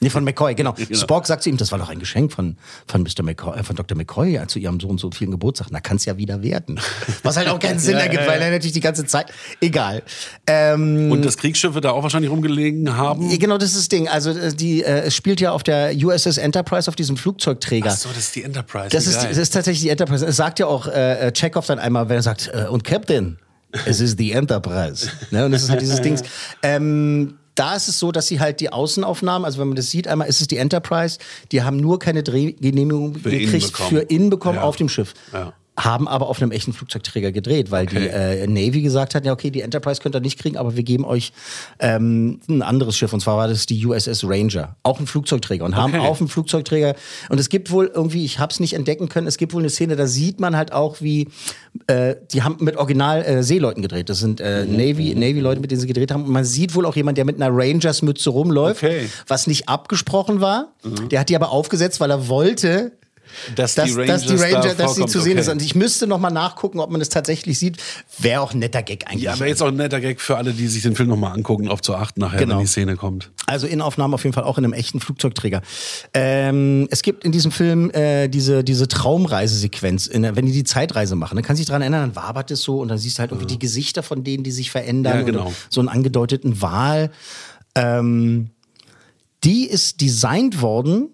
Nee, 0.00 0.10
von 0.10 0.24
McCoy, 0.24 0.54
genau. 0.56 0.74
Spock 0.92 1.26
sagt 1.26 1.44
zu 1.44 1.50
ihm, 1.50 1.56
das 1.56 1.70
war 1.70 1.78
doch 1.78 1.88
ein 1.88 2.00
Geschenk 2.00 2.32
von, 2.32 2.56
von 2.86 3.02
Mr. 3.02 3.22
McCoy, 3.22 3.58
äh, 3.58 3.62
von 3.62 3.76
Dr. 3.76 3.96
McCoy 3.96 4.38
zu 4.48 4.58
ihrem 4.58 4.80
so 4.80 4.88
und 4.88 4.98
so 4.98 5.10
vielen 5.10 5.30
Geburtstag. 5.30 5.68
Na, 5.70 5.80
kann 5.80 5.96
es 5.96 6.04
ja 6.04 6.18
wieder 6.18 6.42
werden. 6.42 6.80
Was 7.22 7.36
halt 7.36 7.48
auch 7.48 7.58
keinen 7.58 7.78
Sinn 7.78 7.94
Ja, 7.94 8.00
ergibt, 8.00 8.24
ja, 8.24 8.28
weil 8.28 8.42
er 8.42 8.50
natürlich 8.50 8.72
die 8.72 8.80
ganze 8.80 9.06
Zeit. 9.06 9.32
Egal. 9.60 10.02
Ähm, 10.46 11.10
Und 11.10 11.24
das 11.24 11.36
Kriegsschiff 11.36 11.74
wird 11.74 11.84
da 11.84 11.92
auch 11.92 12.02
wahrscheinlich 12.02 12.30
rumgelegen 12.30 12.96
haben. 12.96 13.38
genau, 13.38 13.58
das 13.58 13.70
ist 13.70 13.78
das 13.78 13.88
Ding. 13.88 14.08
Also 14.08 14.30
äh, 14.30 14.52
die, 14.52 14.82
äh, 14.82 15.02
es 15.06 15.14
spielt 15.14 15.40
ja 15.40 15.52
auf 15.52 15.62
der 15.62 15.92
USS 15.94 16.36
Enterprise 16.36 16.88
auf 16.88 16.96
diesem 16.96 17.16
Flugzeugträger. 17.16 17.90
Ach 17.92 17.96
so, 17.96 18.08
das 18.08 18.18
ist 18.18 18.36
die 18.36 18.42
Enterprise. 18.42 18.88
Das 18.90 19.06
ist, 19.06 19.22
das 19.22 19.36
ist 19.36 19.50
tatsächlich 19.50 19.82
die 19.82 19.90
Enterprise. 19.90 20.26
Es 20.26 20.36
sagt 20.36 20.58
ja 20.58 20.66
auch 20.66 20.88
äh, 20.88 21.28
äh, 21.28 21.32
Chekhov 21.32 21.66
dann 21.66 21.78
einmal, 21.78 22.08
wenn 22.08 22.16
er 22.16 22.22
sagt, 22.22 22.50
äh, 22.52 22.66
und 22.66 22.82
Captain, 22.82 23.38
es 23.86 24.00
ist 24.00 24.18
die 24.18 24.32
Enterprise. 24.32 25.10
ne? 25.30 25.46
Und 25.46 25.52
das 25.52 25.62
ist 25.62 25.70
halt 25.70 25.80
dieses 25.80 26.00
Ding. 26.02 26.20
Ähm, 26.62 27.38
da 27.54 27.74
ist 27.76 27.88
es 27.88 27.98
so, 27.98 28.12
dass 28.12 28.28
sie 28.28 28.40
halt 28.40 28.60
die 28.60 28.72
Außenaufnahmen, 28.72 29.44
also 29.44 29.58
wenn 29.60 29.68
man 29.68 29.76
das 29.76 29.90
sieht, 29.90 30.08
einmal 30.08 30.28
ist 30.28 30.40
es 30.40 30.46
die 30.48 30.56
Enterprise, 30.56 31.18
die 31.52 31.62
haben 31.62 31.76
nur 31.76 31.98
keine 31.98 32.22
Drehgenehmigung 32.22 33.14
Für 33.16 33.30
innen 33.30 33.40
gekriegt 33.40 33.72
bekommen. 33.72 33.88
für 33.90 34.00
innen 34.00 34.30
bekommen 34.30 34.56
Ja. 34.58 34.62
auf 34.64 34.76
dem 34.76 34.88
Schiff. 34.88 35.14
Ja. 35.32 35.52
Haben 35.74 36.06
aber 36.06 36.28
auf 36.28 36.42
einem 36.42 36.50
echten 36.50 36.74
Flugzeugträger 36.74 37.32
gedreht, 37.32 37.70
weil 37.70 37.86
die 37.86 37.96
Okay. 37.96 38.42
äh, 38.42 38.46
Navy 38.46 38.82
gesagt 38.82 39.14
hat, 39.14 39.24
ja 39.24 39.32
okay, 39.32 39.50
die 39.50 39.62
Enterprise 39.62 40.02
könnt 40.02 40.14
ihr 40.14 40.20
nicht 40.20 40.38
kriegen, 40.38 40.58
aber 40.58 40.76
wir 40.76 40.82
geben 40.82 41.06
euch 41.06 41.32
ähm, 41.78 42.40
ein 42.46 42.60
anderes 42.60 42.94
Schiff 42.96 43.12
und 43.14 43.20
zwar 43.20 43.38
war 43.38 43.48
das 43.48 43.64
die 43.64 43.84
USS 43.86 44.24
Ranger, 44.24 44.76
auch 44.82 45.00
ein 45.00 45.06
Flugzeugträger 45.06 45.64
und 45.64 45.74
haben 45.74 45.94
Okay. 45.94 46.06
auf 46.06 46.18
dem 46.18 46.28
Flugzeugträger 46.28 46.94
und 47.30 47.40
es 47.40 47.48
gibt 47.48 47.70
wohl 47.70 47.90
irgendwie, 47.94 48.22
ich 48.24 48.38
habe 48.38 48.52
es 48.52 48.60
nicht 48.60 48.74
entdecken 48.74 49.08
können, 49.08 49.26
es 49.26 49.38
gibt 49.38 49.54
wohl 49.54 49.62
eine 49.62 49.70
Szene, 49.70 49.96
da 49.96 50.06
sieht 50.06 50.40
man 50.40 50.56
halt 50.56 50.72
auch 50.72 51.00
wie 51.00 51.28
äh, 51.86 52.16
die 52.32 52.42
haben 52.42 52.56
mit 52.60 52.76
Original 52.76 53.22
äh, 53.24 53.42
Seeleuten 53.42 53.80
gedreht. 53.80 54.10
Das 54.10 54.18
sind 54.18 54.40
äh, 54.42 54.66
Mhm. 54.66 54.76
Navy 54.76 55.14
Navy 55.14 55.40
Leute, 55.40 55.60
mit 55.62 55.70
denen 55.70 55.80
sie 55.80 55.86
gedreht 55.86 56.10
haben 56.12 56.24
und 56.24 56.30
man 56.32 56.44
sieht 56.44 56.74
wohl 56.74 56.84
auch 56.84 56.96
jemand, 56.96 57.16
der 57.16 57.24
mit 57.24 57.36
einer 57.40 57.48
Rangers 57.50 58.02
Mütze 58.02 58.28
rumläuft, 58.28 58.82
Okay. 58.84 59.04
Mhm. 59.04 59.10
was 59.26 59.46
nicht 59.46 59.70
abgesprochen 59.70 60.40
war. 60.42 60.72
Der 61.10 61.20
hat 61.20 61.30
die 61.30 61.36
aber 61.36 61.50
aufgesetzt, 61.50 61.98
weil 62.00 62.10
er 62.10 62.28
wollte 62.28 62.92
Dass 63.54 63.74
dass, 63.74 63.86
die 63.88 64.06
dass 64.06 64.26
die 64.26 64.34
Ranger, 64.34 64.74
dass 64.74 64.94
sie 64.94 65.06
zu 65.06 65.20
sehen 65.20 65.32
okay. 65.32 65.40
ist. 65.40 65.48
Und 65.48 65.62
ich 65.62 65.74
müsste 65.74 66.06
noch 66.06 66.18
mal 66.18 66.30
nachgucken, 66.30 66.80
ob 66.80 66.90
man 66.90 67.00
es 67.00 67.08
tatsächlich 67.08 67.58
sieht. 67.58 67.78
Wäre 68.18 68.40
auch 68.40 68.52
ein 68.52 68.58
netter 68.58 68.82
Gag 68.82 69.06
eigentlich. 69.08 69.22
Ja, 69.24 69.34
aber 69.34 69.46
jetzt 69.46 69.62
auch 69.62 69.68
ein 69.68 69.76
netter 69.76 70.00
Gag 70.00 70.20
für 70.20 70.36
alle, 70.36 70.52
die 70.52 70.68
sich 70.68 70.82
den 70.82 70.94
Film 70.96 71.08
nochmal 71.08 71.32
angucken, 71.32 71.68
auf 71.68 71.80
zu 71.82 71.94
achten 71.94 72.20
nachher, 72.20 72.38
Genau. 72.38 72.56
wenn 72.56 72.60
die 72.60 72.66
Szene 72.66 72.96
kommt. 72.96 73.30
Also 73.46 73.66
Innenaufnahmen 73.66 74.14
auf 74.14 74.24
jeden 74.24 74.34
Fall 74.34 74.44
auch 74.44 74.58
in 74.58 74.64
einem 74.64 74.72
echten 74.72 75.00
Flugzeugträger. 75.00 75.62
Ähm, 76.14 76.88
es 76.90 77.02
gibt 77.02 77.24
in 77.24 77.32
diesem 77.32 77.50
Film 77.52 77.90
äh, 77.90 78.28
diese, 78.28 78.64
diese 78.64 78.88
Traumreisesequenz, 78.88 80.06
in, 80.06 80.22
wenn 80.22 80.46
die 80.46 80.52
die 80.52 80.64
Zeitreise 80.64 81.16
machen. 81.16 81.36
Dann 81.36 81.44
kann 81.44 81.56
sich 81.56 81.66
daran 81.66 81.82
erinnern, 81.82 82.12
dann 82.12 82.16
wabert 82.16 82.50
es 82.50 82.62
so 82.62 82.80
und 82.80 82.88
dann 82.88 82.98
siehst 82.98 83.18
du 83.18 83.20
halt 83.20 83.32
irgendwie 83.32 83.46
die 83.46 83.58
Gesichter 83.58 84.02
von 84.02 84.24
denen, 84.24 84.44
die 84.44 84.50
sich 84.52 84.70
verändern. 84.70 85.18
Ja, 85.18 85.22
genau. 85.22 85.52
So 85.70 85.80
einen 85.80 85.88
angedeuteten 85.88 86.62
Wal. 86.62 87.10
Ähm, 87.74 88.50
die 89.44 89.66
ist 89.66 90.00
designt 90.00 90.60
worden, 90.62 91.08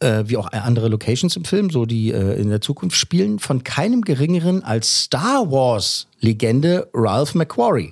äh, 0.00 0.24
wie 0.26 0.36
auch 0.36 0.50
andere 0.52 0.88
Locations 0.88 1.34
im 1.36 1.44
Film, 1.44 1.70
so 1.70 1.86
die 1.86 2.10
äh, 2.12 2.40
in 2.40 2.48
der 2.50 2.60
Zukunft 2.60 2.96
spielen, 2.96 3.38
von 3.38 3.64
keinem 3.64 4.02
geringeren 4.02 4.62
als 4.62 5.04
Star 5.04 5.50
Wars-Legende 5.50 6.88
Ralph 6.94 7.34
McQuarrie. 7.34 7.90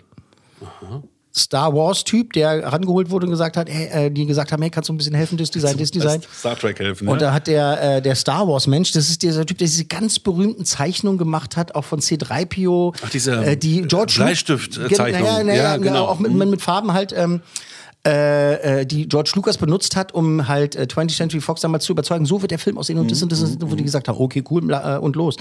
Star 1.38 1.75
Wars-Typ, 1.75 2.33
der 2.33 2.64
rangeholt 2.64 3.11
wurde 3.11 3.27
und 3.27 3.31
gesagt 3.31 3.59
hat, 3.59 3.69
hey, 3.69 4.07
äh, 4.07 4.11
die 4.11 4.25
gesagt 4.25 4.53
haben, 4.53 4.62
hey, 4.62 4.71
kannst 4.71 4.88
du 4.88 4.95
ein 4.95 4.97
bisschen 4.97 5.14
helfen, 5.14 5.37
das 5.37 5.51
Design, 5.51 5.77
das 5.77 5.90
Design. 5.90 6.23
Star 6.35 6.57
Trek 6.59 6.79
helfen, 6.79 7.05
ne? 7.05 7.11
Und 7.11 7.21
da 7.21 7.31
hat 7.35 7.47
der, 7.47 7.97
äh, 7.97 8.01
der 8.03 8.14
Star 8.14 8.49
Wars-Mensch, 8.49 8.92
das 8.92 9.11
ist 9.11 9.23
dieser 9.23 9.45
Typ, 9.45 9.59
der 9.59 9.66
diese 9.66 9.85
ganz 9.85 10.19
berühmten 10.19 10.64
Zeichnungen 10.64 11.19
gemacht 11.19 11.59
hat, 11.59 11.75
auch 11.75 11.85
von 11.85 12.01
C3PO. 12.01 12.95
Ach, 13.05 13.11
diese 13.11 13.33
äh, 13.45 13.55
die 13.55 13.83
George 13.83 14.14
Lu- 14.16 14.25
Bleistift-Zeichnung. 14.25 15.23
Naja, 15.23 15.45
naja, 15.45 15.62
Ja, 15.62 15.77
genau. 15.77 16.07
Auch 16.07 16.19
mit, 16.21 16.33
mit, 16.33 16.49
mit 16.49 16.62
Farben 16.62 16.95
halt. 16.95 17.12
Ähm, 17.14 17.42
äh, 18.07 18.83
äh, 18.83 18.87
die 18.87 19.09
George 19.09 19.33
Lucas 19.35 19.59
benutzt 19.59 19.97
hat, 19.97 20.14
um 20.14 20.47
halt 20.47 20.77
äh, 20.77 20.83
20th 20.83 21.16
Century 21.16 21.40
Fox 21.40 21.61
damals 21.61 21.85
zu 21.85 21.92
überzeugen, 21.92 22.25
so 22.25 22.40
wird 22.40 22.53
der 22.53 22.61
Film 22.61 22.79
aussehen 22.79 23.01
und 23.01 23.11
das 23.11 23.21
und 23.21 23.33
das, 23.33 23.42
und 23.42 23.61
das 23.61 23.69
wo 23.69 23.75
die 23.75 23.83
gesagt 23.83 24.07
haben, 24.07 24.21
okay, 24.21 24.45
cool 24.49 24.71
äh, 24.73 24.99
und 24.99 25.16
los. 25.16 25.37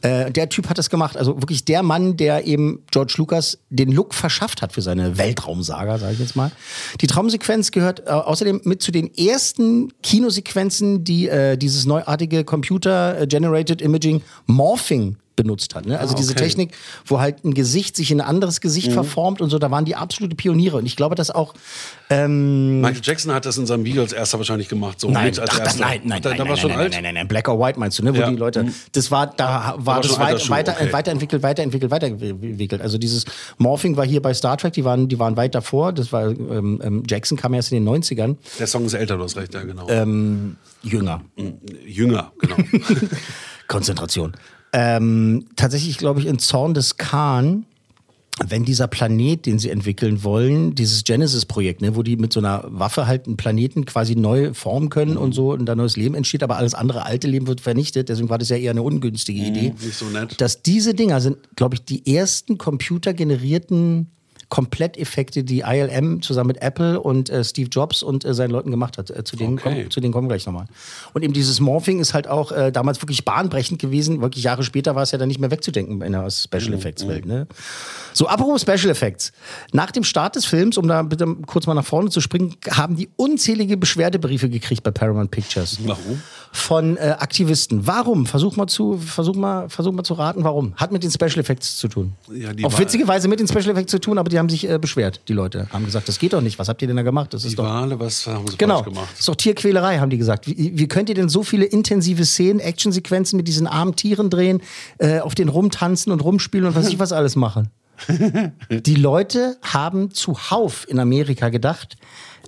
Äh, 0.00 0.30
der 0.30 0.48
Typ 0.48 0.70
hat 0.70 0.78
das 0.78 0.88
gemacht, 0.88 1.18
also 1.18 1.36
wirklich 1.42 1.66
der 1.66 1.82
Mann, 1.82 2.16
der 2.16 2.46
eben 2.46 2.82
George 2.90 3.16
Lucas 3.18 3.58
den 3.68 3.92
Look 3.92 4.14
verschafft 4.14 4.62
hat 4.62 4.72
für 4.72 4.80
seine 4.80 5.18
Weltraumsaga, 5.18 5.98
sage 5.98 6.14
ich 6.14 6.20
jetzt 6.20 6.36
mal. 6.36 6.50
Die 7.02 7.06
Traumsequenz 7.06 7.70
gehört 7.70 8.00
äh, 8.06 8.10
außerdem 8.10 8.62
mit 8.64 8.80
zu 8.80 8.92
den 8.92 9.14
ersten 9.14 9.92
Kinosequenzen, 10.02 11.04
die 11.04 11.30
dieses 11.56 11.84
neuartige 11.84 12.44
Computer-Generated 12.44 13.82
Imaging 13.82 14.22
Morphing 14.46 15.16
benutzt 15.36 15.74
hat. 15.74 15.86
Ne? 15.86 15.98
Also 16.00 16.14
Ah, 16.14 16.16
diese 16.16 16.32
okay. 16.32 16.44
Technik, 16.44 16.72
wo 17.04 17.20
halt 17.20 17.44
ein 17.44 17.54
Gesicht 17.54 17.94
sich 17.94 18.10
in 18.10 18.20
ein 18.20 18.26
anderes 18.26 18.60
Gesicht 18.60 18.88
Mhm. 18.88 18.94
verformt 18.94 19.40
und 19.40 19.50
so, 19.50 19.58
da 19.58 19.70
waren 19.70 19.84
die 19.84 19.94
absolute 19.94 20.34
Pioniere. 20.34 20.78
Und 20.78 20.86
ich 20.86 20.96
glaube, 20.96 21.14
dass 21.14 21.30
auch 21.30 21.54
ähm, 22.08 22.80
Michael 22.80 23.00
Jackson 23.02 23.32
hat 23.34 23.44
das 23.46 23.58
in 23.58 23.66
seinem 23.66 23.84
Video 23.84 24.00
als 24.02 24.12
erster 24.12 24.38
wahrscheinlich 24.38 24.68
gemacht. 24.68 25.00
So 25.00 25.10
Nein, 25.10 25.32
ach, 25.40 25.58
das, 25.58 25.76
nein, 25.78 26.00
nein, 26.04 26.22
da, 26.22 26.30
nein, 26.30 26.38
da 26.38 26.44
nein, 26.44 26.56
nein, 26.62 26.72
alt. 26.78 26.92
nein, 26.92 27.02
nein, 27.02 27.14
nein, 27.14 27.28
Black 27.28 27.48
or 27.48 27.58
White 27.60 27.78
meinst 27.78 27.98
du, 27.98 28.04
ne? 28.04 28.14
Wo 28.14 28.20
Ja. 28.20 28.30
die 28.30 28.36
Leute, 28.36 28.62
Mhm. 28.64 28.74
das 28.92 29.10
war, 29.10 29.26
da 29.26 29.74
war 29.78 30.00
das 30.00 30.18
weit, 30.18 30.40
Schuh, 30.40 30.50
weiter, 30.50 30.76
okay. 30.80 30.92
weiterentwickelt, 30.92 31.42
weiterentwickelt, 31.42 31.90
weiterentwickelt. 31.90 32.80
Also 32.80 32.96
dieses 32.96 33.24
Morphing 33.58 33.96
war 33.96 34.06
hier 34.06 34.22
bei 34.22 34.32
Star 34.34 34.56
Trek, 34.56 34.72
die 34.72 34.84
waren, 34.84 35.08
die 35.08 35.18
waren 35.18 35.36
weit 35.36 35.54
davor. 35.54 35.92
Das 35.92 36.12
war 36.12 36.28
ähm, 36.30 36.80
ähm, 36.82 37.02
Jackson 37.08 37.36
kam 37.36 37.52
erst 37.54 37.72
in 37.72 37.84
den 37.84 37.84
90ern. 37.84 38.36
Der 38.58 38.66
Song 38.66 38.84
ist 38.86 38.94
älter, 38.94 39.16
du 39.16 39.24
hast 39.24 39.36
recht, 39.36 39.52
ja, 39.54 39.62
genau. 39.64 39.88
Ähm, 39.88 40.56
jünger. 40.82 41.22
Jünger, 41.84 42.32
genau. 42.38 42.56
Konzentration. 43.68 44.32
Ähm, 44.78 45.46
tatsächlich 45.56 45.96
glaube 45.96 46.20
ich 46.20 46.26
in 46.26 46.38
Zorn 46.38 46.74
des 46.74 46.98
Khan, 46.98 47.64
wenn 48.46 48.66
dieser 48.66 48.88
Planet, 48.88 49.46
den 49.46 49.58
sie 49.58 49.70
entwickeln 49.70 50.22
wollen, 50.22 50.74
dieses 50.74 51.04
Genesis-Projekt, 51.04 51.80
ne, 51.80 51.96
wo 51.96 52.02
die 52.02 52.18
mit 52.18 52.30
so 52.30 52.40
einer 52.40 52.62
Waffe 52.66 53.06
halt 53.06 53.26
einen 53.26 53.38
Planeten 53.38 53.86
quasi 53.86 54.16
neu 54.16 54.52
formen 54.52 54.90
können 54.90 55.16
und 55.16 55.32
so 55.32 55.52
und 55.52 55.64
da 55.64 55.74
neues 55.74 55.96
Leben 55.96 56.14
entsteht, 56.14 56.42
aber 56.42 56.58
alles 56.58 56.74
andere 56.74 57.06
alte 57.06 57.26
Leben 57.26 57.46
wird 57.46 57.62
vernichtet. 57.62 58.10
Deswegen 58.10 58.28
war 58.28 58.36
das 58.36 58.50
ja 58.50 58.58
eher 58.58 58.72
eine 58.72 58.82
ungünstige 58.82 59.40
Idee. 59.40 59.72
Nicht 59.80 59.94
so 59.94 60.04
nett. 60.10 60.38
Dass 60.38 60.60
diese 60.60 60.92
Dinger 60.92 61.22
sind, 61.22 61.38
glaube 61.56 61.76
ich, 61.76 61.84
die 61.84 62.14
ersten 62.14 62.58
computergenerierten 62.58 64.10
Kompletteffekte, 64.48 65.42
die 65.44 65.60
ILM 65.60 66.22
zusammen 66.22 66.48
mit 66.48 66.62
Apple 66.62 67.00
und 67.00 67.30
äh, 67.30 67.42
Steve 67.44 67.68
Jobs 67.68 68.02
und 68.02 68.24
äh, 68.24 68.32
seinen 68.34 68.50
Leuten 68.50 68.70
gemacht 68.70 68.96
hat. 68.98 69.10
Äh, 69.10 69.24
zu, 69.24 69.36
denen 69.36 69.54
Okay. 69.58 69.62
kommen, 69.62 69.90
zu 69.90 70.00
denen 70.00 70.12
kommen 70.12 70.26
wir 70.28 70.34
gleich 70.34 70.46
nochmal. 70.46 70.66
Und 71.14 71.22
eben 71.22 71.32
dieses 71.32 71.60
Morphing 71.60 71.98
ist 72.00 72.14
halt 72.14 72.28
auch 72.28 72.52
äh, 72.52 72.70
damals 72.70 73.02
wirklich 73.02 73.24
bahnbrechend 73.24 73.80
gewesen. 73.80 74.20
Wirklich 74.20 74.44
Jahre 74.44 74.62
später 74.62 74.94
war 74.94 75.02
es 75.02 75.10
ja 75.10 75.18
dann 75.18 75.28
nicht 75.28 75.40
mehr 75.40 75.50
wegzudenken 75.50 76.00
in 76.02 76.12
der 76.12 76.30
Special 76.30 76.72
Effects 76.74 77.06
Welt. 77.08 77.26
Ne? 77.26 77.46
So, 78.12 78.28
apropos 78.28 78.62
Special 78.62 78.88
Effects. 78.90 79.32
Nach 79.72 79.90
dem 79.90 80.04
Start 80.04 80.36
des 80.36 80.44
Films, 80.44 80.78
um 80.78 80.86
da 80.88 81.02
bitte 81.02 81.26
kurz 81.46 81.66
mal 81.66 81.74
nach 81.74 81.84
vorne 81.84 82.10
zu 82.10 82.20
springen, 82.20 82.54
haben 82.70 82.96
die 82.96 83.08
unzählige 83.16 83.76
Beschwerdebriefe 83.76 84.48
gekriegt 84.48 84.82
bei 84.82 84.90
Paramount 84.90 85.30
Pictures. 85.30 85.78
Warum? 85.84 86.20
Von 86.52 86.96
äh, 86.96 87.16
Aktivisten. 87.18 87.86
Warum? 87.86 88.24
Versuch 88.24 88.56
mal 88.56 88.66
zu, 88.66 88.96
versuch 88.96 89.34
mal, 89.34 89.68
versuch 89.68 89.92
mal 89.92 90.04
zu 90.04 90.14
raten, 90.14 90.42
warum. 90.44 90.74
Hat 90.76 90.90
mit 90.92 91.02
den 91.02 91.10
Special 91.10 91.38
Effects 91.38 91.76
zu 91.76 91.88
tun. 91.88 92.12
Ja, 92.32 92.50
Auf 92.62 92.78
witzige 92.78 93.06
Weise 93.06 93.28
mit 93.28 93.40
den 93.40 93.46
Special 93.48 93.70
Effects 93.70 93.90
zu 93.90 93.98
tun, 94.00 94.16
aber 94.16 94.30
die 94.30 94.35
haben 94.38 94.48
sich 94.48 94.68
äh, 94.68 94.78
beschwert, 94.78 95.20
die 95.28 95.32
Leute. 95.32 95.68
Haben 95.72 95.84
gesagt, 95.84 96.08
das 96.08 96.18
geht 96.18 96.32
doch 96.32 96.40
nicht. 96.40 96.58
Was 96.58 96.68
habt 96.68 96.82
ihr 96.82 96.88
denn 96.88 96.96
da 96.96 97.02
gemacht? 97.02 97.32
Das 97.34 97.44
ist 97.44 97.52
Die 97.52 97.56
doch. 97.56 97.64
Wale, 97.64 97.98
was 97.98 98.26
haben 98.26 98.46
sie 98.48 98.56
Genau. 98.56 98.82
falsch 98.82 98.88
gemacht? 98.94 99.08
Das 99.12 99.20
ist 99.20 99.28
doch 99.28 99.36
Tierquälerei, 99.36 99.98
haben 99.98 100.10
die 100.10 100.18
gesagt. 100.18 100.46
Wie, 100.46 100.72
wie 100.78 100.88
könnt 100.88 101.08
ihr 101.08 101.14
denn 101.14 101.28
so 101.28 101.42
viele 101.42 101.64
intensive 101.64 102.24
Szenen, 102.24 102.60
Actionsequenzen 102.60 103.36
mit 103.36 103.48
diesen 103.48 103.66
armen 103.66 103.96
Tieren 103.96 104.30
drehen, 104.30 104.62
äh, 104.98 105.20
auf 105.20 105.34
den 105.34 105.48
rumtanzen 105.48 106.12
und 106.12 106.22
rumspielen 106.22 106.66
und 106.66 106.74
was 106.74 106.88
ich 106.88 106.98
was 106.98 107.12
alles 107.12 107.36
machen? 107.36 107.70
die 108.70 108.94
Leute 108.94 109.56
haben 109.62 110.10
zuhauf 110.10 110.86
in 110.88 110.98
Amerika 110.98 111.48
gedacht, 111.48 111.96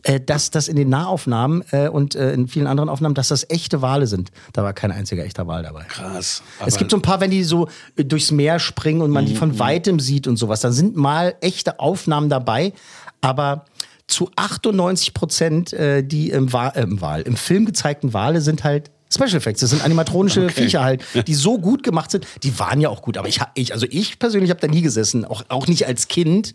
äh, 0.04 0.20
dass 0.20 0.50
das 0.50 0.68
in 0.68 0.76
den 0.76 0.88
Nahaufnahmen 0.88 1.62
äh, 1.70 1.88
und 1.88 2.14
äh, 2.14 2.32
in 2.32 2.48
vielen 2.48 2.66
anderen 2.66 2.88
Aufnahmen, 2.88 3.14
dass 3.14 3.28
das 3.28 3.48
echte 3.50 3.82
Wale 3.82 4.06
sind. 4.06 4.30
Da 4.52 4.62
war 4.62 4.72
kein 4.72 4.92
einziger 4.92 5.24
echter 5.24 5.46
Wal 5.46 5.62
dabei. 5.62 5.84
Krass. 5.84 6.42
Es 6.64 6.76
gibt 6.76 6.90
so 6.90 6.96
ein 6.96 7.02
paar, 7.02 7.20
wenn 7.20 7.30
die 7.30 7.44
so 7.44 7.68
äh, 7.96 8.04
durchs 8.04 8.30
Meer 8.30 8.58
springen 8.58 9.00
und 9.02 9.10
man 9.10 9.26
die 9.26 9.34
Mhm. 9.34 9.38
von 9.38 9.58
weitem 9.58 10.00
sieht 10.00 10.26
und 10.26 10.36
sowas, 10.36 10.60
dann 10.60 10.72
sind 10.72 10.96
mal 10.96 11.34
echte 11.40 11.80
Aufnahmen 11.80 12.28
dabei, 12.28 12.72
aber 13.20 13.64
zu 14.06 14.30
98 14.36 15.12
Prozent, 15.14 15.72
äh, 15.72 16.02
die 16.02 16.30
im, 16.30 16.52
Wa 16.52 16.68
äh, 16.68 16.82
im 16.82 17.00
Wal, 17.00 17.22
im 17.22 17.36
Film 17.36 17.66
gezeigten 17.66 18.14
Wale 18.14 18.40
sind 18.40 18.64
halt 18.64 18.90
Special 19.12 19.36
Effects. 19.36 19.60
Das 19.60 19.70
sind 19.70 19.82
animatronische 19.82 20.44
Okay. 20.44 20.64
Viecher 20.64 20.82
halt, 20.84 21.02
die 21.26 21.34
so 21.34 21.58
gut 21.58 21.82
gemacht 21.82 22.10
sind. 22.10 22.26
Die 22.42 22.58
waren 22.58 22.80
ja 22.80 22.88
auch 22.90 23.00
gut, 23.02 23.16
aber 23.16 23.26
ich, 23.28 23.40
ich 23.54 23.72
also 23.72 23.86
ich 23.88 24.18
persönlich 24.18 24.50
habe 24.50 24.60
da 24.60 24.66
nie 24.66 24.82
gesessen, 24.82 25.24
auch, 25.24 25.42
auch 25.48 25.66
nicht 25.66 25.86
als 25.86 26.08
Kind 26.08 26.54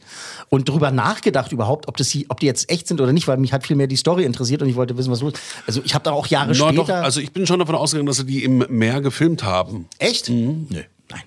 und 0.49 0.69
drüber 0.69 0.91
nachgedacht 0.91 1.51
überhaupt, 1.51 1.87
ob 1.87 1.97
das 1.97 2.09
die, 2.09 2.29
ob 2.29 2.39
die 2.39 2.45
jetzt 2.45 2.69
echt 2.69 2.87
sind 2.87 3.01
oder 3.01 3.11
nicht, 3.11 3.27
weil 3.27 3.37
mich 3.37 3.53
hat 3.53 3.65
viel 3.65 3.75
mehr 3.75 3.87
die 3.87 3.95
Story 3.95 4.23
interessiert 4.23 4.61
und 4.61 4.69
ich 4.69 4.75
wollte 4.75 4.97
wissen, 4.97 5.11
was 5.11 5.21
los. 5.21 5.33
ist. 5.33 5.41
Also 5.67 5.81
ich 5.83 5.93
habe 5.95 6.03
da 6.03 6.11
auch 6.11 6.27
Jahre 6.27 6.49
Na, 6.49 6.53
später. 6.55 6.73
doch, 6.73 6.89
also 6.89 7.19
ich 7.21 7.31
bin 7.31 7.47
schon 7.47 7.59
davon 7.59 7.75
ausgegangen, 7.75 8.05
dass 8.07 8.17
sie 8.17 8.25
die 8.25 8.43
im 8.43 8.65
Meer 8.69 9.01
gefilmt 9.01 9.43
haben. 9.43 9.87
echt? 9.97 10.29
Mhm. 10.29 10.67
Nö, 10.69 10.81
nein. 11.09 11.21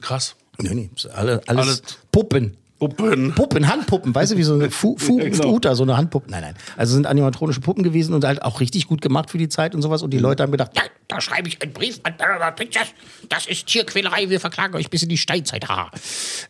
Krass. 0.00 0.34
Nee, 0.58 0.74
nee, 0.74 0.90
ist 0.96 1.06
alle, 1.06 1.42
alles, 1.46 1.66
Alles- 1.66 1.82
Puppen. 2.10 2.56
Puppen. 2.78 3.32
Puppen, 3.34 3.68
Handpuppen, 3.68 4.14
weißt 4.14 4.32
du, 4.32 4.36
wie 4.36 4.42
so 4.42 4.54
eine 4.54 4.70
Fu, 4.70 4.96
Fu 4.98 5.18
Ja, 5.18 5.28
genau. 5.28 5.54
Uta, 5.54 5.74
so 5.74 5.82
eine 5.82 5.96
Handpuppe. 5.96 6.30
Nein, 6.30 6.42
nein. 6.42 6.54
Also 6.76 6.94
sind 6.94 7.06
animatronische 7.06 7.60
Puppen 7.60 7.82
gewesen 7.82 8.14
und 8.14 8.24
halt 8.24 8.42
auch 8.42 8.60
richtig 8.60 8.86
gut 8.86 9.00
gemacht 9.00 9.30
für 9.30 9.38
die 9.38 9.48
Zeit 9.48 9.74
und 9.74 9.82
sowas. 9.82 10.02
Und 10.02 10.10
die 10.10 10.18
Leute 10.18 10.42
haben 10.42 10.52
gedacht, 10.52 10.72
ja, 10.74 10.82
da 11.08 11.20
schreibe 11.20 11.48
ich 11.48 11.60
einen 11.62 11.72
Brief 11.72 12.00
an 12.02 12.16
Paramount 12.16 12.56
Pictures. 12.56 12.88
Das 13.28 13.46
ist 13.46 13.66
Tierquälerei, 13.66 14.28
wir 14.28 14.40
verklagen 14.40 14.74
euch 14.74 14.90
bis 14.90 15.02
in 15.02 15.08
die 15.08 15.18
Steinzeit. 15.18 15.68
Haha. 15.68 15.90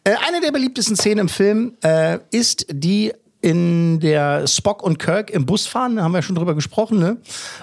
Äh, 0.04 0.16
eine 0.26 0.40
der 0.40 0.50
beliebtesten 0.50 0.96
Szenen 0.96 1.20
im 1.20 1.28
Film 1.28 1.74
äh, 1.82 2.18
ist 2.30 2.66
die 2.70 3.12
in 3.46 4.00
der 4.00 4.48
Spock 4.48 4.82
und 4.82 4.98
Kirk 4.98 5.30
im 5.30 5.46
Bus 5.46 5.68
fahren, 5.68 5.94
da 5.96 6.02
haben 6.02 6.10
wir 6.10 6.18
ja 6.18 6.22
schon 6.22 6.34
drüber 6.34 6.56
gesprochen, 6.56 6.98
ne? 6.98 7.18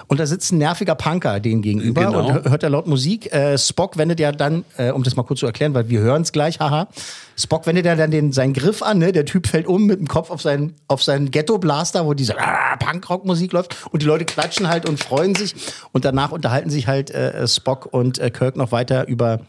Und 0.06 0.18
da 0.18 0.24
sitzt 0.24 0.50
ein 0.50 0.56
nerviger 0.56 0.94
Punker 0.94 1.40
denen 1.40 1.60
gegenüber 1.60 2.06
Genau. 2.06 2.20
und 2.26 2.32
hö- 2.32 2.48
hört 2.48 2.62
er 2.62 2.70
laut 2.70 2.86
Musik. 2.86 3.30
Äh, 3.34 3.58
Spock 3.58 3.98
wendet 3.98 4.18
ja 4.18 4.32
dann, 4.32 4.64
äh, 4.78 4.90
um 4.92 5.02
das 5.02 5.14
mal 5.14 5.24
kurz 5.24 5.40
zu 5.40 5.46
erklären, 5.46 5.74
weil 5.74 5.90
wir 5.90 6.00
hören 6.00 6.22
es 6.22 6.32
gleich, 6.32 6.58
haha. 6.58 6.88
Spock 7.36 7.66
wendet 7.66 7.84
ja 7.84 7.96
dann 7.96 8.10
den, 8.10 8.32
seinen 8.32 8.54
Griff 8.54 8.80
an, 8.82 8.96
ne? 8.96 9.12
Der 9.12 9.26
Typ 9.26 9.46
fällt 9.46 9.66
um 9.66 9.84
mit 9.84 9.98
dem 10.00 10.08
Kopf 10.08 10.30
auf 10.30 10.40
seinen, 10.40 10.72
auf 10.88 11.02
seinen 11.02 11.30
Ghetto-Blaster, 11.30 12.06
wo 12.06 12.14
diese 12.14 12.38
ah, 12.40 12.76
Punkrock-Musik 12.76 13.52
läuft 13.52 13.76
und 13.90 14.00
die 14.00 14.06
Leute 14.06 14.24
klatschen 14.24 14.68
halt 14.68 14.88
und 14.88 14.98
freuen 14.98 15.34
sich 15.34 15.54
und 15.92 16.06
danach 16.06 16.32
unterhalten 16.32 16.70
sich 16.70 16.86
halt 16.86 17.10
äh, 17.10 17.46
Spock 17.46 17.88
und 17.92 18.18
äh, 18.18 18.30
Kirk 18.30 18.56
noch 18.56 18.72
weiter 18.72 19.06
über 19.06 19.40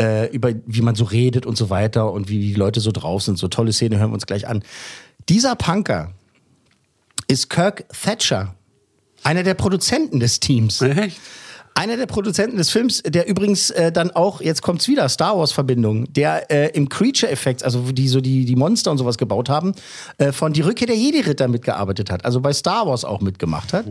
äh, 0.00 0.28
über 0.32 0.50
wie 0.66 0.82
man 0.82 0.94
so 0.96 1.04
redet 1.04 1.46
und 1.46 1.56
so 1.56 1.70
weiter 1.70 2.12
und 2.12 2.28
wie 2.28 2.38
die 2.40 2.54
Leute 2.54 2.80
so 2.80 2.90
drauf 2.92 3.22
sind. 3.22 3.38
So 3.38 3.48
tolle 3.48 3.72
Szene 3.72 3.98
hören 3.98 4.10
wir 4.10 4.14
uns 4.14 4.26
gleich 4.26 4.46
an. 4.48 4.62
Dieser 5.28 5.56
Punker 5.56 6.12
ist 7.28 7.48
Kirk 7.48 7.84
Thatcher, 7.88 8.54
einer 9.22 9.42
der 9.42 9.54
Produzenten 9.54 10.20
des 10.20 10.40
Teams. 10.40 10.82
Echt? 10.82 11.18
Einer 11.76 11.96
der 11.96 12.06
Produzenten 12.06 12.56
des 12.56 12.70
Films, 12.70 13.02
der 13.02 13.26
übrigens 13.26 13.70
äh, 13.70 13.90
dann 13.90 14.12
auch, 14.12 14.40
jetzt 14.40 14.62
kommt's 14.62 14.86
wieder, 14.86 15.08
Star 15.08 15.36
Wars-Verbindung, 15.36 16.12
der 16.12 16.48
äh, 16.48 16.68
im 16.68 16.88
Creature-Effekt, 16.88 17.64
also 17.64 17.88
wo 17.88 17.92
die 17.92 18.06
so 18.06 18.20
die, 18.20 18.44
die 18.44 18.54
Monster 18.54 18.92
und 18.92 18.98
sowas 18.98 19.18
gebaut 19.18 19.48
haben, 19.48 19.72
äh, 20.18 20.30
von 20.30 20.52
Die 20.52 20.60
Rückkehr 20.60 20.86
der 20.86 20.96
Jedi-Ritter 20.96 21.48
mitgearbeitet 21.48 22.12
hat, 22.12 22.24
also 22.24 22.40
bei 22.40 22.52
Star 22.52 22.86
Wars 22.86 23.04
auch 23.04 23.20
mitgemacht 23.20 23.72
hat. 23.72 23.86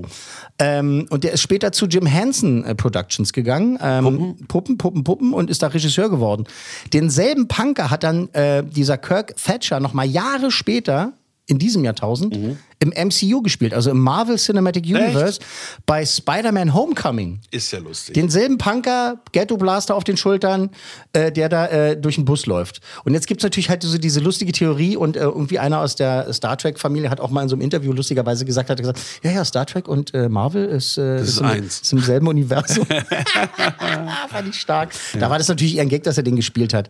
Ähm, 0.60 1.08
und 1.10 1.26
der 1.26 1.34
ist 1.34 1.42
später 1.42 1.74
zu 1.74 1.88
Jim 1.88 2.06
Henson 2.06 2.64
äh, 2.64 2.74
Productions 2.74 3.34
gegangen, 3.34 3.78
ähm, 3.82 4.04
Puppen. 4.06 4.48
Puppen, 4.48 4.78
Puppen, 4.78 5.04
Puppen 5.04 5.34
und 5.34 5.50
ist 5.50 5.62
da 5.62 5.68
Regisseur 5.68 6.10
geworden. 6.10 6.46
Denselben 6.94 7.50
Punker 7.50 7.90
hat 7.90 8.04
dann 8.04 8.30
äh, 8.30 8.64
dieser 8.64 8.98
Kirk 8.98 9.36
Thatcher 9.36 9.82
noch 9.82 9.92
mal 9.92 10.06
Jahre 10.06 10.52
später 10.52 11.12
in 11.48 11.60
diesem 11.60 11.84
Jahrtausend 11.84 12.38
im 12.84 12.90
MCU 12.90 13.42
gespielt, 13.42 13.74
also 13.74 13.92
im 13.92 14.00
Marvel 14.00 14.38
Cinematic 14.38 14.86
Universe 14.86 15.40
bei 15.86 16.06
Spider-Man 16.06 16.74
Homecoming. 16.74 17.40
Ist 17.52 17.72
ja 17.72 17.80
lustig. 17.80 18.14
Denselben 18.14 18.58
Punker, 18.58 19.22
Ghetto 19.32 19.58
Blaster 19.58 19.96
auf 19.96 20.04
den 20.04 20.18
Schultern, 20.18 20.70
äh, 21.14 21.32
der 21.32 21.50
da 21.50 21.68
äh, 21.68 21.98
durch 21.98 22.16
den 22.16 22.26
Bus 22.26 22.46
läuft. 22.46 22.82
Und 23.06 23.14
jetzt 23.14 23.28
gibt's 23.28 23.44
natürlich 23.44 23.70
halt 23.70 23.84
so 23.84 23.98
diese 23.98 24.20
lustige 24.20 24.52
Theorie 24.52 24.98
und 24.98 25.16
äh, 25.16 25.22
irgendwie 25.22 25.60
einer 25.60 25.80
aus 25.80 25.96
der 25.96 26.32
Star 26.34 26.58
Trek-Familie 26.58 27.10
hat 27.10 27.22
auch 27.22 27.30
mal 27.30 27.44
in 27.44 27.50
so 27.50 27.56
einem 27.56 27.62
Interview 27.62 27.94
lustigerweise 27.94 28.44
gesagt, 28.46 28.70
hat 28.70 28.78
gesagt, 28.78 29.00
ja, 29.24 29.32
ja, 29.32 29.46
Star 29.46 29.66
Trek 29.66 29.88
und 29.88 30.14
äh, 30.14 30.28
Marvel 30.28 30.66
ist, 30.66 30.98
äh, 30.98 31.20
Das 31.20 31.30
ist 31.30 31.40
im, 31.40 31.64
ist 31.66 31.94
im 31.94 32.00
selben 32.00 32.28
Universum. 32.28 32.86
Fand 34.30 34.50
ich 34.50 34.60
stark. 34.60 34.92
Da 35.18 35.30
war 35.30 35.38
das 35.38 35.48
natürlich 35.48 35.76
eher 35.78 35.84
ein 35.84 35.90
Gag, 35.90 36.04
dass 36.04 36.18
er 36.18 36.24
den 36.24 36.36
gespielt 36.36 36.74
hat. 36.74 36.90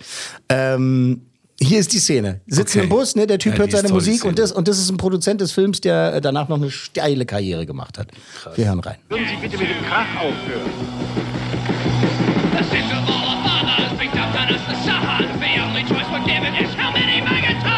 Ähm, 0.49 1.21
hier 1.61 1.79
ist 1.79 1.93
die 1.93 1.99
Szene. 1.99 2.41
Sitzen 2.47 2.79
Okay. 2.79 2.83
im 2.83 2.89
Bus, 2.89 3.15
ne, 3.15 3.27
der 3.27 3.39
Typ 3.39 3.53
Ja, 3.53 3.59
hört 3.59 3.71
seine 3.71 3.89
Musik 3.89 4.25
und 4.25 4.37
das, 4.39 4.51
und 4.51 4.67
das 4.67 4.79
ist 4.79 4.89
ein 4.89 4.97
Produzent 4.97 5.41
des 5.41 5.51
Films, 5.51 5.81
der 5.81 6.15
äh, 6.15 6.21
danach 6.21 6.47
noch 6.49 6.57
eine 6.57 6.71
steile 6.71 7.25
Karriere 7.25 7.65
gemacht 7.65 7.97
hat. 7.97 8.07
Wir 8.55 8.67
hören 8.67 8.79
rein. 8.79 8.95
Würden 9.09 9.25
Sie 9.27 9.35
bitte 9.35 9.57
mit 9.57 9.69
dem 9.69 9.85
Krach 9.85 10.07
aufhören? 10.19 10.69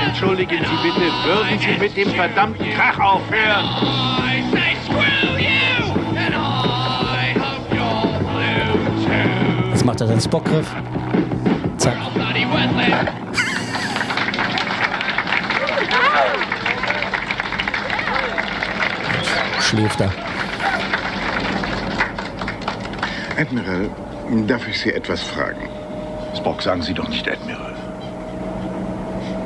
Entschuldigen 0.07 0.57
Sie 0.59 0.87
bitte, 0.89 1.11
würden 1.25 1.59
Sie 1.59 1.79
mit 1.79 1.97
dem 1.97 2.09
verdammten 2.15 2.65
Krach 2.73 2.99
aufhören? 2.99 3.65
Jetzt 9.71 9.85
macht 9.85 10.01
er 10.01 10.07
seinen 10.07 10.21
Spockgriff. 10.21 10.73
Zack. 11.77 11.97
Schläft 19.75 19.99
er. 19.99 20.11
Admiral, 23.37 23.89
darf 24.47 24.65
ich 24.69 24.79
Sie 24.79 24.93
etwas 24.93 25.21
fragen? 25.21 25.67
Spock, 26.33 26.61
sagen 26.61 26.81
Sie 26.81 26.93
doch 26.93 27.09
nicht 27.09 27.29
Admiral. 27.29 27.75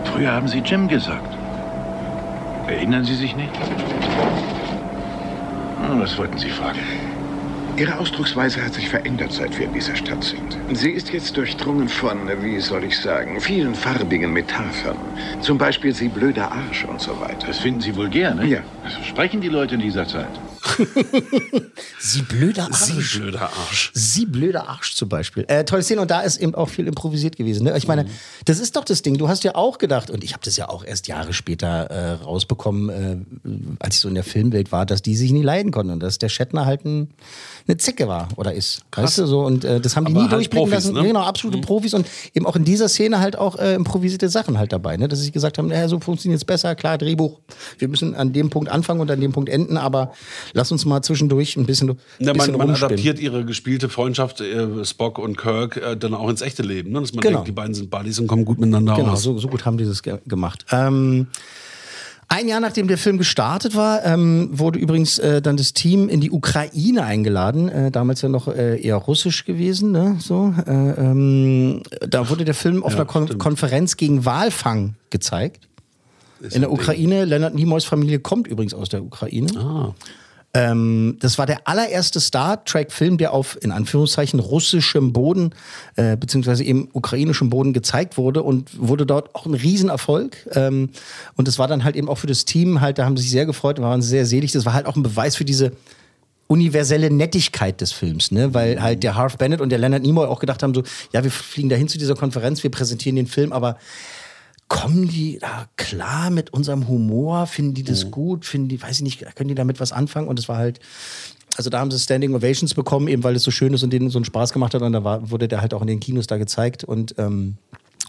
Früher 0.03 0.31
haben 0.31 0.47
Sie 0.47 0.59
Jim 0.59 0.87
gesagt. 0.87 1.35
Erinnern 2.67 3.05
Sie 3.05 3.15
sich 3.15 3.35
nicht? 3.35 3.53
Was 5.97 6.15
wollten 6.19 6.37
Sie 6.37 6.49
fragen? 6.49 7.08
Ihre 7.79 7.97
Ausdrucksweise 7.97 8.61
hat 8.65 8.73
sich 8.73 8.89
verändert, 8.89 9.31
seit 9.31 9.57
wir 9.57 9.65
in 9.67 9.71
dieser 9.71 9.95
Stadt 9.95 10.21
sind. 10.21 10.77
Sie 10.77 10.91
ist 10.91 11.13
jetzt 11.13 11.37
durchdrungen 11.37 11.87
von, 11.87 12.27
wie 12.43 12.59
soll 12.59 12.83
ich 12.83 12.97
sagen, 12.97 13.39
vielen 13.39 13.73
farbigen 13.73 14.33
Metaphern. 14.33 14.97
Zum 15.39 15.57
Beispiel 15.57 15.93
Sie 15.93 16.09
blöder 16.09 16.51
Arsch 16.51 16.83
und 16.83 16.99
so 16.99 17.17
weiter. 17.21 17.47
Das 17.47 17.59
finden 17.59 17.79
Sie 17.79 17.95
vulgär, 17.95 18.35
ne? 18.35 18.47
Ja. 18.47 18.59
So 18.83 19.01
sprechen 19.03 19.39
die 19.39 19.47
Leute 19.47 19.75
in 19.75 19.81
dieser 19.81 20.05
Zeit. 20.05 20.27
Sie 21.99 22.21
blöder 22.21 22.65
Arsch. 22.65 22.79
Sie 22.85 23.19
blöder 23.19 23.41
Arsch. 23.41 23.91
Sie 23.93 24.25
blöder 24.25 24.69
Arsch 24.69 24.95
zum 24.95 25.09
Beispiel. 25.09 25.45
Äh, 25.47 25.65
tolle 25.65 25.83
Szene 25.83 26.01
und 26.01 26.11
da 26.11 26.21
ist 26.21 26.37
eben 26.37 26.55
auch 26.55 26.69
viel 26.69 26.87
improvisiert 26.87 27.35
gewesen. 27.35 27.65
Ne? 27.65 27.77
Ich 27.77 27.87
meine, 27.87 28.05
das 28.45 28.59
ist 28.59 28.75
doch 28.75 28.83
das 28.85 29.01
Ding. 29.01 29.17
Du 29.17 29.27
hast 29.27 29.43
ja 29.43 29.55
auch 29.55 29.77
gedacht, 29.77 30.09
und 30.09 30.23
ich 30.23 30.33
habe 30.33 30.43
das 30.43 30.57
ja 30.57 30.69
auch 30.69 30.83
erst 30.83 31.07
Jahre 31.07 31.33
später 31.33 31.85
äh, 31.89 32.11
rausbekommen, 32.13 32.89
äh, 32.89 33.75
als 33.79 33.95
ich 33.95 34.01
so 34.01 34.07
in 34.07 34.15
der 34.15 34.23
Filmwelt 34.23 34.71
war, 34.71 34.85
dass 34.85 35.01
die 35.01 35.15
sich 35.15 35.31
nie 35.31 35.43
leiden 35.43 35.71
konnten 35.71 35.91
und 35.91 35.99
dass 36.01 36.17
der 36.17 36.29
Shatner 36.29 36.65
halt 36.65 36.85
ein, 36.85 37.09
eine 37.67 37.77
Zicke 37.77 38.07
war 38.07 38.29
oder 38.35 38.53
ist. 38.53 38.81
Weißt 38.95 39.17
du 39.17 39.25
so? 39.25 39.41
Und 39.41 39.65
äh, 39.65 39.79
das 39.79 39.95
haben 39.95 40.05
die 40.05 40.11
Aber 40.13 40.21
nie 40.21 40.29
halt 40.29 40.33
durchblicken 40.33 40.69
Profis, 40.69 40.85
lassen. 40.85 40.95
ne? 40.95 41.07
Genau, 41.07 41.21
absolute 41.21 41.59
Profis 41.59 41.93
und 41.93 42.07
eben 42.33 42.45
auch 42.45 42.55
in 42.55 42.63
dieser 42.63 42.89
Szene 42.89 43.19
halt 43.19 43.37
auch 43.37 43.57
äh, 43.57 43.73
improvisierte 43.75 44.29
Sachen 44.29 44.57
halt 44.57 44.71
dabei. 44.73 44.97
Ne? 44.97 45.07
Dass 45.07 45.19
sie 45.19 45.31
gesagt 45.31 45.57
haben, 45.57 45.67
naja, 45.67 45.87
so 45.87 45.99
funktioniert 45.99 46.39
es 46.39 46.45
besser, 46.45 46.75
klar, 46.75 46.97
Drehbuch. 46.97 47.39
Wir 47.77 47.87
müssen 47.87 48.15
an 48.15 48.33
dem 48.33 48.49
Punkt 48.49 48.69
anfangen 48.69 49.01
und 49.01 49.11
an 49.11 49.19
dem 49.19 49.31
Punkt 49.31 49.49
enden, 49.49 49.77
aber 49.77 50.13
lass 50.53 50.68
uns 50.71 50.85
mal 50.85 51.01
zwischendurch 51.01 51.55
ein 51.57 51.65
bisschen, 51.65 51.87
Ja, 52.19 52.33
bisschen 52.33 52.57
man, 52.57 52.67
man 52.67 52.75
adaptiert 52.75 53.19
ihre 53.19 53.45
gespielte 53.45 53.89
Freundschaft, 53.89 54.41
äh, 54.41 54.85
Spock 54.85 55.17
und 55.19 55.37
Kirk, 55.37 55.77
äh, 55.77 55.95
dann 55.97 56.13
auch 56.13 56.29
ins 56.29 56.41
echte 56.41 56.63
Leben. 56.63 56.91
Ne? 56.91 57.01
Dass 57.01 57.13
man 57.13 57.21
Genau. 57.21 57.35
denkt, 57.37 57.47
die 57.47 57.51
beiden 57.53 57.73
sind 57.73 57.89
Buddies 57.89 58.19
und 58.19 58.27
kommen 58.27 58.45
gut 58.45 58.59
miteinander 58.59 58.95
Genau, 58.95 59.11
aus. 59.13 59.23
so, 59.23 59.37
so 59.37 59.47
gut 59.47 59.65
haben 59.65 59.77
die 59.77 59.85
das 59.85 60.03
ge 60.03 60.17
gemacht. 60.27 60.65
Ähm, 60.71 61.27
ein 62.31 62.47
Jahr 62.47 62.59
nachdem 62.59 62.87
der 62.87 62.99
Film 62.99 63.17
gestartet 63.17 63.75
war, 63.75 64.05
ähm, 64.05 64.49
wurde 64.51 64.77
übrigens 64.77 65.17
äh, 65.17 65.41
dann 65.41 65.57
das 65.57 65.73
Team 65.73 66.09
in 66.09 66.21
die 66.21 66.29
Ukraine 66.29 67.03
eingeladen. 67.03 67.69
Äh, 67.69 67.89
damals 67.89 68.21
ja 68.21 68.29
noch 68.29 68.47
äh, 68.47 68.79
eher 68.79 68.97
russisch 68.97 69.45
gewesen. 69.45 69.91
Ne? 69.91 70.17
So, 70.19 70.53
äh, 70.67 70.71
ähm, 70.71 71.81
da 72.07 72.29
wurde 72.29 72.45
der 72.45 72.53
Film 72.53 72.83
auf 72.83 72.91
Ja, 72.91 72.97
einer 72.99 73.05
Kon. 73.07 73.35
Konferenz 73.39 73.97
gegen 73.97 74.25
Walfang 74.25 74.93
gezeigt. 75.09 75.67
in 76.51 76.61
der 76.61 76.71
Ukraine. 76.71 77.25
Leonard 77.25 77.55
Nimoys 77.55 77.83
Familie 77.85 78.19
kommt 78.19 78.47
übrigens 78.47 78.73
aus 78.75 78.89
der 78.89 79.01
Ukraine. 79.03 79.49
Ah. 79.57 79.93
Ähm, 80.53 81.17
das 81.19 81.37
war 81.37 81.45
der 81.45 81.67
allererste 81.67 82.19
Star 82.19 82.63
Trek-Film, 82.65 83.17
der 83.17 83.33
auf, 83.33 83.57
in 83.61 83.71
Anführungszeichen, 83.71 84.39
russischem 84.39 85.13
Boden, 85.13 85.53
äh, 85.95 86.17
beziehungsweise 86.17 86.63
eben 86.63 86.89
ukrainischem 86.91 87.49
Boden 87.49 87.71
gezeigt 87.71 88.17
wurde 88.17 88.41
und 88.41 88.69
wurde 88.79 89.05
dort 89.05 89.35
auch 89.35 89.45
ein 89.45 89.53
Riesenerfolg. 89.53 90.37
Ähm, 90.53 90.89
und 91.35 91.47
das 91.47 91.59
war 91.59 91.67
dann 91.67 91.83
halt 91.83 91.95
eben 91.95 92.09
auch 92.09 92.17
für 92.17 92.27
das 92.27 92.45
Team 92.45 92.81
halt, 92.81 92.97
da 92.97 93.05
haben 93.05 93.15
sie 93.15 93.23
sich 93.23 93.31
sehr 93.31 93.45
gefreut, 93.45 93.79
waren 93.79 94.01
sehr 94.01 94.25
selig. 94.25 94.51
Das 94.51 94.65
war 94.65 94.73
halt 94.73 94.87
auch 94.87 94.95
ein 94.95 95.03
Beweis 95.03 95.35
für 95.35 95.45
diese 95.45 95.71
universelle 96.47 97.11
Nettigkeit 97.11 97.79
des 97.79 97.91
Films, 97.91 98.31
ne? 98.31 98.55
Weil 98.55 98.81
halt 98.81 99.03
der 99.03 99.13
Harv 99.13 99.37
Bennett 99.37 99.61
und 99.61 99.69
der 99.69 99.77
Leonard 99.77 100.01
Nimoy 100.01 100.25
auch 100.25 100.39
gedacht 100.39 100.63
haben 100.63 100.73
so, 100.73 100.81
ja, 101.13 101.23
wir 101.23 101.29
fliegen 101.29 101.69
dahin 101.69 101.87
zu 101.87 101.99
dieser 101.99 102.15
Konferenz, 102.15 102.63
wir 102.63 102.71
präsentieren 102.71 103.15
den 103.17 103.27
Film, 103.27 103.53
aber 103.53 103.77
kommen 104.69 105.07
die 105.09 105.39
da 105.39 105.67
klar 105.75 106.29
mit 106.29 106.53
unserem 106.53 106.87
Humor? 106.87 107.47
Finden 107.47 107.73
die 107.73 107.83
das 107.83 108.09
gut? 108.11 108.45
Finden 108.45 108.69
die, 108.69 108.81
weiß 108.81 108.97
ich 108.97 109.01
nicht, 109.01 109.35
können 109.35 109.49
die 109.49 109.55
damit 109.55 109.79
was 109.79 109.91
anfangen? 109.91 110.27
Und 110.27 110.39
es 110.39 110.47
war 110.47 110.57
halt, 110.57 110.79
also 111.57 111.69
da 111.69 111.79
haben 111.79 111.91
sie 111.91 111.99
Standing 111.99 112.33
Ovations 112.33 112.73
bekommen, 112.73 113.07
eben 113.07 113.23
weil 113.23 113.35
es 113.35 113.43
so 113.43 113.51
schön 113.51 113.73
ist 113.73 113.83
und 113.83 113.91
denen 113.91 114.09
so 114.09 114.19
einen 114.19 114.25
Spaß 114.25 114.53
gemacht 114.53 114.73
hat. 114.73 114.81
Und 114.81 114.93
da 114.93 115.03
war, 115.03 115.29
wurde 115.29 115.47
der 115.47 115.61
halt 115.61 115.73
auch 115.73 115.81
in 115.81 115.87
den 115.87 115.99
Kinos 115.99 116.27
da 116.27 116.37
gezeigt. 116.37 116.83
Und, 116.83 117.15
ähm, 117.17 117.57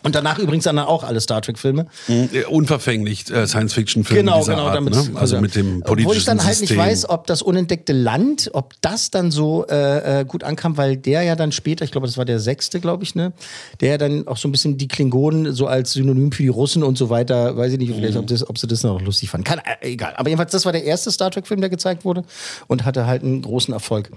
und 0.03 0.15
danach 0.15 0.39
übrigens 0.39 0.65
dann 0.65 0.79
auch 0.79 1.05
alle 1.05 1.21
Star 1.21 1.43
Trek-Filme. 1.43 1.87
Äh, 2.09 2.45
Unverfänglich 2.45 3.31
äh, 3.31 3.47
Science-Fiction-Film 3.47 4.21
Genau, 4.21 4.39
dieser 4.39 4.53
genau, 4.53 4.67
Art, 4.67 4.77
damit, 4.77 4.95
ne? 4.95 5.11
Also 5.15 5.41
mit 5.41 5.55
dem 5.55 5.81
politischen 5.83 6.07
Obwohl 6.07 6.17
ich 6.17 6.25
dann 6.25 6.45
halt 6.45 6.57
System. 6.57 6.77
nicht 6.79 6.87
weiß, 6.87 7.09
ob 7.11 7.27
das 7.27 7.43
unentdeckte 7.43 7.93
Land, 7.93 8.51
ob 8.53 8.75
das 8.81 9.11
dann 9.11 9.31
so 9.31 9.67
äh, 9.67 10.21
äh, 10.21 10.25
gut 10.25 10.45
ankam, 10.45 10.77
weil 10.77 10.97
der 10.97 11.23
ja 11.23 11.37
dann 11.37 11.53
später, 11.53 11.85
ich 11.85 11.93
glaube, 11.93 12.07
das 12.07 12.17
war 12.17 12.25
der 12.25 12.41
sechste, 12.41 12.81
glaube 12.81 13.05
ich, 13.05 13.15
ne, 13.15 13.33
der 13.81 13.91
ja 13.91 13.99
dann 13.99 14.27
auch 14.27 14.37
so 14.37 14.49
ein 14.49 14.53
bisschen 14.53 14.79
die 14.79 14.89
Klingonen 14.89 15.53
so 15.53 15.67
als 15.67 15.93
Synonym 15.93 16.33
für 16.33 16.43
die 16.43 16.49
Russen 16.49 16.83
und 16.83 16.97
so 16.97 17.11
weiter, 17.11 17.57
weiß 17.57 17.73
ich 17.73 17.79
nicht, 17.79 17.95
vielleicht, 17.95 18.17
ob, 18.17 18.27
das, 18.27 18.49
ob 18.49 18.59
sie 18.59 18.67
das 18.67 18.83
noch 18.83 19.01
lustig 19.01 19.31
fanden. 19.31 19.45
Kann, 19.45 19.59
äh, 19.59 19.93
egal. 19.93 20.15
Aber 20.17 20.29
jedenfalls, 20.29 20.53
das 20.53 20.65
war 20.65 20.73
der 20.73 20.85
erste 20.85 21.11
Star 21.11 21.31
Trek-Film, 21.31 21.61
der 21.61 21.71
gezeigt 21.71 22.05
wurde 22.05 22.25
und 22.69 22.85
hatte 22.85 23.07
halt 23.07 23.23
einen 23.23 23.43
großen 23.43 23.75
Erfolg. 23.75 24.11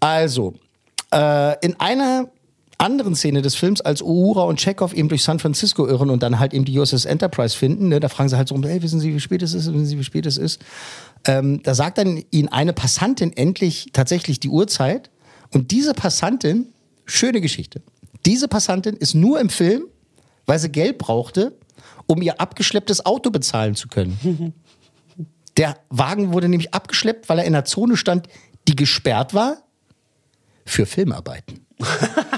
Also, 0.00 0.54
äh, 1.12 1.56
in 1.64 1.78
einer 1.80 2.28
anderen 2.78 3.14
Szene 3.14 3.42
des 3.42 3.56
Films, 3.56 3.80
als 3.80 4.02
Uhura 4.02 4.44
und 4.44 4.60
Chekhov 4.60 4.92
eben 4.94 5.08
durch 5.08 5.22
San 5.22 5.40
Francisco 5.40 5.86
irren 5.86 6.10
und 6.10 6.22
dann 6.22 6.38
halt 6.38 6.54
eben 6.54 6.64
die 6.64 6.78
USS 6.78 7.04
Enterprise 7.04 7.56
finden, 7.56 7.88
ne, 7.88 8.00
da 8.00 8.08
fragen 8.08 8.28
sie 8.28 8.36
halt 8.36 8.48
so 8.48 8.54
rum, 8.54 8.64
hey, 8.64 8.82
wissen 8.82 9.00
Sie, 9.00 9.12
wie 9.12 9.20
spät 9.20 9.42
es 9.42 9.52
ist? 9.52 9.66
Wissen 9.66 9.86
Sie, 9.86 9.98
wie 9.98 10.04
spät 10.04 10.26
es 10.26 10.36
ist? 10.36 10.60
Ähm, 11.24 11.60
da 11.64 11.74
sagt 11.74 11.98
dann 11.98 12.22
ihnen 12.30 12.48
eine 12.48 12.72
Passantin 12.72 13.36
endlich 13.36 13.90
tatsächlich 13.92 14.38
die 14.38 14.48
Uhrzeit 14.48 15.10
und 15.52 15.72
diese 15.72 15.92
Passantin, 15.92 16.68
schöne 17.04 17.40
Geschichte, 17.40 17.82
diese 18.24 18.46
Passantin 18.48 18.96
ist 18.96 19.14
nur 19.14 19.40
im 19.40 19.48
Film, 19.48 19.84
weil 20.46 20.58
sie 20.58 20.70
Geld 20.70 20.98
brauchte, 20.98 21.56
um 22.06 22.22
ihr 22.22 22.40
abgeschlepptes 22.40 23.04
Auto 23.04 23.30
bezahlen 23.30 23.74
zu 23.74 23.88
können. 23.88 24.54
Der 25.56 25.76
Wagen 25.90 26.32
wurde 26.32 26.48
nämlich 26.48 26.72
abgeschleppt, 26.72 27.28
weil 27.28 27.40
er 27.40 27.44
in 27.44 27.54
einer 27.54 27.64
Zone 27.64 27.96
stand, 27.96 28.28
die 28.68 28.76
gesperrt 28.76 29.34
war 29.34 29.56
für 30.64 30.86
Filmarbeiten. 30.86 31.66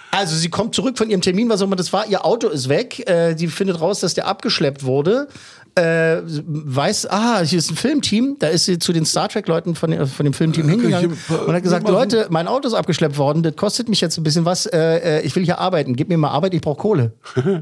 also 0.11 0.35
sie 0.35 0.49
kommt 0.49 0.75
zurück 0.75 0.97
von 0.97 1.09
ihrem 1.09 1.21
Termin, 1.21 1.49
was 1.49 1.61
auch 1.61 1.65
immer 1.67 1.75
das 1.75 1.91
war. 1.93 2.05
Ihr 2.07 2.25
Auto 2.25 2.47
ist 2.49 2.69
weg. 2.69 3.07
Äh, 3.09 3.35
sie 3.37 3.47
findet 3.47 3.79
raus, 3.81 4.01
dass 4.01 4.13
der 4.13 4.27
abgeschleppt 4.27 4.83
wurde. 4.83 5.27
Äh, 5.73 6.17
weiß, 6.25 7.07
ah, 7.09 7.39
hier 7.43 7.57
ist 7.57 7.71
ein 7.71 7.77
Filmteam. 7.77 8.35
Da 8.39 8.47
ist 8.47 8.65
sie 8.65 8.77
zu 8.77 8.91
den 8.91 9.05
Star 9.05 9.29
Trek-Leuten 9.29 9.75
von, 9.75 9.89
den- 9.89 10.05
von 10.05 10.25
dem 10.25 10.33
Filmteam 10.33 10.67
hingegangen 10.67 11.17
und 11.47 11.53
hat 11.53 11.63
gesagt: 11.63 11.87
Leute, 11.87 12.27
mein 12.29 12.49
Auto 12.49 12.67
ist 12.67 12.73
abgeschleppt 12.73 13.17
worden. 13.17 13.41
Das 13.41 13.55
kostet 13.55 13.87
mich 13.87 14.01
jetzt 14.01 14.17
ein 14.17 14.23
bisschen 14.23 14.43
was. 14.43 14.65
Äh, 14.65 15.19
äh, 15.19 15.21
ich 15.21 15.33
will 15.37 15.45
hier 15.45 15.59
arbeiten. 15.59 15.95
Gib 15.95 16.09
mir 16.09 16.17
mal 16.17 16.27
Arbeit. 16.31 16.53
Ich 16.53 16.59
brauche 16.59 16.77
Kohle. 16.81 17.13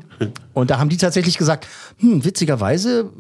Und 0.56 0.72
da 0.72 0.80
haben 0.80 0.90
die 0.90 0.98
tatsächlich 0.98 1.38
gesagt, 1.38 1.68
hm, 2.00 2.26
witzigerweise 2.26 3.12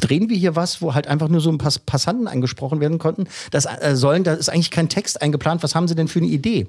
drehen 0.00 0.28
wir 0.30 0.36
hier 0.36 0.54
was, 0.54 0.80
wo 0.80 0.94
halt 0.94 1.08
einfach 1.08 1.26
nur 1.28 1.40
so 1.40 1.50
ein 1.50 1.58
paar 1.58 1.72
Passanten 1.84 2.28
angesprochen 2.28 2.78
werden 2.80 2.98
konnten. 2.98 3.24
Das 3.50 3.66
äh, 3.66 3.96
sollen, 3.96 4.22
da 4.22 4.34
ist 4.34 4.48
eigentlich 4.50 4.70
kein 4.70 4.88
Text 4.88 5.20
eingeplant. 5.20 5.64
Was 5.64 5.74
haben 5.74 5.88
sie 5.88 5.96
denn 5.96 6.06
für 6.06 6.20
eine 6.20 6.28
Idee? 6.28 6.68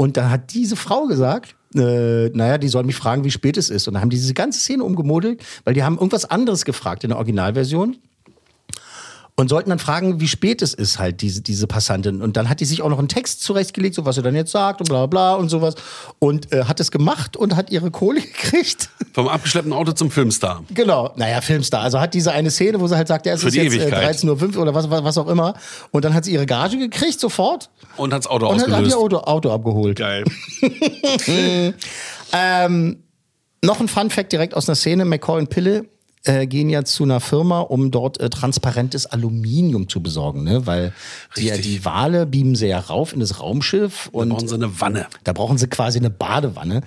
Und 0.00 0.16
da 0.16 0.30
hat 0.30 0.54
diese 0.54 0.76
Frau 0.76 1.04
gesagt, 1.08 1.56
äh, 1.74 2.30
naja, 2.30 2.56
die 2.56 2.68
sollen 2.68 2.86
mich 2.86 2.96
fragen, 2.96 3.22
wie 3.22 3.30
spät 3.30 3.58
es 3.58 3.68
ist. 3.68 3.86
Und 3.86 3.92
dann 3.92 4.00
haben 4.00 4.08
die 4.08 4.16
diese 4.16 4.32
ganze 4.32 4.58
Szene 4.58 4.82
umgemodelt, 4.82 5.42
weil 5.64 5.74
die 5.74 5.82
haben 5.82 5.96
irgendwas 5.96 6.24
anderes 6.24 6.64
gefragt 6.64 7.04
in 7.04 7.10
der 7.10 7.18
Originalversion. 7.18 7.98
Und 9.40 9.48
sollten 9.48 9.70
dann 9.70 9.78
fragen, 9.78 10.20
wie 10.20 10.28
spät 10.28 10.60
es 10.60 10.74
ist, 10.74 10.98
halt, 10.98 11.22
diese, 11.22 11.40
diese 11.40 11.66
Passantin. 11.66 12.20
Und 12.20 12.36
dann 12.36 12.50
hat 12.50 12.60
die 12.60 12.66
sich 12.66 12.82
auch 12.82 12.90
noch 12.90 12.98
einen 12.98 13.08
Text 13.08 13.42
zurechtgelegt, 13.42 13.94
so 13.94 14.04
was 14.04 14.16
sie 14.16 14.22
dann 14.22 14.36
jetzt 14.36 14.52
sagt 14.52 14.82
und 14.82 14.90
bla 14.90 15.06
bla 15.06 15.32
und 15.32 15.48
sowas. 15.48 15.76
Und 16.18 16.52
äh, 16.52 16.64
hat 16.64 16.78
es 16.78 16.90
gemacht 16.90 17.38
und 17.38 17.56
hat 17.56 17.70
ihre 17.70 17.90
Kohle 17.90 18.20
gekriegt. 18.20 18.90
Vom 19.14 19.28
abgeschleppten 19.28 19.72
Auto 19.72 19.92
zum 19.92 20.10
Filmstar. 20.10 20.62
Genau, 20.74 21.14
naja, 21.16 21.40
Filmstar. 21.40 21.80
Also 21.80 22.00
hat 22.00 22.12
diese 22.12 22.32
eine 22.32 22.50
Szene, 22.50 22.80
wo 22.80 22.86
sie 22.86 22.96
halt 22.96 23.08
sagt, 23.08 23.24
ja, 23.24 23.32
es 23.32 23.40
Für 23.40 23.48
ist 23.48 23.54
jetzt 23.54 23.72
äh, 23.72 23.76
Ewigkeit. 23.78 24.16
13.05 24.16 24.56
Uhr 24.56 24.60
oder 24.60 24.74
was, 24.74 24.90
was, 24.90 25.04
was 25.04 25.16
auch 25.16 25.28
immer. 25.28 25.54
Und 25.90 26.04
dann 26.04 26.12
hat 26.12 26.26
sie 26.26 26.34
ihre 26.34 26.44
Gage 26.44 26.76
gekriegt, 26.76 27.18
sofort. 27.18 27.70
Und 27.96 28.12
hat's 28.12 28.26
Auto 28.26 28.46
Und 28.46 28.60
hat, 28.60 28.66
hat 28.66 28.74
ausgelöst. 28.74 28.94
ihr 28.94 28.98
Auto, 28.98 29.16
Auto 29.20 29.50
abgeholt. 29.52 29.96
Geil. 29.98 30.24
ähm, 32.34 33.04
noch 33.64 33.80
ein 33.80 33.88
Fun 33.88 34.10
Fact 34.10 34.32
direkt 34.32 34.52
aus 34.52 34.68
einer 34.68 34.76
Szene. 34.76 35.06
McCoy 35.06 35.38
und 35.38 35.48
Pille 35.48 35.86
äh, 36.24 36.46
gehen 36.46 36.68
ja 36.68 36.84
zu 36.84 37.04
einer 37.04 37.20
Firma, 37.20 37.60
um 37.60 37.90
dort 37.90 38.20
äh, 38.20 38.28
transparentes 38.28 39.06
Aluminium 39.06 39.88
zu 39.88 40.02
besorgen, 40.02 40.44
ne? 40.44 40.66
weil 40.66 40.92
die, 41.36 41.46
ja, 41.46 41.56
die 41.56 41.84
Wale 41.84 42.26
beamen 42.26 42.56
sie 42.56 42.66
ja 42.66 42.78
rauf 42.78 43.12
in 43.14 43.20
das 43.20 43.40
Raumschiff 43.40 44.10
und 44.12 44.28
Da 44.28 44.34
brauchen 44.34 44.48
sie 44.48 44.54
eine 44.54 44.80
Wanne. 44.80 45.06
da 45.24 45.32
brauchen 45.32 45.56
sie 45.56 45.66
quasi 45.68 45.98
eine 45.98 46.10
Badewanne. 46.10 46.82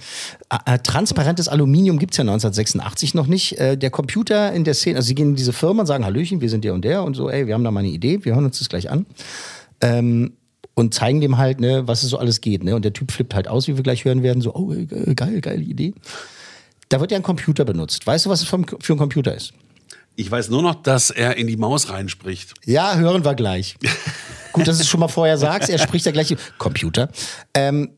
Äh, 0.49 0.75
äh, 0.75 0.79
transparentes 0.79 1.47
Aluminium 1.47 1.97
gibt's 1.97 2.17
ja 2.17 2.21
1986 2.21 3.15
noch 3.15 3.25
nicht. 3.25 3.57
Äh, 3.57 3.75
der 3.75 3.89
Computer 3.89 4.53
in 4.53 4.65
der 4.65 4.75
Szene, 4.75 4.97
also 4.97 5.07
sie 5.07 5.15
gehen 5.15 5.29
in 5.29 5.35
diese 5.35 5.53
Firma 5.53 5.81
und 5.81 5.87
sagen, 5.87 6.05
Hallöchen, 6.05 6.39
wir 6.41 6.49
sind 6.49 6.63
der 6.63 6.75
und 6.75 6.85
der 6.85 7.03
und 7.03 7.15
so, 7.15 7.29
ey, 7.29 7.47
wir 7.47 7.55
haben 7.55 7.63
da 7.63 7.71
mal 7.71 7.79
eine 7.79 7.89
Idee, 7.89 8.23
wir 8.23 8.35
hören 8.35 8.45
uns 8.45 8.59
das 8.59 8.69
gleich 8.69 8.91
an. 8.91 9.07
Ähm, 9.81 10.33
und 10.75 10.93
zeigen 10.93 11.21
dem 11.21 11.37
halt, 11.37 11.59
ne, 11.59 11.87
was 11.87 12.03
es 12.03 12.09
so 12.09 12.17
alles 12.17 12.41
geht. 12.41 12.63
Ne? 12.63 12.75
Und 12.75 12.85
der 12.85 12.93
Typ 12.93 13.11
flippt 13.11 13.35
halt 13.35 13.47
aus, 13.47 13.67
wie 13.67 13.75
wir 13.75 13.83
gleich 13.83 14.05
hören 14.05 14.23
werden, 14.23 14.41
so, 14.41 14.53
oh, 14.55 14.73
geil, 15.15 15.41
geile 15.41 15.61
Idee. 15.61 15.93
Da 16.93 16.99
wird 16.99 17.09
ja 17.09 17.17
ein 17.17 17.23
Computer 17.23 17.65
benutzt. 17.65 18.05
Weißt 18.05 18.27
du, 18.27 18.29
was 18.29 18.43
es 18.43 18.47
für 18.47 18.55
ein 18.55 18.97
Computer 18.99 19.33
ist? 19.33 19.51
Ich 20.15 20.29
weiß 20.29 20.49
nur 20.49 20.61
noch, 20.61 20.75
dass 20.75 21.09
er 21.09 21.37
in 21.37 21.47
die 21.47 21.57
Maus 21.57 21.89
reinspricht. 21.89 22.53
Ja, 22.65 22.97
hören 22.97 23.25
wir 23.25 23.33
gleich. 23.33 23.77
Gut, 24.51 24.67
dass 24.67 24.77
du 24.77 24.83
es 24.83 24.87
schon 24.87 24.99
mal 24.99 25.07
vorher 25.07 25.39
sagst. 25.39 25.71
Er 25.71 25.79
spricht 25.79 26.05
ja 26.05 26.11
gleich 26.11 26.35
Computer. 26.59 27.09
Ähm, 27.55 27.93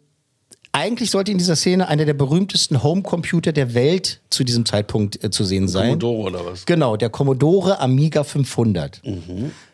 eigentlich 0.75 1.09
sollte 1.09 1.31
in 1.31 1.37
dieser 1.37 1.55
Szene 1.55 1.87
einer 1.87 2.03
der 2.03 2.13
berühmtesten 2.13 2.83
Homecomputer 2.83 3.53
der 3.53 3.73
Welt 3.73 4.19
zu 4.29 4.43
diesem 4.43 4.65
Zeitpunkt 4.65 5.23
äh, 5.23 5.29
zu 5.29 5.45
sehen 5.45 5.69
sein. 5.69 5.99
Commodore 5.99 6.29
oder 6.29 6.45
was? 6.45 6.65
Genau, 6.65 6.97
der 6.97 7.09
Commodore 7.09 7.79
Amiga 7.79 8.23
500. 8.25 9.01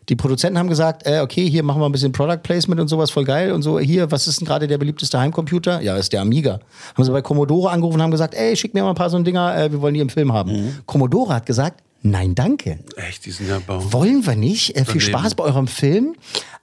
Die 0.10 0.16
Produzenten 0.16 0.60
haben 0.60 0.70
gesagt, 0.70 1.08
äh, 1.08 1.22
okay, 1.22 1.50
hier 1.50 1.64
machen 1.64 1.82
wir 1.82 1.88
ein 1.88 1.92
bisschen 1.92 2.12
Product 2.12 2.40
Placement 2.44 2.80
und 2.80 2.88
sowas, 2.88 3.10
voll 3.10 3.24
geil 3.24 3.52
und 3.52 3.64
so. 3.64 3.80
Hier, 3.80 4.12
was 4.12 4.28
ist 4.28 4.42
denn 4.42 4.46
gerade 4.48 4.68
der 4.68 4.78
beliebteste 4.78 5.20
Heimcomputer? 5.20 5.82
Ja, 5.82 5.96
ist 5.98 6.14
der 6.14 6.22
Amiga. 6.22 6.60
Haben 6.96 7.04
sie 7.04 7.12
bei 7.12 7.22
Commodore 7.22 7.72
angerufen 7.72 7.96
und 7.96 8.04
haben 8.04 8.12
gesagt, 8.12 8.36
ey, 8.36 8.56
schick 8.56 8.74
mir 8.74 8.84
mal 8.84 8.90
ein 8.90 8.96
paar 8.96 9.10
so 9.10 9.18
ein 9.18 9.24
Dinger, 9.24 9.58
äh, 9.58 9.72
wir 9.72 9.82
wollen 9.82 9.96
die 9.96 10.02
im 10.02 10.10
Film 10.10 10.32
haben. 10.34 10.82
Commodore 10.86 11.34
hat 11.34 11.46
gesagt, 11.48 11.82
nein, 12.02 12.36
danke. 12.36 12.80
Echt, 12.96 13.26
die 13.26 13.32
sind 13.32 13.50
ja 13.50 13.60
bau. 13.66 13.92
Wollen 13.94 14.26
wir 14.26 14.36
nicht. 14.36 14.76
Äh, 14.76 14.86
viel. 14.86 15.02
Spaß 15.02 15.36
bei 15.36 15.44
eurem 15.44 15.68
Film. 15.68 16.16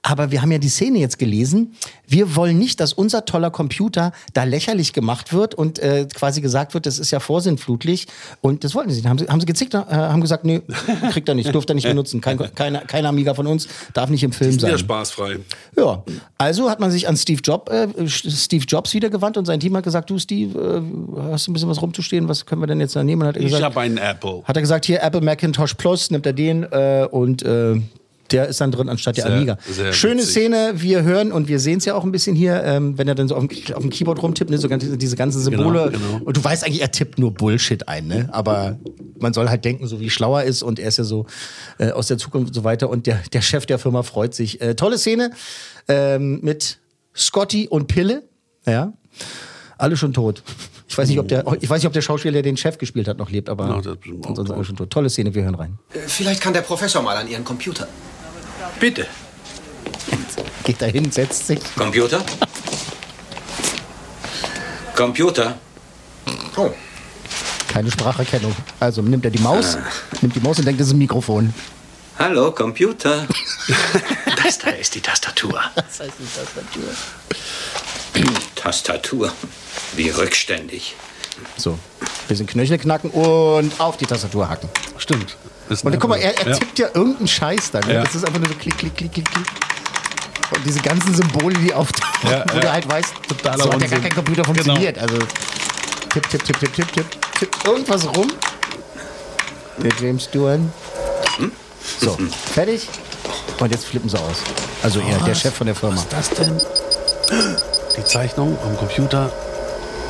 Aber 0.03 0.31
wir 0.31 0.41
haben 0.43 0.53
ja 0.53 0.59
die 0.59 0.69
Szene 0.69 0.99
jetzt 1.01 1.19
gelesen. 1.19 1.75
Wir 2.07 2.37
wollen 2.37 2.57
nicht, 2.57 2.79
dass 2.79 2.93
unser 2.93 3.25
toller 3.25 3.51
Computer 3.51 4.13
da 4.33 4.45
lächerlich 4.45 4.93
gemacht 4.93 5.33
wird 5.33 5.55
und 5.57 5.81
äh, 5.81 6.07
quasi 6.15 6.41
gesagt 6.41 6.73
wird, 6.73 6.87
das 6.87 7.01
ist 7.01 7.11
ja 7.11 7.19
vorsintflutlich. 7.19 8.07
Und 8.41 8.63
das 8.63 8.75
wollten 8.77 8.91
sie. 8.91 8.99
nicht. 9.01 9.09
Haben 9.09 9.19
sie, 9.19 9.27
haben 9.27 9.41
sie 9.41 9.47
gezickt, 9.47 9.75
äh, 9.75 9.79
haben 9.79 10.21
gesagt, 10.21 10.45
nee, 10.45 10.63
kriegt 11.11 11.29
er 11.29 11.35
nicht, 11.35 11.53
durft 11.53 11.69
er 11.71 11.75
nicht 11.75 11.87
benutzen. 11.87 12.21
Kein, 12.21 12.39
keine, 12.55 12.81
kein 12.87 13.05
Amiga 13.07 13.35
von 13.35 13.49
uns 13.49 13.67
darf 13.93 14.09
nicht 14.09 14.23
im 14.23 14.31
Film 14.33 14.53
Sind 14.53 14.63
ja 14.63 14.69
sein. 14.71 14.79
spaßfrei. 14.79 15.39
Ja, 15.77 16.05
also 16.39 16.71
hat 16.71 16.79
man 16.79 16.93
sich 16.93 17.09
an 17.09 17.17
Steve, 17.17 17.41
Job, 17.43 17.69
äh, 17.69 17.89
Steve 18.09 18.65
Jobs 18.67 18.95
wieder 18.95 19.11
gewandt 19.11 19.37
und 19.37 19.47
sein 19.47 19.59
Team 19.59 19.77
hat 19.77 19.85
gesagt, 19.85 20.09
du 20.09 20.19
Steve, 20.19 20.59
äh, 20.59 21.31
hast 21.33 21.49
du 21.49 21.51
ein 21.51 21.55
bisschen 21.55 21.69
was 21.69 21.83
rumzustehen, 21.83 22.29
was 22.29 22.47
können 22.47 22.63
wir 22.63 22.67
denn 22.69 22.81
jetzt 22.81 22.95
da 22.95 23.03
nehmen? 23.03 23.23
Und 23.23 23.29
hat 23.29 23.37
er 23.37 23.43
Ich 23.43 23.49
gesagt, 23.49 23.65
habe 23.65 23.81
einen 23.81 23.99
Apple. 23.99 24.43
hat 24.45 24.57
er 24.57 24.63
gesagt, 24.63 24.87
hier 24.87 25.03
Apple 25.03 25.21
Macintosh 25.29 25.75
Plus, 25.75 26.11
nimmt 26.11 26.25
er 26.27 26.33
den 26.33 26.63
äh, 26.65 27.07
und 27.11 27.43
äh, 27.43 27.77
der 28.31 28.47
ist 28.49 28.61
dann 28.61 28.71
drin 28.71 28.89
anstatt 28.89 29.17
der 29.17 29.25
Sehr, 29.25 29.33
Amiga. 29.35 29.59
sehr 29.67 29.93
Schöne 29.93 30.21
witzig. 30.21 30.31
Szene, 30.31 30.73
wir 30.77 31.03
hören 31.03 31.33
und 31.33 31.49
wir 31.49 31.59
sehen 31.59 31.79
es 31.79 31.85
ja 31.87 31.95
auch 31.95 32.05
ein 32.05 32.13
bisschen 32.13 32.37
hier, 32.37 32.63
ähm, 32.63 32.99
wenn 32.99 33.09
er 33.09 33.15
dann 33.15 33.27
so 33.29 33.35
auf 33.37 33.47
dem, 33.47 33.75
auf 33.75 33.83
dem 33.83 33.91
Keyboard 33.91 34.23
rumtippt, 34.23 34.51
ne, 34.51 34.59
so 34.59 34.69
ganz, 34.69 34.85
diese 34.87 35.17
ganzen 35.17 35.41
Symbole. 35.41 35.91
Genau, 35.91 36.09
genau. 36.13 36.25
Und 36.25 36.37
du 36.37 36.45
weißt 36.45 36.65
eigentlich, 36.65 36.83
er 36.83 36.91
tippt 36.91 37.19
nur 37.19 37.33
Bullshit 37.33 37.89
ein, 37.89 38.07
ne? 38.07 38.29
Aber 38.33 38.79
man 39.19 39.33
soll 39.33 39.49
halt 39.49 39.65
denken, 39.65 39.87
so 39.87 39.99
wie 40.01 40.11
schlauer 40.11 40.43
ist 40.43 40.63
und 40.63 40.79
er 40.79 40.89
ist 40.89 40.99
ja 40.99 41.05
so 41.05 41.27
äh, 41.79 41.91
aus 41.91 42.09
der 42.09 42.19
Zukunft 42.19 42.49
und 42.49 42.55
so 42.55 42.65
weiter. 42.65 42.91
Und 42.91 43.07
der, 43.07 43.21
der 43.33 43.41
Chef 43.41 43.65
der 43.65 43.79
Firma 43.79 44.03
freut 44.03 44.35
sich. 44.35 44.61
Äh, 44.61 44.75
tolle 44.75 44.99
Szene 44.99 45.31
ähm, 45.89 46.41
mit 46.43 46.79
Scotty 47.17 47.67
und 47.69 47.87
Pille. 47.87 48.25
Ja. 48.67 48.93
Alle 49.79 49.97
schon 49.97 50.13
tot. 50.13 50.43
Ich 50.89 50.97
weiß 50.97 51.09
nicht, 51.09 51.19
ob 51.19 51.29
der, 51.29 51.45
ich 51.61 51.69
weiß 51.69 51.81
nicht, 51.83 51.87
ob 51.87 51.93
der 51.93 52.01
Schauspieler, 52.01 52.33
der 52.33 52.43
den 52.43 52.57
Chef 52.57 52.79
gespielt 52.79 53.09
hat, 53.09 53.19
noch 53.19 53.31
lebt, 53.31 53.51
aber 53.51 53.69
Ja, 53.69 53.95
bestimmt 53.95 54.51
auch 54.51 54.65
schon 54.65 54.77
tot. 54.77 54.91
Tolle 54.91 55.11
Szene, 55.11 55.35
wir 55.35 55.43
hören 55.43 55.55
rein. 55.55 55.79
Vielleicht 56.07 56.41
kann 56.41 56.55
der 56.55 56.63
Professor 56.63 57.03
mal 57.03 57.17
an 57.17 57.29
Ihren 57.29 57.45
Computer. 57.45 57.87
Bitte. 58.81 59.07
Geht 60.65 60.81
dahin, 60.81 61.11
setzt 61.13 61.47
sich. 61.47 61.61
Computer? 61.77 62.25
Computer? 64.97 65.59
Oh. 66.57 66.71
Keine 67.69 67.91
Spracherkennung. 67.91 68.55
Also 68.81 69.03
nimmt 69.03 69.25
er 69.25 69.31
die 69.31 69.39
Maus, 69.39 69.77
nimmt 70.23 70.35
die 70.35 70.41
Maus 70.41 70.59
und 70.59 70.65
denkt, 70.65 70.81
das 70.81 70.89
ist 70.89 70.95
ein 70.95 70.99
Mikrofon. 70.99 71.53
Hallo, 72.19 72.51
Computer. 72.53 73.27
Das 74.43 74.57
da 74.59 74.71
ist 74.71 74.95
die 74.95 75.01
Tastatur. 75.01 75.61
Das 75.75 76.01
heißt 76.01 76.13
die 76.19 76.25
Tastatur. 76.25 76.89
Tastatur. 78.59 79.33
Wie 79.95 80.11
rückständig. 80.11 80.95
So, 81.57 81.79
bisschen 82.27 82.47
Knöchel 82.47 82.79
knacken 82.79 83.11
und 83.11 83.79
auf 83.81 83.97
die 83.97 84.07
Tastatur 84.07 84.49
hacken. 84.49 84.69
Stimmt. 84.99 85.37
Ist 85.69 85.85
Und 85.85 85.99
guck 86.01 86.11
mal, 86.11 86.17
er, 86.19 86.37
er 86.47 86.59
tippt 86.59 86.79
ja 86.79 86.89
irgendeinen 86.95 87.29
Scheiß 87.29 87.71
dann. 87.71 87.87
Ne? 87.87 87.95
Ja. 87.95 88.05
Das 88.05 88.15
ist 88.15 88.25
einfach 88.27 88.41
nur 88.41 88.49
so 88.49 88.55
klick, 88.55 88.77
klick, 88.79 88.97
klick, 88.97 89.13
klick, 89.13 89.31
klick. 89.31 89.47
Und 90.51 90.65
diese 90.65 90.81
ganzen 90.81 91.15
Symbole, 91.15 91.55
die 91.59 91.73
auftauchen, 91.73 92.31
Ja, 92.31 92.45
wo 92.51 92.55
ja. 92.55 92.61
du 92.61 92.73
halt 92.73 92.89
weißt, 92.89 93.13
Totaler 93.29 93.65
so 93.65 93.73
hat 93.73 93.81
ja 93.83 93.87
gar 93.87 94.01
kein 94.01 94.15
Computer 94.15 94.43
Genau. 94.43 94.55
funktioniert. 94.55 94.99
Also 94.99 95.19
tipp, 96.13 96.29
tipp, 96.31 96.45
tipp, 96.45 96.59
tipp, 96.59 96.73
tipp, 96.75 96.93
tipp, 96.93 97.07
tipp 97.39 97.51
irgendwas 97.65 98.07
rum. 98.17 98.33
Der 99.79 99.93
James 100.01 100.29
Doohan. 100.31 100.73
So, 102.01 102.17
fertig. 102.55 102.89
Und 103.61 103.71
jetzt 103.71 103.85
flippen 103.87 104.09
sie 104.09 104.19
aus. 104.19 104.39
Also 104.83 105.01
er, 105.01 105.19
der 105.21 105.35
Chef 105.35 105.55
von 105.55 105.67
der 105.67 105.77
Firma. 105.77 105.95
Was 105.97 106.03
ist 106.03 106.13
das 106.13 106.31
denn? 106.31 106.61
Die 107.99 108.05
Zeichnung 108.05 108.57
am 108.65 108.77
Computer. 108.77 109.33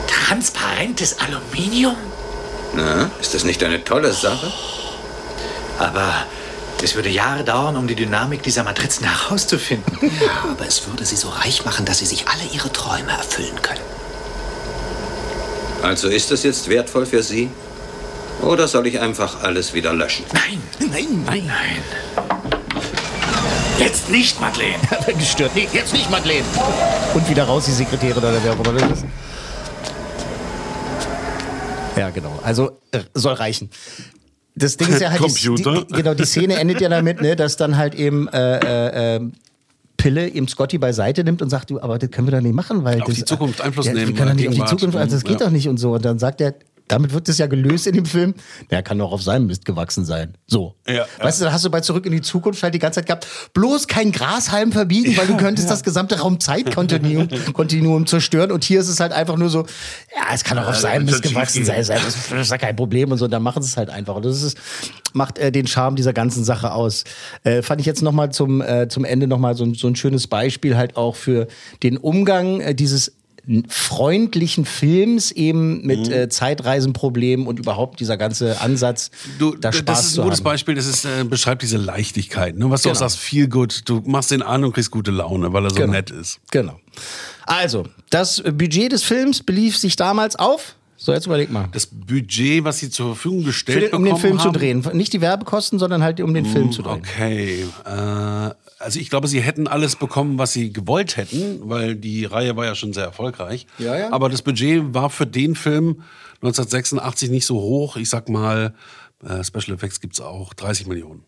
Transparentes 0.07 1.17
Aluminium? 1.21 1.97
Na, 2.75 3.11
ist 3.19 3.33
das 3.33 3.45
nicht 3.45 3.65
eine 3.65 3.83
tolle 3.83 4.13
Sache? 4.13 4.53
Aber 5.79 6.13
es 6.83 6.95
würde 6.97 7.09
Jahre 7.09 7.45
dauern, 7.45 7.79
um 7.79 7.87
die 7.89 7.95
Dynamik 7.95 8.43
dieser 8.43 8.63
Matrizen 8.63 9.05
herauszufinden. 9.07 9.97
Ja, 10.21 10.51
aber 10.51 10.67
es 10.67 10.87
würde 10.87 11.07
sie 11.07 11.17
so 11.17 11.31
reich 11.31 11.65
machen, 11.65 11.87
dass 11.87 11.99
sie 12.01 12.05
sich 12.07 12.27
alle 12.29 12.43
ihre 12.53 12.71
Träume 12.71 13.11
erfüllen 13.11 13.61
können. 13.63 13.81
Also 15.83 16.09
ist 16.09 16.31
es 16.31 16.43
jetzt 16.43 16.69
wertvoll 16.69 17.07
für 17.07 17.23
Sie? 17.23 17.49
Oder 18.43 18.69
soll 18.69 18.87
ich 18.87 19.01
einfach 19.01 19.43
alles 19.43 19.73
wieder 19.73 19.95
löschen? 19.95 20.27
Nein, 20.35 20.63
Nein, 20.91 21.25
nein. 21.25 21.47
nein. 21.47 22.38
Jetzt 23.79 24.11
nicht, 24.11 24.41
Madeleine. 24.41 24.75
Gestört. 25.19 25.53
Nee, 25.55 25.69
jetzt 25.73 25.93
nicht, 25.93 26.11
Madeleine. 26.11 26.45
Und 27.15 27.29
wieder 27.29 27.45
raus, 27.45 27.67
die 27.67 27.73
Sekretärin 27.73 28.17
oder 28.19 28.43
wer 28.43 28.53
auch 28.53 28.59
immer 28.59 28.73
das 28.73 28.91
ist. 28.99 29.05
Ja, 31.97 32.11
genau. 32.11 32.39
Also 32.43 32.71
äh, 32.93 33.01
soll 33.15 33.35
reichen. 33.35 33.71
Das 34.55 34.77
Ding 34.77 34.89
ist 34.89 35.01
ja 35.01 35.11
halt, 35.11 35.21
die, 35.21 35.27
Computer. 35.47 35.85
die, 35.85 35.95
genau, 35.95 36.15
die 36.15 36.25
Szene 36.25 36.57
endet 36.57 36.81
ja 36.81 36.89
damit, 36.89 37.21
ne, 37.21 37.37
dass 37.37 37.57
dann 37.57 37.77
halt 37.77 37.95
eben 37.95 38.29
äh, 38.29 38.59
äh, 38.59 39.17
äh, 39.17 39.21
Pille 39.97 40.29
eben 40.29 40.49
Scotty 40.49 40.79
beiseite 40.79 41.23
nimmt 41.25 41.43
und 41.43 41.51
sagt, 41.51 41.71
du, 41.71 41.81
aber 41.81 41.99
das 41.99 42.11
können 42.11 42.27
wir 42.29 42.33
doch 42.33 42.41
nicht 42.41 42.55
machen, 42.55 42.85
weil 42.85 43.01
Auf 43.01 43.09
das, 43.09 43.17
die 43.17 43.25
Zukunft 43.25 43.61
Einfluss 43.61 43.87
ja, 43.87 43.93
nehmen, 43.93 44.09
Wir 44.09 44.15
können 44.15 44.31
doch 44.31 44.37
nicht 44.37 44.49
auf 44.49 44.55
die. 44.71 44.77
Zukunft, 44.77 44.97
also 44.99 45.17
das 45.17 45.25
geht 45.25 45.41
Ja. 45.41 45.47
doch 45.47 45.53
nicht 45.53 45.69
und 45.69 45.79
so. 45.79 45.93
Und 45.95 46.05
dann 46.05 46.19
sagt 46.19 46.41
er, 46.41 46.55
damit 46.89 47.13
wird 47.13 47.29
es 47.29 47.39
ja 47.39 47.47
gelöst 47.47 47.87
in 47.87 47.95
dem 47.95 48.07
Film. 48.07 48.35
Er 48.69 48.83
kann 48.83 48.99
doch 48.99 49.13
auf 49.13 49.23
seinem 49.23 49.47
Mist 49.47 49.65
gewachsen 49.65 50.05
sein. 50.05 50.37
So. 50.47 50.75
Ja, 50.89 51.07
weißt 51.21 51.41
du, 51.41 51.45
da 51.45 51.53
hast 51.53 51.65
du 51.65 51.71
bei 51.71 51.81
Zurück 51.81 52.07
in 52.07 52.13
die 52.13 52.21
Zukunft 52.23 52.63
halt 52.63 52.75
die 52.75 52.79
ganze 52.79 53.01
Zeit 53.01 53.07
gehabt, 53.07 53.27
bloß 53.55 53.87
kein 53.89 54.11
Grashalm 54.13 54.73
verbiegen, 54.73 55.17
weil 55.17 55.27
du 55.27 55.37
könntest 55.37 55.71
das 55.71 55.83
gesamte 55.83 56.19
Raumzeitkontinuum 56.21 57.29
Kontinuum 57.53 58.07
zerstören. 58.07 58.51
Und 58.53 58.65
hier 58.65 58.81
ist 58.81 58.89
es 58.89 59.01
halt 59.01 59.13
einfach 59.13 59.37
nur 59.37 59.51
so, 59.51 59.61
ja, 60.17 60.35
es 60.35 60.45
kann 60.45 60.57
doch 60.57 60.67
auf 60.67 60.75
Ja, 60.75 60.81
seinem 60.81 61.05
Mist 61.07 61.23
gewachsen 61.23 61.65
sein. 61.65 61.85
Das 61.87 61.89
ist, 61.99 62.51
ja 62.51 62.59
kein 62.59 62.77
Problem 62.77 63.13
und 63.13 63.19
so. 63.19 63.27
Und 63.27 63.31
dann 63.31 63.43
machen 63.43 63.63
sie 63.63 63.69
es 63.69 63.77
halt 63.77 63.91
einfach. 63.91 64.15
Und 64.17 64.25
das 64.25 64.43
ist, 64.43 64.57
macht 65.13 65.39
äh, 65.39 65.53
den 65.53 65.67
Charme 65.67 65.97
dieser 65.97 66.13
ganzen 66.13 66.45
Sache 66.45 66.73
aus. 66.73 67.05
Äh, 67.45 67.63
fand 67.63 67.81
ich 67.81 67.87
jetzt 67.87 68.03
nochmal 68.03 68.31
zum, 68.33 68.61
äh, 68.61 68.89
zum 68.89 69.05
Ende 69.05 69.27
nochmal 69.27 69.55
so, 69.55 69.65
ein- 69.65 69.75
so 69.75 69.87
ein 69.89 69.97
schönes 69.97 70.27
Beispiel 70.27 70.77
halt 70.77 70.97
auch 70.97 71.17
für 71.17 71.47
den 71.83 71.97
Umgang 71.97 72.61
äh, 72.61 72.75
dieses 72.75 73.13
freundlichen 73.69 74.65
Films 74.65 75.31
eben 75.33 75.87
mit 75.87 76.09
äh, 76.09 76.29
Zeitreisenproblemen 76.29 77.47
und 77.47 77.59
überhaupt 77.59 78.01
dieser 78.01 78.17
ganze 78.17 78.61
Ansatz, 78.61 79.11
Du, 79.39 79.55
da 79.55 79.73
Spaß 79.73 79.85
das 79.85 80.07
ist 80.07 80.15
zu 80.15 80.21
ein 80.21 80.25
gutes 80.25 80.39
haben. 80.41 80.45
Beispiel, 80.45 80.75
das 80.75 80.87
ist, 80.87 81.05
äh, 81.05 81.25
beschreibt 81.25 81.63
diese 81.63 81.77
Leichtigkeit, 81.79 82.57
ne? 82.57 82.71
was 82.71 82.83
du 82.83 82.89
auch 82.91 82.93
Genau. 82.93 83.01
sagst, 83.01 83.19
viel 83.19 83.49
gut. 83.49 83.83
Du 83.89 84.03
machst 84.07 84.31
den 84.31 84.43
an 84.43 84.65
und 84.65 84.73
kriegst 84.73 84.91
gute 84.91 85.11
Laune, 85.11 85.53
weil 85.53 85.65
er 85.65 85.71
so 85.71 85.77
Genau. 85.77 85.93
nett 85.93 86.11
ist. 86.11 86.41
Genau. 86.51 86.79
Also, 87.47 87.85
das 88.11 88.43
Budget 88.43 88.93
des 88.93 89.03
Films 89.03 89.43
belief 89.43 89.77
sich 89.79 89.97
damals 89.97 90.37
auf. 90.37 90.75
So, 91.01 91.13
jetzt 91.13 91.27
überleg 91.27 91.51
mal. 91.51 91.69
Das 91.73 91.87
Budget, 91.87 92.65
was 92.65 92.79
sie 92.79 92.91
zur 92.91 93.15
Verfügung 93.15 93.45
gestellt 93.45 93.93
den, 93.93 93.95
um 93.95 94.05
den 94.05 94.17
Film 94.17 94.39
zu 94.39 94.47
haben, 94.47 94.53
drehen. 94.55 94.85
Nicht 94.95 95.13
die 95.13 95.21
Werbekosten, 95.21 95.79
sondern 95.79 96.03
halt 96.03 96.21
um 96.21 96.35
den 96.35 96.45
Film 96.45 96.73
zu 96.73 96.83
drehen. 96.83 96.95
Okay. 96.99 97.65
Äh, 97.87 98.51
also 98.79 99.01
ich 99.01 99.11
glaube, 99.11 99.29
sie 99.29 99.41
hätten 99.41 99.67
alles 99.67 99.97
bekommen, 99.97 100.39
was 100.39 100.53
sie 100.53 100.73
gewollt 100.73 101.17
hätten, 101.17 101.69
weil 101.69 101.97
die 101.97 102.25
Reihe 102.25 102.57
war 102.57 102.65
ja 102.65 102.75
schon 102.75 102.93
sehr 102.93 103.05
erfolgreich. 103.05 103.67
Ja, 103.79 103.97
ja. 103.97 104.13
Aber 104.13 104.29
das 104.29 104.43
Budget 104.43 104.95
war 104.95 105.11
für 105.11 105.27
den 105.27 105.55
Film 105.55 106.03
1986 106.43 107.31
nicht 107.31 107.47
so 107.47 107.61
hoch. 107.61 107.97
Ich 107.97 108.09
sag 108.09 108.29
mal, 108.29 108.75
äh, 109.25 109.43
Special 109.43 109.77
Effects 109.77 110.01
gibt's 110.01 110.21
auch 110.21 110.55
30 110.55 110.87
Millionen. 110.87 111.25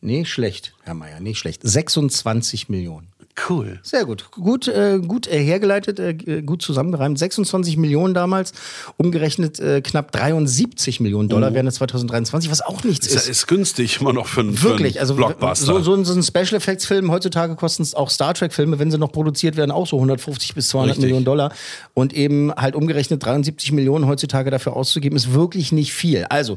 Nee, 0.00 0.24
schlecht, 0.24 0.74
Herr 0.82 0.94
Meier, 0.94 1.20
nicht 1.20 1.38
schlecht. 1.38 1.62
26 1.64 2.68
Millionen. 2.68 3.08
Cool. 3.50 3.78
Sehr 3.82 4.06
gut. 4.06 4.30
Gut, 4.30 4.66
äh, 4.66 4.98
gut 4.98 5.26
äh, 5.26 5.38
hergeleitet, 5.44 6.00
äh, 6.00 6.14
g- 6.14 6.40
gut 6.40 6.62
zusammengereimt. 6.62 7.18
26 7.18 7.76
Millionen 7.76 8.14
damals, 8.14 8.52
umgerechnet 8.96 9.60
äh, 9.60 9.82
knapp 9.82 10.10
73 10.12 11.00
Millionen 11.00 11.28
Dollar 11.28 11.52
wären 11.52 11.66
es 11.66 11.74
2023, 11.74 12.50
was 12.50 12.62
auch 12.62 12.82
nichts 12.82 13.06
Ist, 13.06 13.14
ist. 13.14 13.28
ist 13.28 13.46
günstig 13.46 14.00
immer 14.00 14.14
noch 14.14 14.26
für 14.26 14.40
einen, 14.40 14.62
Wirklich, 14.62 14.94
für 14.94 15.00
einen 15.00 15.00
also 15.00 15.14
Blockbuster. 15.16 15.66
so, 15.66 15.80
so, 15.80 15.94
ein- 15.94 16.04
so 16.06 16.14
ein 16.14 16.22
Special 16.22 16.54
Effects 16.54 16.86
Film 16.86 17.10
heutzutage 17.10 17.56
kosten 17.56 17.82
es 17.82 17.94
auch 17.94 18.08
Star 18.08 18.32
Trek 18.32 18.54
Filme, 18.54 18.78
wenn 18.78 18.90
sie 18.90 18.96
noch 18.98 19.12
produziert 19.12 19.56
werden, 19.56 19.70
auch 19.70 19.86
so 19.86 19.96
150 19.96 20.54
bis 20.54 20.68
200 20.68 20.92
Richtig. 20.92 21.02
Millionen 21.04 21.26
Dollar 21.26 21.52
und 21.92 22.14
eben 22.14 22.52
halt 22.54 22.74
umgerechnet 22.74 23.22
73 23.22 23.70
Millionen 23.72 24.06
heutzutage 24.06 24.50
dafür 24.50 24.74
auszugeben, 24.76 25.14
ist 25.14 25.34
wirklich 25.34 25.72
nicht 25.72 25.92
viel. 25.92 26.24
Also 26.30 26.56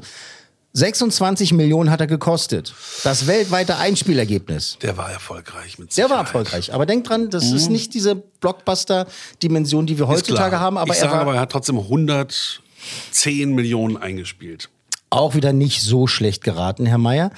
26 0.74 1.54
Millionen 1.54 1.90
hat 1.90 2.00
er 2.00 2.06
gekostet. 2.08 2.74
Das 3.04 3.26
weltweite 3.28 3.78
Einspielergebnis. 3.78 4.78
Der 4.82 4.96
war 4.98 5.12
erfolgreich 5.12 5.80
mit 5.80 5.96
Der 5.98 6.10
war 6.10 6.18
erfolgreich. 6.20 6.74
Aber 6.74 6.86
denkt 6.86 7.10
dran, 7.10 7.30
das 7.30 7.52
ist 7.52 7.70
nicht 7.70 7.94
diese 7.96 8.16
Blockbuster-Dimension, 8.16 9.88
die 9.88 9.98
wir 9.98 10.06
Mhm. 10.06 10.10
Heutzutage 10.12 10.60
haben. 10.60 10.78
Aber 10.78 10.92
ich 10.94 11.00
er 11.00 11.06
sage 11.06 11.14
war 11.14 11.22
aber, 11.22 11.36
er 11.36 11.42
hat 11.42 11.52
trotzdem 11.52 11.80
110 11.80 13.54
Millionen 13.56 13.98
eingespielt. 13.98 14.70
auch 15.12 15.34
wieder 15.34 15.54
nicht 15.54 15.82
so 15.82 16.06
schlecht 16.06 16.44
geraten, 16.44 16.86
Herr 16.86 17.00
Mayer. 17.00 17.32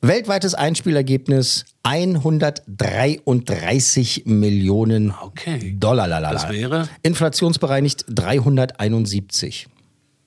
Weltweites 0.00 0.54
Einspielergebnis 0.54 1.64
133 1.84 4.24
Millionen 4.26 5.14
Okay. 5.22 5.76
Dollar. 5.78 6.08
Lalala. 6.08 6.32
Das 6.32 6.48
wäre? 6.50 6.88
Inflationsbereinigt 7.02 8.04
371. 8.08 9.68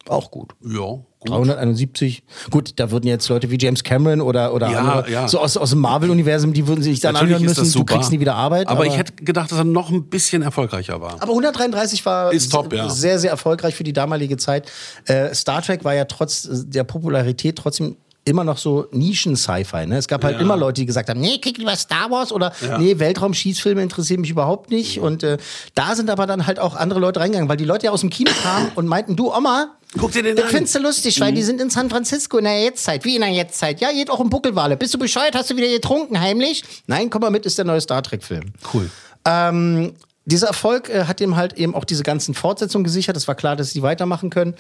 Auch 0.08 0.32
gut. 0.32 0.54
Ja, 0.66 1.00
gut. 1.22 1.32
371. 1.32 2.24
Gut, 2.50 2.74
da 2.76 2.92
würden 2.92 3.08
jetzt 3.08 3.30
Leute 3.30 3.50
wie 3.50 3.58
James 3.60 3.84
Cameron 3.84 4.22
oder, 4.22 4.54
oder 4.54 4.70
Ja, 4.70 4.80
andere, 4.80 5.12
ja. 5.12 5.28
so 5.28 5.40
aus, 5.40 5.58
aus 5.58 5.70
dem 5.72 5.80
Marvel-Universum, 5.80 6.54
die 6.54 6.68
würden 6.68 6.82
sich 6.84 7.00
dann 7.00 7.14
Natürlich 7.14 7.36
anhören 7.36 7.56
müssen, 7.58 7.72
du 7.72 7.86
kriegst 7.86 8.12
nie 8.12 8.20
wieder 8.20 8.36
Arbeit. 8.36 8.68
Aber, 8.68 8.86
ich 8.86 8.98
hätte 8.98 9.14
gedacht, 9.14 9.52
dass 9.52 9.60
er 9.60 9.64
noch 9.64 9.90
ein 9.90 10.06
bisschen 10.06 10.42
erfolgreicher 10.42 11.02
war. 11.02 11.14
Aber 11.22 11.30
133 11.32 12.06
war 12.06 12.32
Ist 12.34 12.52
top, 12.52 12.74
ja. 12.74 12.90
sehr, 12.90 13.20
sehr 13.20 13.32
erfolgreich 13.32 13.76
für 13.76 13.84
die 13.84 13.94
damalige 13.94 14.38
Zeit. 14.38 14.72
Äh, 15.06 15.34
Star 15.34 15.62
Trek 15.62 15.84
war 15.84 15.94
ja 15.94 16.06
trotz 16.06 16.48
der 16.52 16.84
Popularität 16.84 17.58
trotzdem 17.58 17.98
immer 18.24 18.44
noch 18.44 18.58
so 18.58 18.88
Nischen-Sci-Fi. 18.92 19.88
Ne? 19.88 19.98
Es 19.98 20.08
gab 20.08 20.24
halt 20.24 20.36
Ja. 20.36 20.42
immer 20.42 20.56
Leute, 20.56 20.82
die 20.82 20.86
gesagt 20.86 21.10
haben, 21.10 21.20
nee, 21.20 21.40
krieg 21.40 21.58
lieber 21.58 21.76
Star 21.76 22.12
Wars 22.12 22.32
oder 22.32 22.54
Ja. 22.62 22.78
nee, 22.78 23.00
Weltraum-Schießfilme 23.00 23.82
interessieren 23.82 24.22
mich 24.22 24.30
überhaupt 24.30 24.70
nicht. 24.70 25.00
Und 25.00 25.24
äh, 25.24 25.38
da 25.76 25.96
sind 25.96 26.10
aber 26.10 26.28
dann 26.28 26.46
halt 26.46 26.60
auch 26.60 26.76
andere 26.76 27.00
Leute 27.00 27.20
reingegangen, 27.20 27.50
weil 27.50 27.58
die 27.58 27.66
Leute 27.66 27.88
ja 27.88 27.92
aus 27.92 28.02
dem 28.02 28.10
Kino 28.12 28.30
kamen 28.44 28.72
und 28.76 28.88
meinten, 28.88 29.16
du 29.16 29.34
Oma, 29.34 29.72
Guck 29.98 30.12
dir 30.14 30.24
den 30.24 30.36
das 30.36 30.46
an. 30.46 30.52
findest 30.52 30.76
du 30.76 30.80
lustig, 30.80 31.20
weil 31.20 31.34
die 31.34 31.42
sind 31.44 31.60
in 31.60 31.70
San 31.70 31.90
Francisco 31.90 32.38
in 32.38 32.46
der 32.46 32.62
Jetztzeit. 32.64 33.04
Wie 33.04 33.16
in 33.16 33.22
der 33.22 33.32
Jetztzeit? 33.32 33.82
Ja, 33.82 33.92
geht 33.92 34.10
auch 34.10 34.20
um 34.20 34.30
Buckelwale. 34.30 34.78
Bist 34.78 34.94
du 34.94 34.98
bescheuert? 35.00 35.36
Hast 35.36 35.50
du 35.50 35.58
wieder 35.58 35.68
getrunken 35.68 36.20
heimlich? 36.22 36.64
Nein, 36.88 37.10
komm 37.10 37.22
mal 37.22 37.30
mit, 37.32 37.46
ist 37.46 37.58
der 37.58 37.66
neue 37.66 37.82
Star 37.82 38.02
Trek-Film. 38.02 38.54
Cool. 38.74 38.90
Ähm, 39.26 39.94
dieser 40.26 40.48
Erfolg 40.48 40.88
äh, 40.90 41.06
hat 41.06 41.20
ihm 41.20 41.36
halt 41.36 41.54
eben 41.54 41.74
auch 41.74 41.84
diese 41.84 42.04
ganzen 42.04 42.36
Fortsetzungen 42.36 42.84
gesichert. 42.84 43.18
Es 43.18 43.28
war 43.28 43.34
klar, 43.36 43.56
dass 43.56 43.72
sie 43.72 43.82
weitermachen 43.82 44.30
können. 44.30 44.54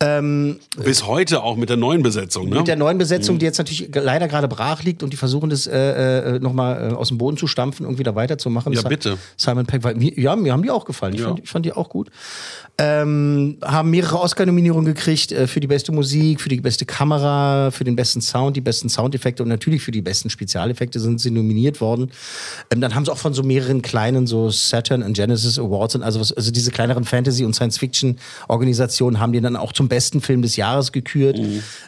Ähm, 0.00 0.58
Bis 0.78 1.06
heute 1.06 1.42
auch 1.42 1.56
mit 1.56 1.68
der 1.68 1.76
neuen 1.76 2.02
Besetzung, 2.02 2.48
ne? 2.48 2.56
mit 2.56 2.68
der 2.68 2.76
neuen 2.76 2.96
Besetzung, 2.96 3.38
die 3.38 3.44
jetzt 3.44 3.58
natürlich 3.58 3.90
leider 3.94 4.26
gerade 4.26 4.48
brach 4.48 4.82
liegt 4.82 5.02
und 5.02 5.12
die 5.12 5.18
versuchen 5.18 5.50
das 5.50 5.66
äh, 5.66 6.36
äh, 6.36 6.38
nochmal 6.38 6.92
äh, 6.92 6.94
aus 6.94 7.08
dem 7.08 7.18
Boden 7.18 7.36
zu 7.36 7.46
stampfen 7.46 7.84
und 7.84 7.98
wieder 7.98 8.14
weiterzumachen. 8.14 8.72
Ja, 8.72 8.82
bitte. 8.82 9.18
Simon 9.36 9.66
Peck, 9.66 9.84
war, 9.84 9.94
mir, 9.94 10.18
ja, 10.18 10.34
mir 10.34 10.52
haben 10.52 10.62
die 10.62 10.70
auch 10.70 10.86
gefallen. 10.86 11.12
Ich, 11.14 11.20
Ja. 11.20 11.28
fand, 11.28 11.40
ich 11.40 11.50
fand 11.50 11.66
die 11.66 11.72
auch 11.72 11.90
gut. 11.90 12.08
Ähm, 12.84 13.58
haben 13.62 13.90
mehrere 13.90 14.18
Oscar-Nominierungen 14.18 14.86
gekriegt 14.86 15.30
äh, 15.30 15.46
für 15.46 15.60
die 15.60 15.68
beste 15.68 15.92
Musik, 15.92 16.40
für 16.40 16.48
die 16.48 16.60
beste 16.60 16.84
Kamera, 16.84 17.70
für 17.70 17.84
den 17.84 17.94
besten 17.94 18.20
Sound, 18.20 18.56
die 18.56 18.60
besten 18.60 18.88
Soundeffekte 18.88 19.44
und 19.44 19.48
natürlich 19.48 19.82
für 19.82 19.92
die 19.92 20.02
besten 20.02 20.30
Spezialeffekte 20.30 20.98
sind 20.98 21.20
sie 21.20 21.30
nominiert 21.30 21.80
worden. 21.80 22.10
Ähm, 22.72 22.80
dann 22.80 22.96
haben 22.96 23.04
sie 23.04 23.12
auch 23.12 23.18
von 23.18 23.34
so 23.34 23.44
mehreren 23.44 23.82
kleinen 23.82 24.26
so 24.26 24.50
Saturn 24.50 25.04
und 25.04 25.12
Genesis 25.12 25.60
Awards 25.60 25.94
und 25.94 26.02
also, 26.02 26.18
was, 26.18 26.32
also 26.32 26.50
diese 26.50 26.72
kleineren 26.72 27.04
Fantasy- 27.04 27.44
und 27.44 27.54
Science-Fiction-Organisationen 27.54 29.20
haben 29.20 29.32
die 29.32 29.40
dann 29.40 29.54
auch 29.54 29.72
zum 29.72 29.86
besten 29.86 30.20
Film 30.20 30.42
des 30.42 30.56
Jahres 30.56 30.90
gekürt, 30.90 31.38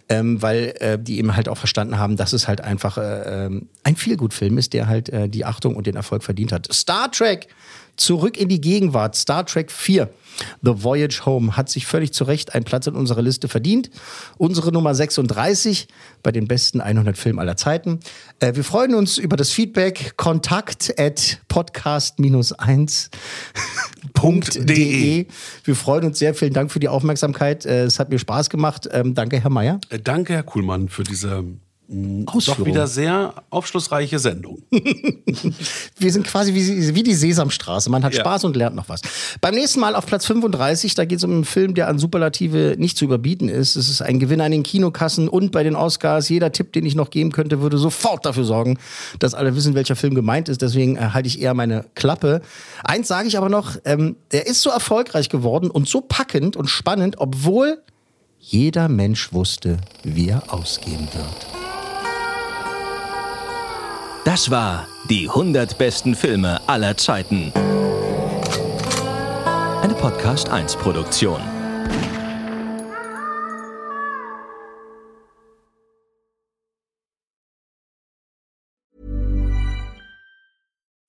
ähm, 0.08 0.40
weil 0.42 0.74
äh, 0.78 0.96
die 0.96 1.18
eben 1.18 1.34
halt 1.34 1.48
auch 1.48 1.58
verstanden 1.58 1.98
haben, 1.98 2.16
dass 2.16 2.32
es 2.32 2.46
halt 2.46 2.60
einfach 2.60 2.98
äh, 2.98 3.46
ähm, 3.46 3.66
ein 3.82 3.96
Feelgood-Film 3.96 4.58
ist, 4.58 4.72
der 4.72 4.86
halt 4.86 5.08
äh, 5.08 5.28
die 5.28 5.44
Achtung 5.44 5.74
und 5.74 5.88
den 5.88 5.96
Erfolg 5.96 6.22
verdient 6.22 6.52
hat. 6.52 6.72
Star 6.72 7.10
Trek, 7.10 7.48
zurück 7.96 8.36
in 8.36 8.48
die 8.48 8.60
Gegenwart, 8.60 9.14
Star 9.16 9.44
Trek 9.46 9.70
4. 9.70 10.10
The 10.62 10.82
Voyage 10.82 11.26
Home 11.26 11.56
hat 11.56 11.68
sich 11.70 11.86
völlig 11.86 12.12
zu 12.12 12.24
Recht 12.24 12.54
einen 12.56 12.64
Platz 12.64 12.88
in 12.88 12.94
unserer 12.94 13.22
Liste 13.22 13.46
verdient. 13.46 13.88
Unsere 14.36 14.72
Nummer 14.72 14.92
36 14.94 15.86
bei 16.24 16.32
den 16.32 16.48
besten 16.48 16.80
100 16.80 17.16
Filmen 17.16 17.38
aller 17.38 17.56
Zeiten. 17.56 18.00
Äh, 18.40 18.56
wir 18.56 18.64
freuen 18.64 18.94
uns 18.94 19.16
über 19.18 19.36
das 19.36 19.50
Feedback. 19.50 20.16
Kontakt 20.16 20.92
at 20.98 21.38
podcast-1 21.48 23.10
.de. 24.66 25.26
Wir 25.64 25.76
freuen 25.76 26.04
uns 26.06 26.18
sehr. 26.18 26.34
Vielen 26.34 26.52
Dank 26.52 26.72
für 26.72 26.80
die 26.80 26.88
Aufmerksamkeit. 26.88 27.64
Äh, 27.64 27.84
Es 27.84 27.98
hat 27.98 28.10
mir 28.10 28.18
Spaß 28.18 28.50
gemacht. 28.50 28.88
Ähm, 28.90 29.14
danke, 29.14 29.40
Herr 29.40 29.50
Mayer. 29.50 29.80
Äh, 29.90 29.98
Danke, 30.00 30.32
Herr 30.34 30.42
Kuhlmann, 30.42 30.88
für 30.88 31.04
diese 31.04 31.44
doch 31.86 32.34
Ausführung. 32.36 32.66
wieder 32.66 32.86
sehr 32.86 33.34
aufschlussreiche 33.50 34.18
Sendung. 34.18 34.62
Wir 35.98 36.12
sind 36.12 36.26
quasi 36.26 36.54
wie, 36.54 36.94
wie 36.94 37.02
die 37.02 37.14
Sesamstraße. 37.14 37.90
Man 37.90 38.02
hat 38.04 38.14
Ja. 38.14 38.20
Spaß 38.20 38.44
und 38.44 38.56
lernt 38.56 38.74
noch 38.74 38.88
was. 38.88 39.02
Beim 39.40 39.54
nächsten 39.54 39.80
Mal 39.80 39.94
auf 39.94 40.06
Platz 40.06 40.24
35, 40.26 40.94
da 40.94 41.04
geht 41.04 41.18
es 41.18 41.24
um 41.24 41.30
einen 41.32 41.44
Film, 41.44 41.74
der 41.74 41.88
an 41.88 41.98
Superlative 41.98 42.76
nicht 42.78 42.96
zu 42.96 43.04
überbieten 43.04 43.48
ist. 43.48 43.76
Es 43.76 43.88
ist 43.90 44.00
ein 44.00 44.18
Gewinn 44.18 44.40
an 44.40 44.50
den 44.52 44.62
Kinokassen 44.62 45.28
und 45.28 45.52
bei 45.52 45.62
den 45.62 45.76
Oscars. 45.76 46.28
Jeder 46.30 46.52
Tipp, 46.52 46.72
den 46.72 46.86
ich 46.86 46.94
noch 46.94 47.10
geben 47.10 47.32
könnte, 47.32 47.60
würde 47.60 47.76
sofort 47.76 48.24
dafür 48.24 48.44
sorgen, 48.44 48.78
dass 49.18 49.34
alle 49.34 49.54
wissen, 49.54 49.74
welcher 49.74 49.96
Film 49.96 50.14
gemeint 50.14 50.48
ist. 50.48 50.62
Deswegen 50.62 50.96
äh, 50.96 51.10
halte 51.12 51.28
ich 51.28 51.40
eher 51.40 51.52
meine 51.54 51.84
Klappe. 51.94 52.40
Eins 52.82 53.08
sage 53.08 53.28
ich 53.28 53.36
aber 53.36 53.50
noch, 53.50 53.76
ähm, 53.84 54.16
der 54.32 54.46
ist 54.46 54.62
so 54.62 54.70
erfolgreich 54.70 55.28
geworden 55.28 55.70
und 55.70 55.88
so 55.88 56.00
packend 56.00 56.56
und 56.56 56.68
spannend, 56.68 57.16
obwohl 57.18 57.78
jeder 58.38 58.88
Mensch 58.88 59.32
wusste, 59.32 59.78
wie 60.02 60.28
er 60.28 60.52
ausgehen 60.52 61.08
wird. 61.14 61.63
Das 64.24 64.50
war 64.50 64.88
die 65.10 65.28
100 65.28 65.76
besten 65.76 66.14
Filme 66.14 66.58
aller 66.66 66.96
Zeiten. 66.96 67.52
Eine 69.82 69.94
Podcast 69.94 70.48
1 70.48 70.76
Produktion. 70.76 71.42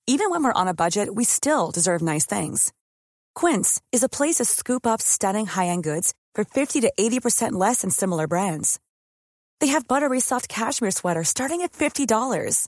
Even 0.07 0.29
when 0.29 0.43
we're 0.43 0.51
on 0.53 0.67
a 0.67 0.73
budget, 0.73 1.15
we 1.15 1.23
still 1.23 1.71
deserve 1.71 2.01
nice 2.01 2.25
things. 2.25 2.73
Quince 3.33 3.81
is 3.93 4.03
a 4.03 4.09
place 4.09 4.35
to 4.35 4.45
scoop 4.45 4.85
up 4.85 5.01
stunning 5.01 5.45
high-end 5.45 5.83
goods 5.83 6.13
for 6.35 6.43
50 6.43 6.81
to 6.81 6.91
80% 6.99 7.53
less 7.53 7.81
than 7.81 7.91
similar 7.91 8.27
brands. 8.27 8.79
They 9.61 9.67
have 9.67 9.87
buttery 9.87 10.19
soft 10.19 10.49
cashmere 10.49 10.91
sweaters 10.91 11.29
starting 11.29 11.61
at 11.61 11.71
$50, 11.71 12.67